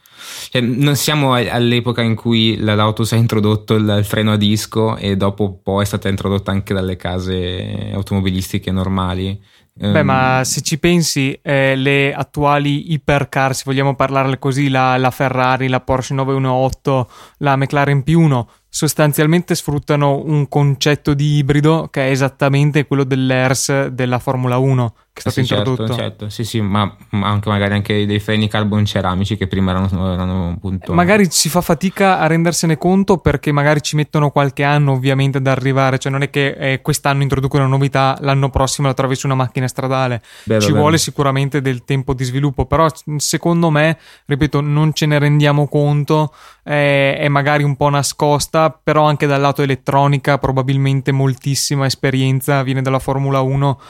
Cioè, 0.50 0.60
non 0.60 0.96
siamo 0.96 1.34
all'epoca 1.34 2.02
in 2.02 2.14
cui 2.14 2.56
l'Autos 2.58 3.12
ha 3.12 3.16
introdotto 3.16 3.74
il, 3.74 4.00
freno 4.04 4.32
a 4.32 4.36
disco 4.36 4.96
e 4.96 5.16
dopo 5.16 5.60
poi 5.62 5.82
è 5.82 5.86
stata 5.86 6.08
introdotta 6.08 6.50
anche 6.50 6.74
dalle 6.74 6.96
case 6.96 7.90
automobilistiche 7.92 8.70
normali. 8.70 9.40
Beh, 9.78 10.02
ma 10.02 10.38
ehm, 10.38 10.42
se 10.42 10.60
ci 10.62 10.78
pensi, 10.78 11.38
eh, 11.40 11.76
le 11.76 12.12
attuali 12.12 12.92
hypercar, 12.92 13.54
se 13.54 13.62
vogliamo 13.64 13.94
parlarle 13.94 14.40
così, 14.40 14.68
la, 14.68 14.96
la, 14.96 15.12
Ferrari, 15.12 15.68
la 15.68 15.80
Porsche 15.80 16.14
918, 16.14 17.10
la 17.38 17.54
McLaren 17.54 18.02
P1, 18.04 18.44
sostanzialmente 18.78 19.56
sfruttano 19.56 20.22
un 20.24 20.48
concetto 20.48 21.12
di 21.12 21.38
ibrido 21.38 21.88
che 21.90 22.06
è 22.06 22.10
esattamente 22.12 22.86
quello 22.86 23.02
dell'ERS 23.02 23.86
della 23.86 24.20
Formula 24.20 24.58
1 24.58 24.94
che 25.18 25.28
è 25.28 25.30
stato 25.30 25.40
sì, 25.40 25.46
certo, 25.46 25.70
introdotto. 25.70 25.94
Certo, 25.94 26.18
certo, 26.18 26.28
sì, 26.28 26.44
sì, 26.44 26.60
ma 26.60 26.96
anche 27.10 27.48
magari 27.48 27.74
anche 27.74 28.06
dei 28.06 28.20
freni 28.20 28.48
carbon 28.48 28.84
ceramici 28.84 29.36
che 29.36 29.48
prima 29.48 29.72
erano, 29.72 30.12
erano 30.12 30.52
appunto. 30.54 30.92
Magari 30.94 31.28
si 31.30 31.48
fa 31.48 31.60
fatica 31.60 32.20
a 32.20 32.26
rendersene 32.26 32.78
conto 32.78 33.18
perché 33.18 33.50
magari 33.50 33.82
ci 33.82 33.96
mettono 33.96 34.30
qualche 34.30 34.62
anno 34.62 34.92
ovviamente 34.92 35.38
ad 35.38 35.46
arrivare, 35.46 35.98
cioè 35.98 36.12
non 36.12 36.22
è 36.22 36.30
che 36.30 36.50
eh, 36.58 36.80
quest'anno 36.80 37.22
introducono 37.22 37.64
una 37.64 37.76
novità, 37.76 38.16
l'anno 38.20 38.48
prossimo 38.48 38.86
la 38.86 38.94
trovi 38.94 39.16
su 39.16 39.26
una 39.26 39.34
macchina 39.34 39.66
stradale. 39.66 40.22
Vero, 40.44 40.60
ci 40.60 40.68
vero. 40.68 40.80
vuole 40.80 40.98
sicuramente 40.98 41.60
del 41.60 41.84
tempo 41.84 42.14
di 42.14 42.22
sviluppo, 42.22 42.66
però 42.66 42.86
secondo 43.16 43.70
me, 43.70 43.98
ripeto, 44.24 44.60
non 44.60 44.92
ce 44.92 45.06
ne 45.06 45.18
rendiamo 45.18 45.66
conto, 45.66 46.32
eh, 46.62 47.16
è 47.16 47.28
magari 47.28 47.64
un 47.64 47.76
po' 47.76 47.88
nascosta, 47.88 48.67
però 48.70 49.04
anche 49.04 49.26
dal 49.26 49.40
lato 49.40 49.62
elettronica 49.62 50.38
probabilmente 50.38 51.12
moltissima 51.12 51.86
esperienza 51.86 52.62
viene 52.62 52.82
dalla 52.82 52.98
Formula 52.98 53.40
1 53.40 53.80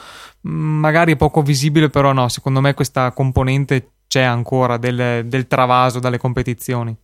magari 0.41 1.15
poco 1.15 1.41
visibile, 1.41 1.89
però 1.89 2.13
no, 2.13 2.27
secondo 2.29 2.61
me 2.61 2.73
questa 2.73 3.11
componente 3.11 3.91
c'è 4.07 4.21
ancora 4.21 4.77
del, 4.77 5.25
del 5.25 5.47
travaso 5.47 5.99
dalle 5.99 6.17
competizioni. 6.17 6.95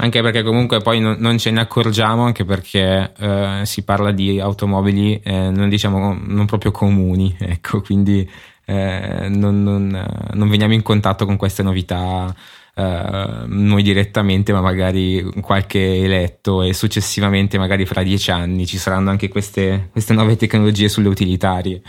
Anche 0.00 0.22
perché 0.22 0.42
comunque 0.42 0.80
poi 0.80 1.00
non, 1.00 1.16
non 1.18 1.38
ce 1.38 1.50
ne 1.50 1.60
accorgiamo, 1.60 2.22
anche 2.22 2.44
perché 2.44 3.12
eh, 3.16 3.62
si 3.64 3.82
parla 3.82 4.12
di 4.12 4.38
automobili 4.38 5.18
eh, 5.20 5.50
non 5.50 5.68
diciamo 5.68 6.16
non 6.20 6.46
proprio 6.46 6.70
comuni, 6.70 7.34
ecco, 7.40 7.80
quindi 7.80 8.28
eh, 8.64 9.28
non, 9.30 9.62
non, 9.62 10.28
non, 10.34 10.48
veniamo 10.48 10.74
in 10.74 10.82
contatto 10.82 11.24
con 11.24 11.36
queste 11.36 11.62
novità 11.62 12.32
eh, 12.78 13.44
noi 13.46 13.82
direttamente, 13.82 14.52
ma 14.52 14.60
magari 14.60 15.28
qualche 15.40 15.96
eletto 15.96 16.62
e 16.62 16.72
successivamente, 16.72 17.58
magari 17.58 17.84
fra 17.84 18.04
dieci 18.04 18.30
anni, 18.30 18.66
ci 18.66 18.78
saranno 18.78 19.10
anche 19.10 19.28
queste, 19.28 19.88
queste 19.90 20.14
nuove 20.14 20.36
tecnologie 20.36 20.88
sulle 20.88 21.08
utilitarie. 21.08 21.82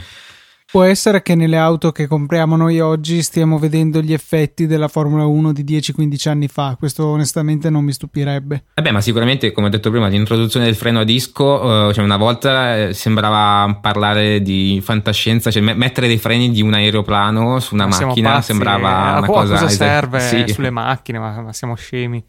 Può 0.72 0.84
essere 0.84 1.24
che 1.24 1.34
nelle 1.34 1.58
auto 1.58 1.92
che 1.92 2.06
compriamo 2.06 2.56
noi 2.56 2.80
oggi 2.80 3.24
stiamo 3.24 3.58
vedendo 3.58 4.02
gli 4.02 4.14
effetti 4.14 4.68
della 4.68 4.88
Formula 4.88 5.26
1 5.26 5.52
di 5.52 5.64
10-15 5.64 6.30
anni 6.30 6.48
fa. 6.48 6.76
Questo 6.78 7.08
onestamente 7.08 7.72
non 7.72 7.84
mi 7.84 7.92
stupirebbe. 7.92 8.66
Vabbè, 8.76 8.92
ma 8.92 9.02
sicuramente, 9.02 9.52
come 9.52 9.66
ho 9.66 9.70
detto 9.72 9.90
prima, 9.90 10.08
l'introduzione 10.08 10.68
del 10.68 10.76
freno 10.76 11.00
a 11.00 11.04
disco, 11.04 11.90
eh, 11.90 11.94
cioè 11.96 12.04
una 12.04 12.18
volta 12.18 12.78
eh, 12.78 12.94
sembrava 12.94 13.80
parlare 13.82 14.44
di 14.44 14.80
fantascienza, 14.84 15.50
cioè 15.50 15.64
mettere 15.74 16.06
dei 16.06 16.20
freni 16.20 16.52
di 16.52 16.62
un 16.62 16.76
aeroplano 16.76 17.60
su 17.60 17.74
una 17.74 17.88
ma 17.88 18.00
macchina 18.00 18.40
sembrava 18.40 19.16
eh, 19.16 19.18
una 19.18 19.26
cosa. 19.26 19.54
cosa 19.54 19.70
serve 19.70 20.20
sì. 20.20 20.54
sulle 20.54 20.70
macchine? 20.70 21.18
Ma, 21.18 21.42
ma 21.42 21.52
siamo 21.52 21.74
scemi. 21.74 22.24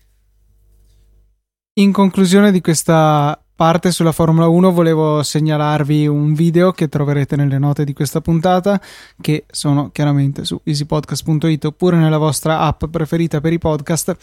In 1.74 1.92
conclusione 1.92 2.52
di 2.52 2.62
questa 2.62 3.38
parte 3.60 3.90
sulla 3.90 4.12
Formula 4.12 4.48
1 4.48 4.72
volevo 4.72 5.22
segnalarvi 5.22 6.06
un 6.06 6.32
video 6.32 6.72
che 6.72 6.88
troverete 6.88 7.36
nelle 7.36 7.58
note 7.58 7.84
di 7.84 7.92
questa 7.92 8.22
puntata 8.22 8.80
che 9.20 9.44
sono 9.50 9.90
chiaramente 9.90 10.46
su 10.46 10.58
easypodcast.it 10.64 11.66
oppure 11.66 11.98
nella 11.98 12.16
vostra 12.16 12.60
app 12.60 12.86
preferita 12.86 13.42
per 13.42 13.52
i 13.52 13.58
podcast. 13.58 14.16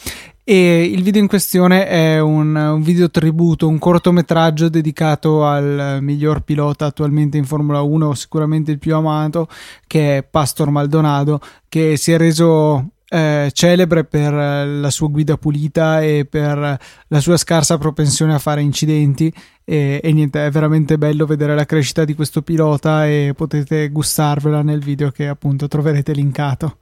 E 0.43 0.85
il 0.85 1.03
video 1.03 1.21
in 1.21 1.27
questione 1.27 1.85
è 1.85 2.19
un, 2.19 2.55
un 2.55 2.81
video 2.81 3.11
tributo, 3.11 3.67
un 3.67 3.77
cortometraggio 3.77 4.69
dedicato 4.69 5.45
al 5.45 5.99
miglior 6.01 6.41
pilota 6.41 6.87
attualmente 6.87 7.37
in 7.37 7.45
Formula 7.45 7.81
1, 7.81 8.15
sicuramente 8.15 8.71
il 8.71 8.79
più 8.79 8.95
amato, 8.95 9.47
che 9.85 10.17
è 10.17 10.23
Pastor 10.23 10.71
Maldonado, 10.71 11.39
che 11.69 11.95
si 11.95 12.11
è 12.11 12.17
reso 12.17 12.93
eh, 13.09 13.49
celebre 13.53 14.03
per 14.03 14.33
la 14.33 14.89
sua 14.89 15.07
guida 15.07 15.37
pulita 15.37 16.01
e 16.01 16.25
per 16.29 16.79
la 17.07 17.19
sua 17.19 17.37
scarsa 17.37 17.77
propensione 17.77 18.33
a 18.33 18.39
fare 18.39 18.61
incidenti. 18.61 19.33
E, 19.63 19.99
e, 20.03 20.11
niente 20.13 20.45
è 20.45 20.51
veramente 20.51 20.97
bello 20.97 21.25
vedere 21.25 21.55
la 21.55 21.65
crescita 21.65 22.05
di 22.05 22.15
questo 22.15 22.41
pilota 22.41 23.05
e 23.05 23.33
potete 23.35 23.89
gustarvela 23.89 24.61
nel 24.61 24.81
video 24.81 25.11
che 25.11 25.27
appunto 25.27 25.67
troverete 25.67 26.13
linkato. 26.13 26.77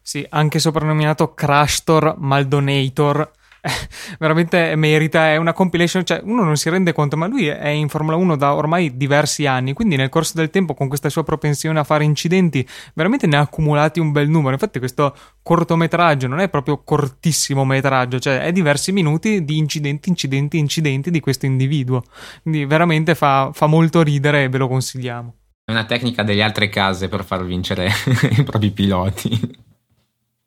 Sì 0.00 0.24
anche 0.28 0.58
soprannominato 0.58 1.32
Crashtor 1.32 2.16
Maldonator 2.18 3.30
veramente 4.18 4.76
merita, 4.76 5.30
è 5.30 5.36
una 5.36 5.52
compilation, 5.52 6.04
cioè 6.04 6.20
uno 6.22 6.42
non 6.44 6.56
si 6.56 6.68
rende 6.68 6.92
conto, 6.92 7.16
ma 7.16 7.26
lui 7.26 7.46
è 7.46 7.68
in 7.68 7.88
Formula 7.88 8.16
1 8.16 8.36
da 8.36 8.54
ormai 8.54 8.96
diversi 8.96 9.46
anni, 9.46 9.72
quindi 9.72 9.96
nel 9.96 10.08
corso 10.08 10.32
del 10.36 10.50
tempo 10.50 10.74
con 10.74 10.88
questa 10.88 11.08
sua 11.08 11.24
propensione 11.24 11.78
a 11.78 11.84
fare 11.84 12.04
incidenti, 12.04 12.66
veramente 12.94 13.26
ne 13.26 13.36
ha 13.36 13.40
accumulati 13.40 14.00
un 14.00 14.12
bel 14.12 14.28
numero. 14.28 14.52
Infatti 14.52 14.78
questo 14.78 15.16
cortometraggio 15.42 16.26
non 16.26 16.40
è 16.40 16.48
proprio 16.48 16.82
cortissimo 16.82 17.64
metraggio, 17.64 18.18
cioè 18.18 18.40
è 18.40 18.52
diversi 18.52 18.92
minuti 18.92 19.44
di 19.44 19.56
incidenti, 19.56 20.08
incidenti, 20.08 20.58
incidenti 20.58 21.10
di 21.10 21.20
questo 21.20 21.46
individuo. 21.46 22.02
Quindi 22.42 22.66
veramente 22.66 23.14
fa, 23.14 23.50
fa 23.52 23.66
molto 23.66 24.02
ridere 24.02 24.44
e 24.44 24.48
ve 24.48 24.58
lo 24.58 24.68
consigliamo. 24.68 25.34
È 25.64 25.70
una 25.70 25.86
tecnica 25.86 26.22
delle 26.22 26.42
altre 26.42 26.68
case 26.68 27.08
per 27.08 27.24
far 27.24 27.44
vincere 27.44 27.88
i 28.36 28.42
propri 28.42 28.70
piloti 28.70 29.62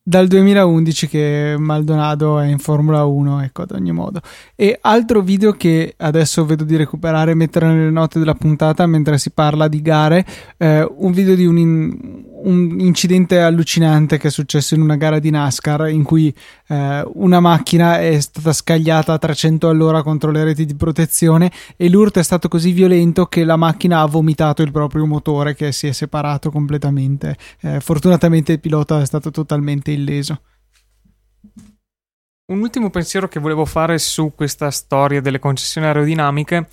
dal 0.07 0.27
2011 0.27 1.07
che 1.09 1.55
Maldonado 1.57 2.39
è 2.39 2.47
in 2.47 2.59
Formula 2.59 3.03
1, 3.03 3.41
ecco 3.41 3.63
ad 3.63 3.71
ogni 3.71 3.91
modo. 3.91 4.21
E 4.55 4.77
altro 4.79 5.19
video 5.19 5.51
che 5.51 5.95
adesso 5.97 6.45
vedo 6.45 6.63
di 6.63 6.77
recuperare 6.77 7.31
e 7.31 7.33
mettere 7.33 7.67
nelle 7.67 7.89
note 7.89 8.17
della 8.17 8.33
puntata 8.33 8.85
mentre 8.85 9.17
si 9.17 9.31
parla 9.31 9.67
di 9.67 9.81
gare, 9.81 10.25
eh, 10.55 10.89
un 10.89 11.11
video 11.11 11.35
di 11.35 11.45
un, 11.45 11.57
in, 11.57 12.23
un, 12.43 12.79
incidente 12.79 13.39
allucinante 13.39 14.17
che 14.17 14.27
è 14.27 14.31
successo 14.31 14.75
in 14.75 14.81
una 14.81 14.95
gara 14.95 15.19
di 15.19 15.29
NASCAR 15.29 15.89
in 15.89 16.03
cui 16.03 16.33
eh, 16.67 17.03
una 17.13 17.39
macchina 17.39 17.99
è 17.99 18.19
stata 18.19 18.53
scagliata 18.53 19.13
a 19.13 19.17
300 19.17 19.69
all'ora 19.69 20.03
contro 20.03 20.31
le 20.31 20.43
reti 20.43 20.65
di 20.65 20.75
protezione 20.75 21.51
e 21.75 21.89
l'urto 21.89 22.19
è 22.19 22.23
stato 22.23 22.47
così 22.47 22.71
violento 22.71 23.25
che 23.25 23.43
la 23.43 23.55
macchina 23.55 24.01
ha 24.01 24.05
vomitato 24.05 24.61
il 24.61 24.71
proprio 24.71 25.05
motore 25.05 25.55
che 25.55 25.71
si 25.71 25.88
è 25.88 25.91
separato 25.91 26.51
completamente. 26.51 27.38
Eh, 27.61 27.79
fortunatamente 27.79 28.53
il 28.53 28.59
pilota 28.59 29.01
è 29.01 29.05
stato 29.05 29.31
totalmente 29.31 29.91
illeso. 29.91 30.41
Un 32.49 32.61
ultimo 32.61 32.89
pensiero 32.89 33.27
che 33.27 33.41
volevo 33.41 33.65
fare 33.65 33.97
su 33.97 34.31
questa 34.33 34.71
storia 34.71 35.19
delle 35.19 35.38
concessioni 35.38 35.88
aerodinamiche 35.88 36.67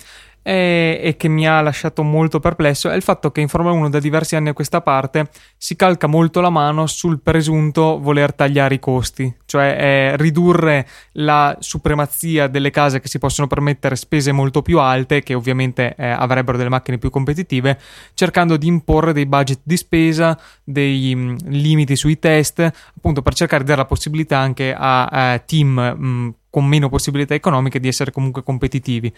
e, 0.47 0.99
e, 1.01 1.17
che 1.17 1.27
mi 1.27 1.47
ha 1.47 1.59
lasciato 1.59 2.03
molto 2.03 2.39
perplesso 2.39 2.91
è 2.91 2.95
il 2.95 3.01
fatto 3.01 3.31
che 3.31 3.41
in 3.41 3.47
Formula 3.47 3.73
1 3.73 3.89
da 3.89 3.99
diversi 3.99 4.35
anni 4.35 4.49
a 4.49 4.53
questa 4.53 4.79
parte 4.79 5.31
si 5.57 5.75
calca 5.75 6.05
molto 6.05 6.39
la 6.39 6.51
mano 6.51 6.85
sul 6.85 7.19
presunto 7.19 7.99
voler 7.99 8.31
tagliare 8.31 8.75
i 8.75 8.79
costi, 8.79 9.35
cioè 9.45 9.75
eh, 9.79 10.17
ridurre 10.17 10.87
la 11.13 11.57
supremazia 11.59 12.45
delle 12.45 12.69
case 12.69 12.99
che 12.99 13.07
si 13.07 13.17
possono 13.17 13.47
permettere 13.47 13.95
spese 13.95 14.31
molto 14.31 14.61
più 14.61 14.77
alte, 14.77 15.23
che 15.23 15.33
ovviamente 15.33 15.95
eh, 15.97 16.09
avrebbero 16.09 16.57
delle 16.57 16.69
macchine 16.69 16.99
più 16.99 17.09
competitive, 17.09 17.79
cercando 18.13 18.55
di 18.55 18.67
imporre 18.67 19.13
dei 19.13 19.25
budget 19.25 19.61
di 19.63 19.77
spesa, 19.77 20.39
dei 20.63 21.15
mh, 21.15 21.19
mm, 21.19 21.35
limiti 21.45 21.95
sui 21.95 22.19
test, 22.19 22.59
appunto 22.95 23.23
per 23.23 23.33
cercare 23.33 23.63
di 23.63 23.69
dare 23.69 23.81
la 23.81 23.87
possibilità 23.87 24.37
anche 24.37 24.75
a, 24.77 25.05
a 25.05 25.39
team 25.39 25.69
mh, 25.69 26.05
mm, 26.05 26.29
con 26.55 26.65
meno 26.65 26.87
possibilità 26.87 27.33
economiche 27.33 27.81
di 27.81 27.89
essere 27.89 28.11
comunque 28.11 28.41
competitivi. 28.41 29.13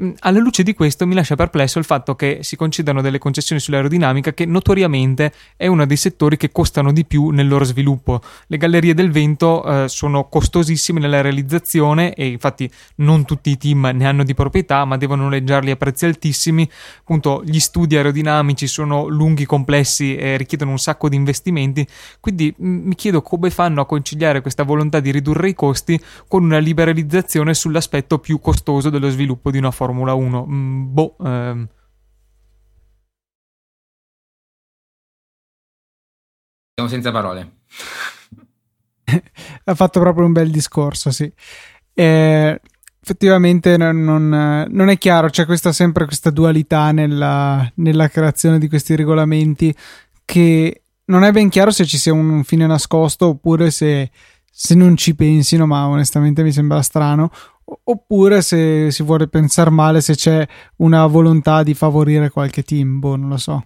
Mm, 0.00 0.10
alla 0.20 0.38
luce 0.38 0.62
di 0.62 0.74
questo 0.74 1.06
mi 1.06 1.14
lascia 1.14 1.34
perplesso 1.34 1.78
il 1.78 1.84
fatto 1.84 2.14
che 2.14 2.38
si 2.42 2.56
concedano 2.56 3.00
delle 3.00 3.18
concessioni 3.18 3.60
sull'aerodinamica 3.60 4.32
che 4.32 4.46
notoriamente 4.46 5.32
è 5.56 5.66
uno 5.66 5.86
dei 5.86 5.96
settori 5.96 6.36
che 6.36 6.52
costano 6.52 6.92
di 6.92 7.04
più 7.04 7.30
nel 7.30 7.48
loro 7.48 7.64
sviluppo. 7.64 8.20
Le 8.46 8.56
gallerie 8.56 8.94
del 8.94 9.10
vento 9.10 9.64
eh, 9.64 9.88
sono 9.88 10.28
costosissime 10.28 11.00
nella 11.00 11.20
realizzazione 11.20 12.14
e 12.14 12.26
infatti 12.26 12.70
non 12.96 13.24
tutti 13.24 13.50
i 13.50 13.56
team 13.56 13.90
ne 13.94 14.06
hanno 14.06 14.24
di 14.24 14.34
proprietà 14.34 14.84
ma 14.84 14.96
devono 14.96 15.24
noleggiarli 15.24 15.70
a 15.70 15.76
prezzi 15.76 16.06
altissimi. 16.06 16.68
Appunto 17.00 17.42
gli 17.44 17.60
studi 17.60 17.96
aerodinamici 17.96 18.66
sono 18.66 19.08
lunghi, 19.08 19.46
complessi 19.46 20.16
e 20.16 20.36
richiedono 20.36 20.72
un 20.72 20.78
sacco 20.78 21.08
di 21.08 21.16
investimenti. 21.16 21.86
Quindi 22.20 22.54
mm, 22.62 22.86
mi 22.86 22.94
chiedo 22.94 23.22
come 23.22 23.50
fanno 23.50 23.80
a 23.80 23.86
conciliare 23.86 24.40
questa 24.40 24.62
volontà 24.62 25.00
di 25.00 25.10
ridurre 25.10 25.48
i 25.48 25.54
costi 25.54 26.00
con 26.26 26.42
una 26.42 26.58
libera 26.58 26.72
liberalizzazione 26.84 27.54
sull'aspetto 27.54 28.18
più 28.18 28.40
costoso 28.40 28.90
dello 28.90 29.08
sviluppo 29.08 29.50
di 29.50 29.58
una 29.58 29.70
Formula 29.84 30.14
1. 30.14 30.46
Mm, 30.46 30.92
boh. 30.94 31.16
Ehm. 31.22 31.68
Siamo 36.72 36.88
senza 36.88 37.12
parole. 37.12 37.58
ha 39.64 39.74
fatto 39.74 40.00
proprio 40.00 40.24
un 40.24 40.32
bel 40.32 40.50
discorso, 40.50 41.10
sì. 41.10 41.30
Eh, 41.92 42.60
effettivamente 43.00 43.76
non, 43.76 44.02
non, 44.02 44.66
non, 44.70 44.88
è 44.88 44.96
chiaro, 44.96 45.28
c'è 45.28 45.44
questa, 45.44 45.72
sempre 45.72 46.06
questa 46.06 46.30
dualità 46.30 46.90
nella, 46.90 47.70
nella, 47.76 48.08
creazione 48.08 48.58
di 48.58 48.68
questi 48.68 48.96
regolamenti 48.96 49.72
che 50.24 50.82
non 51.04 51.22
è 51.22 51.30
ben 51.30 51.50
chiaro 51.50 51.70
se 51.70 51.84
ci 51.84 51.98
sia 51.98 52.14
un 52.14 52.42
fine 52.42 52.66
nascosto 52.66 53.28
oppure 53.28 53.70
se 53.70 54.10
se 54.56 54.76
non 54.76 54.96
ci 54.96 55.16
pensino, 55.16 55.66
ma 55.66 55.88
onestamente 55.88 56.44
mi 56.44 56.52
sembra 56.52 56.80
strano, 56.80 57.32
oppure 57.84 58.42
se 58.42 58.90
si 58.90 59.02
vuole 59.02 59.28
pensare 59.28 59.70
male, 59.70 60.00
se 60.00 60.14
c'è 60.14 60.46
una 60.76 61.06
volontà 61.06 61.62
di 61.62 61.74
favorire 61.74 62.30
qualche 62.30 62.62
team, 62.62 62.98
boh, 62.98 63.16
non 63.16 63.28
lo 63.30 63.36
so. 63.36 63.64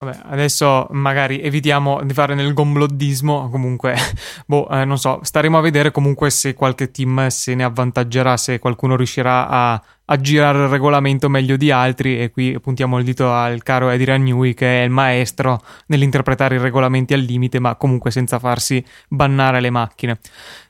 Vabbè, 0.00 0.16
adesso 0.26 0.86
magari 0.90 1.40
evitiamo 1.40 2.04
di 2.04 2.14
fare 2.14 2.36
nel 2.36 2.52
gombloddismo, 2.54 3.50
comunque, 3.50 3.96
boh, 4.46 4.68
eh, 4.68 4.84
non 4.84 4.96
so, 4.96 5.18
staremo 5.22 5.58
a 5.58 5.60
vedere 5.60 5.90
comunque 5.90 6.30
se 6.30 6.54
qualche 6.54 6.92
team 6.92 7.26
se 7.26 7.56
ne 7.56 7.64
avvantaggerà, 7.64 8.36
se 8.36 8.60
qualcuno 8.60 8.94
riuscirà 8.94 9.48
a, 9.48 9.82
a 10.04 10.16
girare 10.20 10.58
il 10.62 10.68
regolamento 10.68 11.28
meglio 11.28 11.56
di 11.56 11.72
altri 11.72 12.20
e 12.20 12.30
qui 12.30 12.60
puntiamo 12.60 12.96
il 12.98 13.04
dito 13.04 13.32
al 13.32 13.64
caro 13.64 13.88
Eddie 13.88 14.06
Ragnui 14.06 14.54
che 14.54 14.82
è 14.82 14.84
il 14.84 14.90
maestro 14.90 15.60
nell'interpretare 15.86 16.54
i 16.54 16.58
regolamenti 16.58 17.12
al 17.12 17.20
limite, 17.20 17.58
ma 17.58 17.74
comunque 17.74 18.12
senza 18.12 18.38
farsi 18.38 18.84
bannare 19.08 19.60
le 19.60 19.70
macchine. 19.70 20.20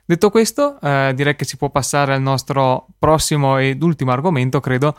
Detto 0.09 0.31
questo, 0.31 0.81
eh, 0.81 1.13
direi 1.15 1.37
che 1.37 1.45
si 1.45 1.59
può 1.59 1.69
passare 1.69 2.15
al 2.15 2.23
nostro 2.23 2.87
prossimo 2.99 3.59
ed 3.59 3.83
ultimo 3.83 4.11
argomento, 4.11 4.59
credo, 4.59 4.97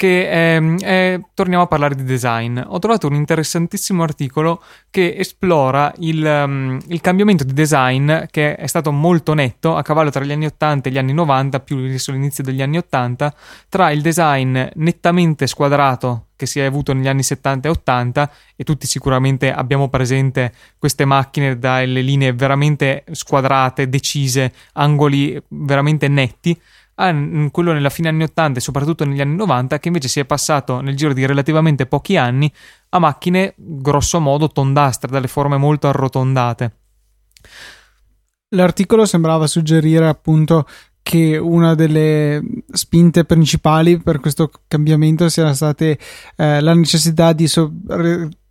che 0.00 0.56
eh, 0.56 0.76
eh, 0.80 1.20
torniamo 1.34 1.64
a 1.64 1.66
parlare 1.66 1.94
di 1.94 2.04
design. 2.04 2.58
Ho 2.58 2.78
trovato 2.78 3.06
un 3.06 3.12
interessantissimo 3.12 4.02
articolo 4.02 4.62
che 4.88 5.14
esplora 5.14 5.92
il, 5.98 6.24
um, 6.24 6.80
il, 6.86 7.02
cambiamento 7.02 7.44
di 7.44 7.52
design 7.52 8.10
che 8.30 8.54
è 8.56 8.66
stato 8.66 8.92
molto 8.92 9.34
netto 9.34 9.76
a 9.76 9.82
cavallo 9.82 10.08
tra 10.08 10.24
gli 10.24 10.32
anni 10.32 10.46
80 10.46 10.88
e 10.88 10.92
gli 10.92 10.96
anni 10.96 11.12
90, 11.12 11.60
più 11.60 11.76
verso 11.76 12.12
l'inizio 12.12 12.42
degli 12.42 12.62
anni 12.62 12.78
80, 12.78 13.34
tra 13.68 13.90
il 13.90 14.00
design 14.00 14.58
nettamente 14.76 15.46
squadrato 15.46 16.28
che 16.34 16.46
si 16.46 16.60
è 16.60 16.64
avuto 16.64 16.94
negli 16.94 17.06
anni 17.06 17.22
70 17.22 17.68
e 17.68 17.70
80 17.70 18.30
e 18.56 18.64
tutti 18.64 18.86
sicuramente 18.86 19.52
abbiamo 19.52 19.90
presente 19.90 20.54
queste 20.78 21.04
macchine 21.04 21.58
dalle 21.58 22.00
linee 22.00 22.32
veramente 22.32 23.04
squadrate, 23.12 23.90
decise, 23.90 24.50
angoli 24.72 25.38
veramente 25.48 26.08
netti 26.08 26.58
a 27.00 27.50
quello 27.50 27.72
nella 27.72 27.88
fine 27.88 28.08
anni 28.08 28.24
80 28.24 28.58
e 28.58 28.62
soprattutto 28.62 29.04
negli 29.04 29.20
anni 29.20 29.36
90 29.36 29.78
che 29.78 29.88
invece 29.88 30.08
si 30.08 30.20
è 30.20 30.26
passato 30.26 30.80
nel 30.80 30.96
giro 30.96 31.14
di 31.14 31.24
relativamente 31.24 31.86
pochi 31.86 32.16
anni 32.16 32.52
a 32.90 32.98
macchine 32.98 33.54
grosso 33.56 34.20
modo 34.20 34.48
tondastre, 34.48 35.10
dalle 35.10 35.28
forme 35.28 35.56
molto 35.56 35.88
arrotondate. 35.88 36.72
L'articolo 38.50 39.06
sembrava 39.06 39.46
suggerire 39.46 40.08
appunto 40.08 40.66
che 41.02 41.38
una 41.38 41.74
delle 41.74 42.42
spinte 42.70 43.24
principali 43.24 43.98
per 43.98 44.20
questo 44.20 44.50
cambiamento 44.68 45.28
sia 45.30 45.54
stata 45.54 45.84
eh, 45.84 45.98
la 46.60 46.74
necessità 46.74 47.32
di, 47.32 47.46
so- 47.46 47.72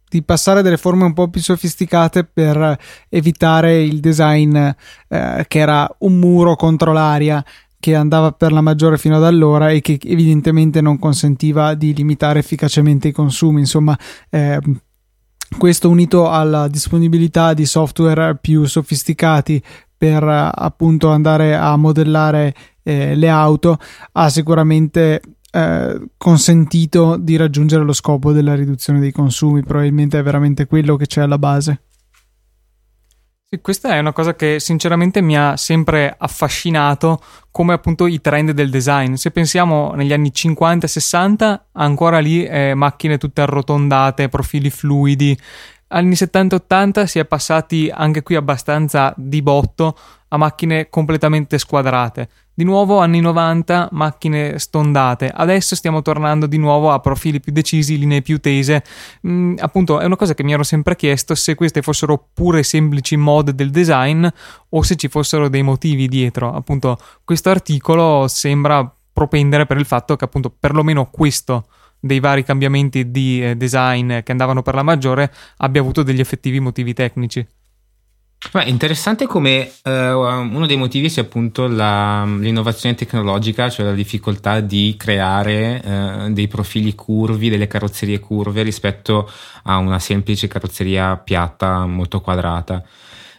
di, 0.10 0.24
passare 0.24 0.64
delle 0.64 0.78
forme 0.78 1.04
un 1.04 1.14
po' 1.14 1.30
più 1.30 1.41
sofisticate 1.41 2.24
per 2.24 2.78
evitare 3.10 3.84
il 3.84 4.00
design 4.00 4.56
eh, 4.56 5.45
che 5.47 5.60
era 5.60 5.88
un 6.00 6.18
muro 6.18 6.56
contro 6.56 6.91
l'aria 6.91 7.43
che 7.80 7.95
andava 7.95 8.32
per 8.32 8.51
la 8.51 8.61
maggiore 8.61 8.97
fino 8.97 9.15
ad 9.15 9.23
allora 9.23 9.69
e 9.69 9.82
che 9.82 9.97
evidentemente 10.03 10.82
non 10.82 10.99
consentiva 10.99 11.73
di 11.75 11.93
limitare 11.93 12.39
efficacemente 12.39 13.07
i 13.07 13.11
consumi. 13.11 13.59
Insomma, 13.59 13.97
eh, 14.30 14.59
questo 15.57 15.89
unito 15.89 16.30
alla 16.30 16.67
disponibilità 16.67 17.53
di 17.53 17.65
software 17.65 18.38
più 18.38 18.65
sofisticati 18.65 19.61
per 19.97 20.23
appunto 20.23 21.09
andare 21.09 21.55
a 21.55 21.75
modellare 21.75 22.53
eh, 22.84 23.15
le 23.15 23.30
auto 23.30 23.77
ha 24.13 24.30
sicuramente 24.30 25.21
eh, 25.51 26.01
consentito 26.15 27.17
di 27.17 27.36
raggiungere 27.36 27.84
lo 27.84 27.93
scopo 27.93 28.32
della 28.32 28.55
riduzione 28.55 28.99
dei 28.99 29.11
consumi. 29.11 29.63
Probabilmente 29.63 30.19
è 30.19 30.23
veramente 30.23 30.67
quello 30.67 30.95
che 30.95 31.05
c'è 31.05 31.21
alla 31.21 31.39
base. 31.39 31.82
Sì, 33.52 33.62
questa 33.62 33.95
è 33.95 33.97
una 33.97 34.14
cosa 34.14 34.36
che 34.36 34.60
sinceramente 34.60 35.22
mi 35.22 35.36
ha 35.36 35.58
sempre 35.58 36.14
affascinato 36.16 37.20
come 37.50 37.74
appunto 37.74 38.06
i 38.06 38.22
trend 38.22 38.52
del 38.52 38.70
design. 38.70 39.16
Se 39.16 39.32
pensiamo 39.32 39.93
negli 39.95 40.14
anni 40.14 40.32
50 40.32 40.86
e 40.86 40.89
60, 40.89 41.66
ancora 41.72 42.20
lì 42.20 42.45
eh, 42.45 42.76
macchine 42.76 43.18
tutte 43.18 43.41
arrotondate, 43.41 44.30
profili 44.30 44.70
fluidi. 44.70 45.36
Anni 45.91 46.15
70 46.15 46.55
e 46.55 46.59
80 46.59 47.05
si 47.07 47.19
è 47.19 47.25
passati 47.25 47.91
anche 47.91 48.21
qui 48.21 48.35
abbastanza 48.35 49.13
di 49.17 49.41
botto 49.41 49.97
a 50.29 50.37
macchine 50.37 50.89
completamente 50.89 51.57
squadrate. 51.57 52.29
Di 52.53 52.63
nuovo 52.63 52.99
anni 52.99 53.21
90, 53.21 53.89
macchine 53.93 54.59
stondate. 54.59 55.31
Adesso 55.33 55.75
stiamo 55.75 56.01
tornando 56.01 56.45
di 56.45 56.57
nuovo 56.57 56.91
a 56.91 56.99
profili 56.99 57.39
più 57.39 57.51
decisi, 57.51 57.97
linee 57.97 58.21
più 58.21 58.39
tese. 58.39 58.83
Mm, 59.25 59.55
appunto, 59.59 59.99
è 59.99 60.05
una 60.05 60.17
cosa 60.17 60.33
che 60.33 60.43
mi 60.43 60.53
ero 60.53 60.63
sempre 60.63 60.95
chiesto 60.95 61.33
se 61.35 61.55
queste 61.55 61.81
fossero 61.81 62.27
pure 62.33 62.61
semplici 62.63 63.15
mod 63.15 63.51
del 63.51 63.71
design 63.71 64.27
o 64.69 64.81
se 64.83 64.95
ci 64.95 65.07
fossero 65.07 65.47
dei 65.47 65.63
motivi 65.63 66.07
dietro. 66.07 66.53
Appunto, 66.53 66.97
questo 67.23 67.49
articolo 67.49 68.27
sembra 68.27 68.93
propendere 69.11 69.65
per 69.65 69.77
il 69.77 69.85
fatto 69.85 70.15
che 70.15 70.25
appunto 70.25 70.53
perlomeno 70.57 71.09
questo 71.09 71.65
dei 72.00 72.20
vari 72.20 72.43
cambiamenti 72.43 73.12
di 73.12 73.43
eh, 73.43 73.56
design 73.56 74.20
che 74.24 74.32
andavano 74.32 74.62
per 74.62 74.76
la 74.76 74.84
maggiore 74.84 75.32
abbia 75.58 75.82
avuto 75.82 76.04
degli 76.04 76.20
effettivi 76.20 76.60
motivi 76.60 76.93
tecnici. 76.93 77.45
Beh, 78.52 78.64
interessante 78.64 79.28
come 79.28 79.70
eh, 79.84 80.12
uno 80.12 80.66
dei 80.66 80.78
motivi 80.78 81.10
sia 81.10 81.24
appunto 81.24 81.68
la, 81.68 82.24
l'innovazione 82.24 82.95
tecnologica, 82.95 83.70
cioè 83.70 83.86
la 83.86 83.93
difficoltà 83.93 84.62
di 84.62 84.95
creare 84.97 85.84
eh, 85.84 86.30
dei 86.32 86.47
profili 86.47 86.95
curvi, 86.95 87.50
delle 87.50 87.68
carrozzerie 87.68 88.20
curve 88.20 88.64
rispetto 88.64 89.30
a 89.64 89.78
una 89.78 90.00
semplice 90.00 90.47
carrozzeria 90.47 91.18
piatta 91.18 91.86
molto 91.86 92.22
quadrata. 92.22 92.82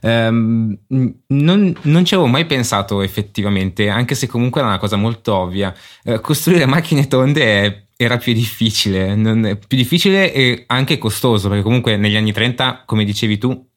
Um, 0.03 0.79
non, 0.89 1.77
non, 1.83 2.05
ci 2.05 2.15
avevo 2.15 2.29
mai 2.29 2.47
pensato 2.47 3.03
effettivamente, 3.03 3.89
anche 3.89 4.15
se 4.15 4.27
comunque 4.27 4.61
era 4.61 4.69
una 4.69 4.79
cosa 4.79 4.97
molto 4.97 5.35
ovvia. 5.35 5.75
Uh, 6.05 6.21
costruire 6.21 6.67
macchine 6.67 7.09
tonde 7.09 7.43
è, 7.43 7.85
era 8.03 8.17
più 8.17 8.33
difficile, 8.33 9.15
più 9.15 9.77
difficile 9.77 10.33
e 10.33 10.65
anche 10.69 10.97
costoso, 10.97 11.49
perché 11.49 11.63
comunque 11.63 11.99
negli 11.99 12.17
anni 12.17 12.33
30, 12.33 12.85
come 12.87 13.05
dicevi 13.05 13.37
tu, 13.37 13.69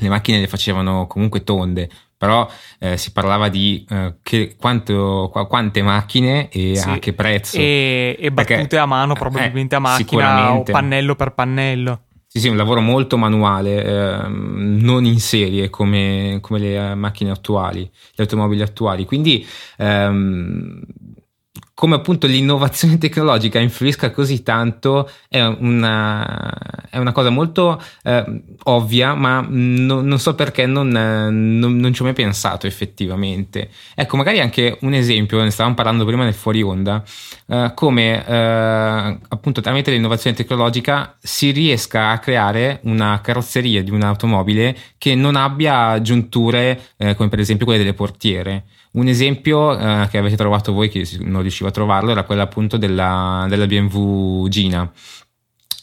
le 0.00 0.08
macchine 0.08 0.38
le 0.38 0.46
facevano 0.46 1.08
comunque 1.08 1.42
tonde, 1.42 1.90
però 2.16 2.48
eh, 2.78 2.96
si 2.96 3.10
parlava 3.10 3.48
di 3.48 3.84
eh, 3.90 4.18
che, 4.22 4.54
quanto, 4.56 5.28
qu- 5.32 5.48
quante 5.48 5.82
macchine 5.82 6.48
e 6.50 6.76
sì. 6.76 6.88
a 6.88 6.98
che 7.00 7.12
prezzo. 7.14 7.58
E, 7.58 8.16
e 8.16 8.30
battute 8.30 8.54
Perché, 8.54 8.78
a 8.78 8.86
mano, 8.86 9.14
eh, 9.14 9.18
probabilmente 9.18 9.74
a 9.74 9.80
macchina 9.80 10.54
o 10.54 10.62
pannello 10.62 11.16
per 11.16 11.32
pannello. 11.32 12.02
Sì, 12.28 12.38
sì, 12.38 12.48
un 12.48 12.56
lavoro 12.56 12.80
molto 12.80 13.16
manuale, 13.16 13.84
eh, 13.84 14.28
non 14.28 15.04
in 15.04 15.18
serie 15.18 15.68
come, 15.68 16.38
come, 16.40 16.58
le 16.60 16.94
macchine 16.94 17.32
attuali, 17.32 17.80
le 17.80 18.22
automobili 18.22 18.62
attuali. 18.62 19.04
Quindi 19.04 19.44
ehm, 19.78 20.80
come 21.78 21.94
appunto 21.94 22.26
l'innovazione 22.26 22.98
tecnologica 22.98 23.60
influisca 23.60 24.10
così 24.10 24.42
tanto 24.42 25.08
è 25.28 25.40
una, 25.44 26.52
è 26.90 26.98
una 26.98 27.12
cosa 27.12 27.30
molto 27.30 27.80
eh, 28.02 28.42
ovvia, 28.64 29.14
ma 29.14 29.46
no, 29.48 30.00
non 30.00 30.18
so 30.18 30.34
perché 30.34 30.66
non, 30.66 30.88
non, 30.88 31.76
non, 31.76 31.92
ci 31.94 32.02
ho 32.02 32.04
mai 32.04 32.14
pensato 32.14 32.66
effettivamente. 32.66 33.70
Ecco, 33.94 34.16
magari 34.16 34.40
anche 34.40 34.78
un 34.80 34.92
esempio, 34.92 35.40
ne 35.40 35.50
stavamo 35.50 35.76
parlando 35.76 36.04
prima 36.04 36.24
nel 36.24 36.34
fuori 36.34 36.62
onda, 36.62 37.00
eh, 37.46 37.70
come 37.74 38.26
eh, 38.26 39.18
appunto 39.28 39.60
tramite 39.60 39.92
l'innovazione 39.92 40.34
tecnologica 40.34 41.16
si 41.20 41.52
riesca 41.52 42.08
a 42.08 42.18
creare 42.18 42.80
una 42.84 43.20
carrozzeria 43.22 43.84
di 43.84 43.92
un'automobile 43.92 44.76
che 44.98 45.14
non 45.14 45.36
abbia 45.36 46.02
giunture 46.02 46.88
eh, 46.96 47.14
come 47.14 47.28
per 47.28 47.38
esempio 47.38 47.66
quelle 47.66 47.80
delle 47.80 47.94
portiere. 47.94 48.64
Un 48.92 49.06
esempio 49.06 49.78
eh, 49.78 50.08
che 50.08 50.18
avete 50.18 50.36
trovato 50.36 50.72
voi, 50.72 50.88
che 50.88 51.06
non 51.20 51.42
riuscivo 51.42 51.68
a 51.68 51.72
trovarlo, 51.72 52.10
era 52.10 52.24
quello 52.24 52.42
appunto 52.42 52.76
della, 52.76 53.46
della 53.48 53.66
BMW 53.66 54.48
Gina, 54.48 54.90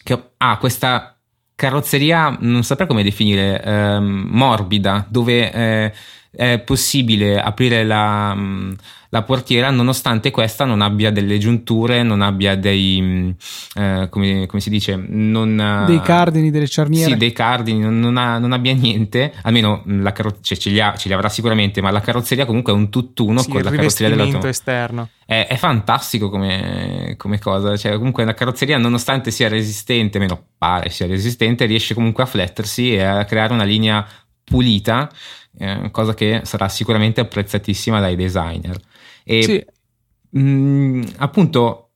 che 0.03 0.31
ha 0.37 0.57
questa 0.57 1.17
carrozzeria, 1.55 2.37
non 2.41 2.63
saprei 2.63 2.87
come 2.87 3.03
definire, 3.03 3.61
ehm, 3.63 4.27
morbida, 4.29 5.05
dove 5.09 5.51
eh, 5.51 5.93
è 6.31 6.59
possibile 6.59 7.39
aprire 7.39 7.83
la, 7.83 8.35
la 9.15 9.23
portiera 9.23 9.69
nonostante 9.69 10.29
questa 10.29 10.65
non 10.65 10.81
abbia 10.81 11.09
delle 11.09 11.37
giunture, 11.37 12.03
non 12.03 12.21
abbia 12.21 12.57
dei, 12.57 12.99
mm, 13.01 13.29
eh, 13.75 14.07
come, 14.09 14.45
come, 14.45 14.61
si 14.61 14.69
dice, 14.69 14.97
non, 14.97 15.85
dei 15.87 16.01
cardini, 16.01 16.51
delle 16.51 16.67
cerniere. 16.67 17.11
Sì, 17.11 17.17
dei 17.17 17.31
cardini, 17.31 17.79
non, 17.79 17.97
non, 17.97 18.17
ha, 18.17 18.39
non 18.39 18.51
abbia 18.51 18.73
niente, 18.73 19.31
almeno 19.43 19.83
la 19.85 20.11
carro- 20.11 20.39
cioè, 20.41 20.57
ce, 20.57 20.69
li 20.69 20.81
ha, 20.81 20.95
ce, 20.97 21.07
li 21.07 21.13
avrà 21.13 21.29
sicuramente, 21.29 21.79
ma 21.79 21.91
la 21.91 22.01
carrozzeria 22.01 22.45
comunque 22.45 22.73
è 22.73 22.75
un 22.75 22.89
tutt'uno 22.89 23.39
sì, 23.39 23.51
con 23.51 23.61
la 23.61 23.69
carrozzeria 23.69 24.09
dell'automobile. 24.09 24.49
esterno. 24.49 25.09
È, 25.25 25.47
è 25.49 25.55
fantastico 25.55 26.29
come, 26.29 27.13
come, 27.15 27.39
cosa, 27.39 27.77
cioè 27.77 27.95
comunque 27.95 28.25
la 28.25 28.33
carrozzeria 28.33 28.77
nonostante 28.77 29.31
sia 29.31 29.47
resistente, 29.47 30.17
almeno 30.17 30.47
pare 30.57 30.89
sia 30.89 31.07
resistente, 31.07 31.63
riesce 31.63 31.93
comunque 31.93 32.23
a 32.23 32.25
flettersi 32.25 32.95
e 32.95 33.01
a 33.01 33.23
creare 33.23 33.53
una 33.53 33.63
linea 33.63 34.05
pulita, 34.43 35.09
eh, 35.57 35.87
cosa 35.89 36.13
che 36.13 36.41
sarà 36.43 36.67
sicuramente 36.67 37.21
apprezzatissima 37.21 38.01
dai 38.01 38.17
designer. 38.17 38.77
E 39.25 39.43
sì. 39.43 39.65
mh, 40.29 40.39
mm, 40.39 41.03
appunto, 41.17 41.89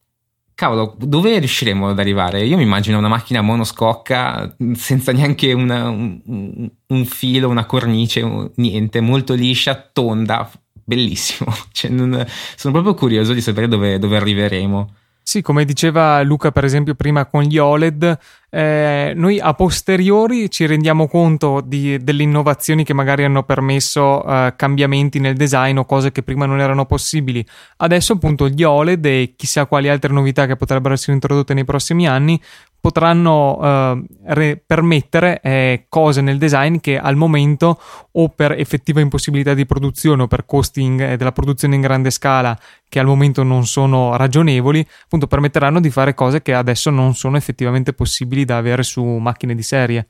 cavolo, 0.55 0.95
dove 0.99 1.39
riusciremo 1.39 1.89
ad 1.89 1.99
arrivare? 1.99 2.43
Io 2.43 2.57
mi 2.57 2.63
immagino 2.63 2.97
una 2.97 3.07
macchina 3.07 3.39
monoscocca 3.39 4.55
senza 4.73 5.13
neanche 5.13 5.53
una, 5.53 5.87
un, 5.87 6.69
un, 6.87 7.05
filo, 7.05 7.47
una 7.47 7.65
cornice, 7.65 8.51
niente, 8.55 8.99
molto 8.99 9.35
liscia, 9.35 9.89
tonda, 9.93 10.51
bellissimo. 10.83 11.53
Cioè, 11.71 11.89
non, 11.91 12.25
sono 12.55 12.73
proprio 12.73 12.93
curioso 12.93 13.31
di 13.33 13.41
sapere 13.41 13.69
dove, 13.69 13.99
dove 13.99 14.17
arriveremo. 14.17 14.95
Sì, 15.29 15.43
come 15.43 15.63
diceva 15.63 16.23
Luca, 16.23 16.51
per 16.51 16.63
esempio, 16.63 16.95
prima 16.95 17.27
con 17.27 17.43
gli 17.43 17.59
OLED, 17.59 18.17
eh, 18.49 19.13
noi 19.15 19.39
a 19.39 19.53
posteriori 19.53 20.49
ci 20.49 20.65
rendiamo 20.65 21.07
conto 21.07 21.61
di, 21.63 22.01
delle 22.01 22.23
innovazioni 22.23 22.83
che 22.83 22.95
magari 22.95 23.25
hanno 23.25 23.43
permesso 23.43 24.25
eh, 24.25 24.55
cambiamenti 24.55 25.19
nel 25.19 25.35
design 25.35 25.77
o 25.77 25.85
cose 25.85 26.11
che 26.11 26.23
prima 26.23 26.47
non 26.47 26.59
erano 26.59 26.87
possibili. 26.87 27.45
Adesso, 27.77 28.13
appunto, 28.13 28.49
gli 28.49 28.63
OLED 28.63 29.05
e 29.05 29.33
chissà 29.35 29.67
quali 29.67 29.87
altre 29.87 30.11
novità 30.11 30.47
che 30.47 30.55
potrebbero 30.55 30.95
essere 30.95 31.13
introdotte 31.13 31.53
nei 31.53 31.63
prossimi 31.63 32.07
anni 32.07 32.41
potranno 32.79 33.59
eh, 33.61 34.03
re- 34.33 34.61
permettere 34.65 35.39
eh, 35.41 35.85
cose 35.89 36.21
nel 36.21 36.37
design 36.37 36.77
che 36.77 36.97
al 36.97 37.15
momento 37.15 37.79
o 38.11 38.29
per 38.29 38.53
effettiva 38.53 39.01
impossibilità 39.01 39.53
di 39.53 39.65
produzione 39.65 40.23
o 40.23 40.27
per 40.27 40.45
costi 40.45 40.81
in, 40.81 41.01
eh, 41.01 41.17
della 41.17 41.31
produzione 41.31 41.75
in 41.75 41.81
grande 41.81 42.11
scala 42.11 42.57
che 42.87 42.99
al 42.99 43.05
momento 43.05 43.43
non 43.43 43.65
sono 43.65 44.15
ragionevoli, 44.15 44.85
appunto 45.03 45.27
permetteranno 45.27 45.79
di 45.79 45.89
fare 45.89 46.13
cose 46.13 46.41
che 46.41 46.53
adesso 46.53 46.89
non 46.89 47.13
sono 47.15 47.37
effettivamente 47.37 47.93
possibili 47.93 48.45
da 48.45 48.57
avere 48.57 48.83
su 48.83 49.03
macchine 49.03 49.53
di 49.53 49.63
serie. 49.63 50.07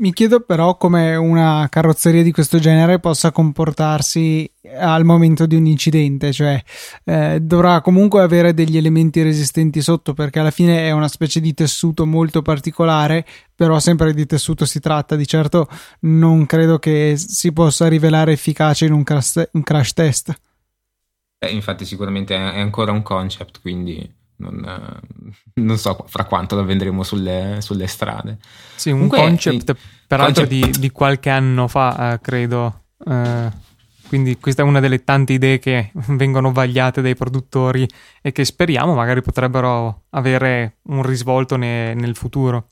Mi 0.00 0.12
chiedo 0.12 0.38
però 0.42 0.76
come 0.76 1.16
una 1.16 1.66
carrozzeria 1.68 2.22
di 2.22 2.30
questo 2.30 2.60
genere 2.60 3.00
possa 3.00 3.32
comportarsi 3.32 4.48
al 4.78 5.04
momento 5.04 5.44
di 5.44 5.56
un 5.56 5.66
incidente, 5.66 6.32
cioè 6.32 6.62
eh, 7.02 7.40
dovrà 7.42 7.80
comunque 7.80 8.22
avere 8.22 8.54
degli 8.54 8.76
elementi 8.76 9.22
resistenti 9.22 9.80
sotto 9.82 10.14
perché 10.14 10.38
alla 10.38 10.52
fine 10.52 10.86
è 10.86 10.92
una 10.92 11.08
specie 11.08 11.40
di 11.40 11.52
tessuto 11.52 12.06
molto 12.06 12.42
particolare, 12.42 13.26
però 13.52 13.80
sempre 13.80 14.14
di 14.14 14.24
tessuto 14.24 14.66
si 14.66 14.78
tratta, 14.78 15.16
di 15.16 15.26
certo 15.26 15.66
non 16.02 16.46
credo 16.46 16.78
che 16.78 17.14
si 17.16 17.52
possa 17.52 17.88
rivelare 17.88 18.30
efficace 18.30 18.84
in 18.84 18.92
un 18.92 19.02
crash, 19.02 19.48
un 19.50 19.64
crash 19.64 19.92
test. 19.94 20.40
Eh, 21.40 21.50
infatti 21.50 21.84
sicuramente 21.84 22.36
è 22.36 22.60
ancora 22.60 22.92
un 22.92 23.02
concept, 23.02 23.60
quindi 23.60 24.08
non, 24.38 24.64
eh, 24.64 25.60
non, 25.60 25.78
so 25.78 26.04
fra 26.08 26.24
quanto 26.24 26.56
lo 26.56 26.64
vendremo 26.64 27.02
sulle, 27.02 27.58
sulle 27.60 27.86
strade. 27.86 28.38
Sì, 28.74 28.90
un 28.90 29.08
Comunque, 29.08 29.18
concept 29.18 29.76
peraltro 30.06 30.46
concept... 30.46 30.70
Di, 30.72 30.80
di, 30.80 30.90
qualche 30.90 31.30
anno 31.30 31.68
fa, 31.68 32.12
eh, 32.12 32.20
credo. 32.20 32.84
Eh, 33.04 33.50
quindi 34.08 34.38
questa 34.38 34.62
è 34.62 34.64
una 34.64 34.80
delle 34.80 35.04
tante 35.04 35.34
idee 35.34 35.58
che 35.58 35.92
vengono 36.08 36.52
vagliate 36.52 37.02
dai 37.02 37.14
produttori 37.14 37.86
e 38.22 38.32
che 38.32 38.44
speriamo 38.44 38.94
magari 38.94 39.22
potrebbero 39.22 40.04
avere 40.10 40.78
un 40.84 41.02
risvolto 41.02 41.56
ne, 41.56 41.94
nel 41.94 42.16
futuro. 42.16 42.68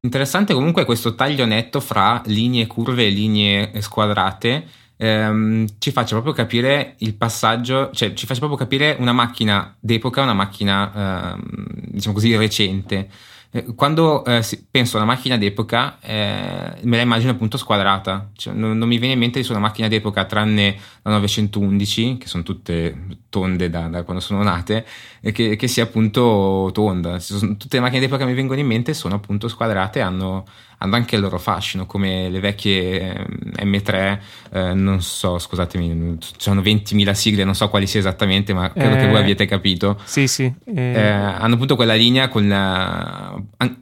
Interessante 0.00 0.54
comunque 0.54 0.84
questo 0.84 1.14
taglio 1.14 1.46
netto 1.46 1.80
fra 1.80 2.22
linee 2.26 2.66
curve 2.66 3.06
e 3.06 3.10
linee 3.10 3.80
squadrate 3.80 4.66
ehm, 4.96 5.66
ci 5.78 5.90
faccia 5.90 6.14
proprio 6.14 6.32
capire 6.32 6.94
il 6.98 7.14
passaggio, 7.14 7.90
cioè 7.92 8.14
ci 8.14 8.26
faccia 8.26 8.40
proprio 8.40 8.58
capire 8.58 8.96
una 8.98 9.12
macchina 9.12 9.74
d'epoca, 9.78 10.22
una 10.22 10.34
macchina 10.34 11.34
ehm, 11.34 11.42
diciamo 11.88 12.14
così 12.14 12.36
recente. 12.36 13.08
Eh, 13.50 13.74
quando 13.74 14.24
eh, 14.24 14.42
penso 14.70 14.96
a 14.96 15.02
una 15.02 15.12
macchina 15.12 15.38
d'epoca, 15.38 15.98
eh, 16.00 16.74
me 16.82 16.96
la 16.96 17.02
immagino 17.02 17.30
appunto 17.30 17.56
squadrata. 17.56 18.30
Cioè, 18.34 18.52
non, 18.52 18.76
non, 18.76 18.88
mi 18.88 18.98
viene 18.98 19.14
in 19.14 19.18
mente 19.18 19.40
di 19.40 19.46
una 19.48 19.60
macchina 19.60 19.88
d'epoca 19.88 20.24
tranne 20.24 20.76
la 21.02 21.12
911, 21.12 22.18
che 22.18 22.26
sono 22.26 22.42
tutte 22.42 23.18
tonde 23.30 23.70
da, 23.70 23.88
da 23.88 24.02
quando 24.02 24.22
sono 24.22 24.42
nate, 24.42 24.84
che, 25.32 25.56
che 25.56 25.68
sia 25.68 25.84
appunto 25.84 26.70
tonda. 26.72 27.18
Tutte 27.18 27.76
le 27.76 27.80
macchine 27.80 28.00
d'epoca 28.00 28.24
che 28.24 28.30
mi 28.30 28.36
vengono 28.36 28.60
in 28.60 28.66
mente 28.66 28.92
sono 28.94 29.14
appunto 29.14 29.48
squadrate, 29.48 30.00
hanno 30.00 30.44
hanno 30.78 30.96
anche 30.96 31.14
il 31.14 31.22
loro 31.22 31.38
fascino, 31.38 31.86
come 31.86 32.28
le 32.28 32.40
vecchie 32.40 33.26
M3, 33.62 34.18
eh, 34.52 34.74
non 34.74 35.00
so, 35.00 35.38
scusatemi, 35.38 36.18
sono 36.36 36.60
20.000 36.60 37.12
sigle, 37.12 37.44
non 37.44 37.54
so 37.54 37.68
quali 37.68 37.86
sia 37.86 38.00
esattamente, 38.00 38.52
ma 38.52 38.70
credo 38.70 38.96
eh, 38.96 38.98
che 38.98 39.08
voi 39.08 39.20
abbiate 39.20 39.46
capito. 39.46 39.98
Sì, 40.04 40.26
sì. 40.26 40.52
Eh. 40.64 40.74
eh 40.74 41.00
hanno 41.00 41.54
appunto 41.54 41.76
quella 41.76 41.94
linea 41.94 42.28
con 42.28 42.46
la, 42.46 43.34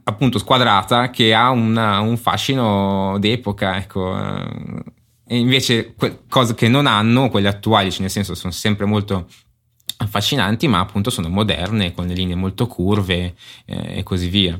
appunto 0.03 0.39
squadrata 0.39 1.09
che 1.09 1.33
ha 1.33 1.49
una, 1.49 1.99
un 1.99 2.17
fascino 2.17 3.17
d'epoca, 3.19 3.77
ecco. 3.77 4.17
Eh. 4.17 4.93
E 5.27 5.37
invece 5.37 5.95
que- 5.95 6.19
cose 6.29 6.53
che 6.53 6.67
non 6.67 6.85
hanno, 6.85 7.29
quelle 7.29 7.47
attuali, 7.47 7.91
cioè 7.91 8.01
nel 8.01 8.11
senso 8.11 8.35
sono 8.35 8.53
sempre 8.53 8.85
molto 8.85 9.27
affascinanti, 9.97 10.67
ma 10.67 10.79
appunto 10.79 11.09
sono 11.09 11.29
moderne, 11.29 11.93
con 11.93 12.07
le 12.07 12.13
linee 12.13 12.35
molto 12.35 12.67
curve 12.67 13.33
eh, 13.65 13.97
e 13.97 14.03
così 14.03 14.29
via. 14.29 14.59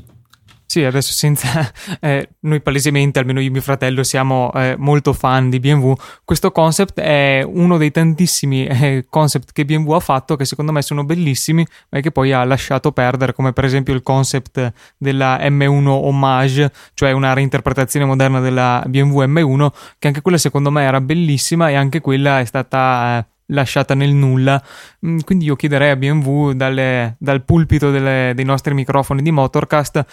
Sì, 0.67 0.83
adesso 0.83 1.13
senza 1.13 1.71
eh, 2.01 2.29
noi 2.41 2.61
palesemente, 2.61 3.19
almeno 3.19 3.39
io 3.39 3.47
e 3.47 3.51
mio 3.51 3.61
fratello, 3.61 4.03
siamo 4.03 4.51
eh, 4.53 4.75
molto 4.77 5.13
fan 5.13 5.49
di 5.49 5.59
BMW. 5.59 5.93
Questo 6.23 6.51
concept 6.51 6.99
è 6.99 7.43
uno 7.45 7.77
dei 7.77 7.91
tantissimi 7.91 8.65
eh, 8.65 9.05
concept 9.09 9.51
che 9.51 9.63
BMW 9.63 9.91
ha 9.91 9.99
fatto 9.99 10.35
che 10.35 10.45
secondo 10.45 10.71
me 10.71 10.81
sono 10.81 11.03
bellissimi, 11.03 11.65
ma 11.89 11.99
che 11.99 12.11
poi 12.11 12.31
ha 12.33 12.43
lasciato 12.43 12.91
perdere, 12.91 13.33
come 13.33 13.53
per 13.53 13.65
esempio 13.65 13.93
il 13.93 14.01
concept 14.01 14.73
della 14.97 15.37
M1 15.39 15.87
Homage, 15.87 16.71
cioè 16.93 17.11
una 17.11 17.33
reinterpretazione 17.33 18.05
moderna 18.05 18.39
della 18.39 18.83
BMW 18.87 19.23
M1, 19.23 19.67
che 19.99 20.07
anche 20.07 20.21
quella 20.21 20.37
secondo 20.37 20.71
me 20.71 20.83
era 20.83 20.99
bellissima 20.99 21.69
e 21.69 21.75
anche 21.75 22.01
quella 22.01 22.39
è 22.39 22.45
stata 22.45 23.19
eh, 23.19 23.25
lasciata 23.47 23.93
nel 23.93 24.13
nulla. 24.13 24.61
Mm, 25.05 25.19
quindi 25.19 25.45
io 25.45 25.55
chiederei 25.55 25.91
a 25.91 25.95
BMW 25.95 26.51
dalle, 26.51 27.15
dal 27.19 27.43
pulpito 27.43 27.91
delle, 27.91 28.33
dei 28.35 28.45
nostri 28.45 28.73
microfoni 28.73 29.21
di 29.21 29.31
Motorcast 29.31 30.05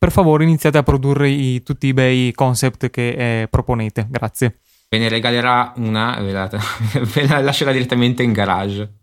per 0.00 0.12
favore 0.12 0.44
iniziate 0.44 0.78
a 0.78 0.82
produrre 0.82 1.28
i, 1.28 1.62
tutti 1.62 1.88
i 1.88 1.92
bei 1.92 2.32
concept 2.32 2.88
che 2.88 3.42
eh, 3.42 3.48
proponete. 3.48 4.06
Grazie. 4.08 4.60
Ve 4.88 4.96
ne 4.96 5.10
regalerà 5.10 5.74
una, 5.76 6.18
ve 6.22 6.32
la, 6.32 6.48
ve 7.14 7.26
la 7.26 7.40
lascerà 7.40 7.70
direttamente 7.70 8.22
in 8.22 8.32
garage. 8.32 8.94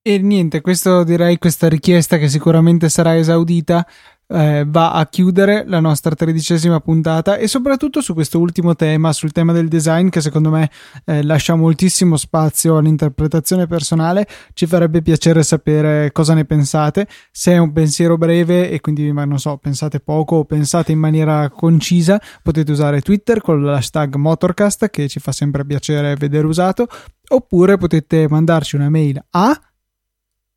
E 0.00 0.18
niente, 0.18 0.60
questo 0.60 1.02
direi 1.02 1.38
questa 1.38 1.68
richiesta 1.68 2.18
che 2.18 2.28
sicuramente 2.28 2.88
sarà 2.88 3.16
esaudita 3.16 3.84
eh, 4.28 4.64
va 4.66 4.92
a 4.92 5.06
chiudere 5.06 5.64
la 5.66 5.80
nostra 5.80 6.14
tredicesima 6.14 6.80
puntata 6.80 7.36
e 7.36 7.48
soprattutto 7.48 8.00
su 8.00 8.14
questo 8.14 8.38
ultimo 8.38 8.74
tema, 8.74 9.12
sul 9.12 9.32
tema 9.32 9.52
del 9.52 9.68
design 9.68 10.08
che 10.08 10.20
secondo 10.20 10.50
me 10.50 10.70
eh, 11.04 11.22
lascia 11.22 11.54
moltissimo 11.54 12.16
spazio 12.16 12.76
all'interpretazione 12.76 13.66
personale. 13.66 14.26
Ci 14.52 14.66
farebbe 14.66 15.02
piacere 15.02 15.42
sapere 15.42 16.12
cosa 16.12 16.34
ne 16.34 16.44
pensate, 16.44 17.06
se 17.30 17.52
è 17.52 17.58
un 17.58 17.72
pensiero 17.72 18.16
breve 18.16 18.70
e 18.70 18.80
quindi 18.80 19.12
ma 19.12 19.24
non 19.24 19.38
so, 19.38 19.56
pensate 19.58 20.00
poco 20.00 20.36
o 20.36 20.44
pensate 20.44 20.92
in 20.92 20.98
maniera 20.98 21.50
concisa, 21.50 22.20
potete 22.42 22.72
usare 22.72 23.00
Twitter 23.00 23.40
con 23.40 23.62
l'hashtag 23.62 24.14
Motorcast 24.14 24.90
che 24.90 25.08
ci 25.08 25.20
fa 25.20 25.32
sempre 25.32 25.64
piacere 25.64 26.16
vedere 26.16 26.46
usato, 26.46 26.86
oppure 27.28 27.76
potete 27.76 28.26
mandarci 28.28 28.76
una 28.76 28.90
mail 28.90 29.22
a 29.30 29.60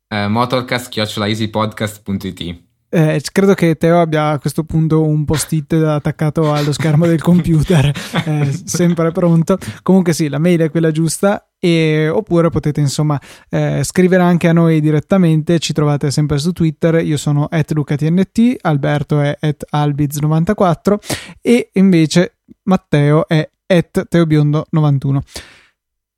uh, 0.08 0.28
motorcast.easypodcast.it 0.28 2.67
eh, 2.90 3.22
credo 3.32 3.54
che 3.54 3.76
Teo 3.76 4.00
abbia 4.00 4.30
a 4.30 4.38
questo 4.38 4.64
punto 4.64 5.02
un 5.02 5.24
post-it 5.24 5.72
attaccato 5.74 6.52
allo 6.52 6.72
schermo 6.72 7.06
del 7.06 7.20
computer, 7.20 7.92
eh, 8.24 8.60
sempre 8.64 9.12
pronto. 9.12 9.58
Comunque 9.82 10.12
sì, 10.12 10.28
la 10.28 10.38
mail 10.38 10.60
è 10.60 10.70
quella 10.70 10.90
giusta. 10.90 11.42
E, 11.60 12.08
oppure 12.08 12.50
potete 12.50 12.78
insomma 12.78 13.20
eh, 13.50 13.82
scrivere 13.82 14.22
anche 14.22 14.48
a 14.48 14.52
noi 14.52 14.80
direttamente. 14.80 15.58
Ci 15.58 15.72
trovate 15.72 16.10
sempre 16.10 16.38
su 16.38 16.52
Twitter. 16.52 17.04
Io 17.04 17.16
sono 17.16 17.46
at 17.50 17.72
lucatnt, 17.72 18.56
Alberto 18.60 19.20
è 19.20 19.36
at 19.38 19.66
albiz94 19.72 20.96
e 21.42 21.70
invece 21.74 22.38
Matteo 22.62 23.26
è 23.28 23.48
at 23.66 24.06
teobiondo91. 24.10 25.18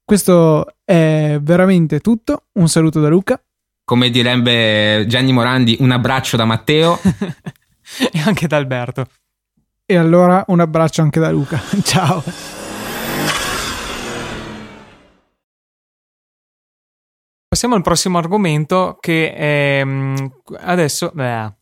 Questo 0.05 0.66
è 0.85 1.39
veramente 1.41 2.01
tutto. 2.01 2.45
Un 2.53 2.68
saluto 2.68 3.01
da 3.01 3.09
Luca 3.09 3.41
come 3.91 4.11
direbbe 4.11 5.05
Gianni 5.09 5.32
Morandi, 5.32 5.76
un 5.80 5.91
abbraccio 5.91 6.36
da 6.36 6.45
Matteo. 6.45 7.01
e 8.12 8.20
anche 8.24 8.47
da 8.47 8.57
Alberto. 8.57 9.09
E 9.84 9.97
allora 9.97 10.45
un 10.47 10.61
abbraccio 10.61 11.03
anche 11.03 11.18
da 11.18 11.28
Luca. 11.32 11.61
Ciao. 11.82 12.22
Passiamo 17.49 17.74
al 17.74 17.82
prossimo 17.82 18.18
argomento 18.18 18.97
che 19.01 19.34
è 19.34 19.82
mm, 19.84 20.14
adesso... 20.61 21.11
Beh. 21.12 21.53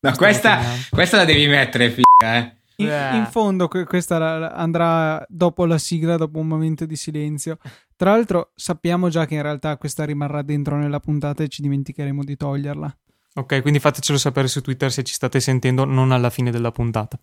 no, 0.00 0.16
questa, 0.16 0.58
questa 0.88 1.18
la 1.18 1.26
devi 1.26 1.46
mettere, 1.48 1.90
figa, 1.90 2.36
eh. 2.38 2.61
In, 2.82 3.16
in, 3.16 3.26
fondo 3.30 3.68
questa 3.68 4.52
andrà 4.52 5.24
dopo 5.28 5.64
la 5.66 5.78
sigla, 5.78 6.16
dopo 6.16 6.38
un 6.38 6.46
momento 6.46 6.84
di 6.86 6.96
silenzio. 6.96 7.58
Tra 7.96 8.10
l'altro 8.10 8.52
sappiamo 8.54 9.08
già 9.08 9.26
che 9.26 9.34
in 9.34 9.42
realtà 9.42 9.76
questa 9.76 10.04
rimarrà 10.04 10.42
dentro 10.42 10.76
nella 10.76 11.00
puntata 11.00 11.42
e 11.42 11.48
ci 11.48 11.62
dimenticheremo 11.62 12.24
di 12.24 12.36
toglierla. 12.36 12.96
Ok, 13.34 13.62
quindi 13.62 13.78
fatecelo 13.78 14.18
sapere 14.18 14.48
su 14.48 14.60
Twitter 14.60 14.92
se 14.92 15.02
ci 15.02 15.14
state 15.14 15.40
sentendo 15.40 15.84
non 15.84 16.12
alla 16.12 16.30
fine 16.30 16.50
della 16.50 16.70
puntata. 16.70 17.18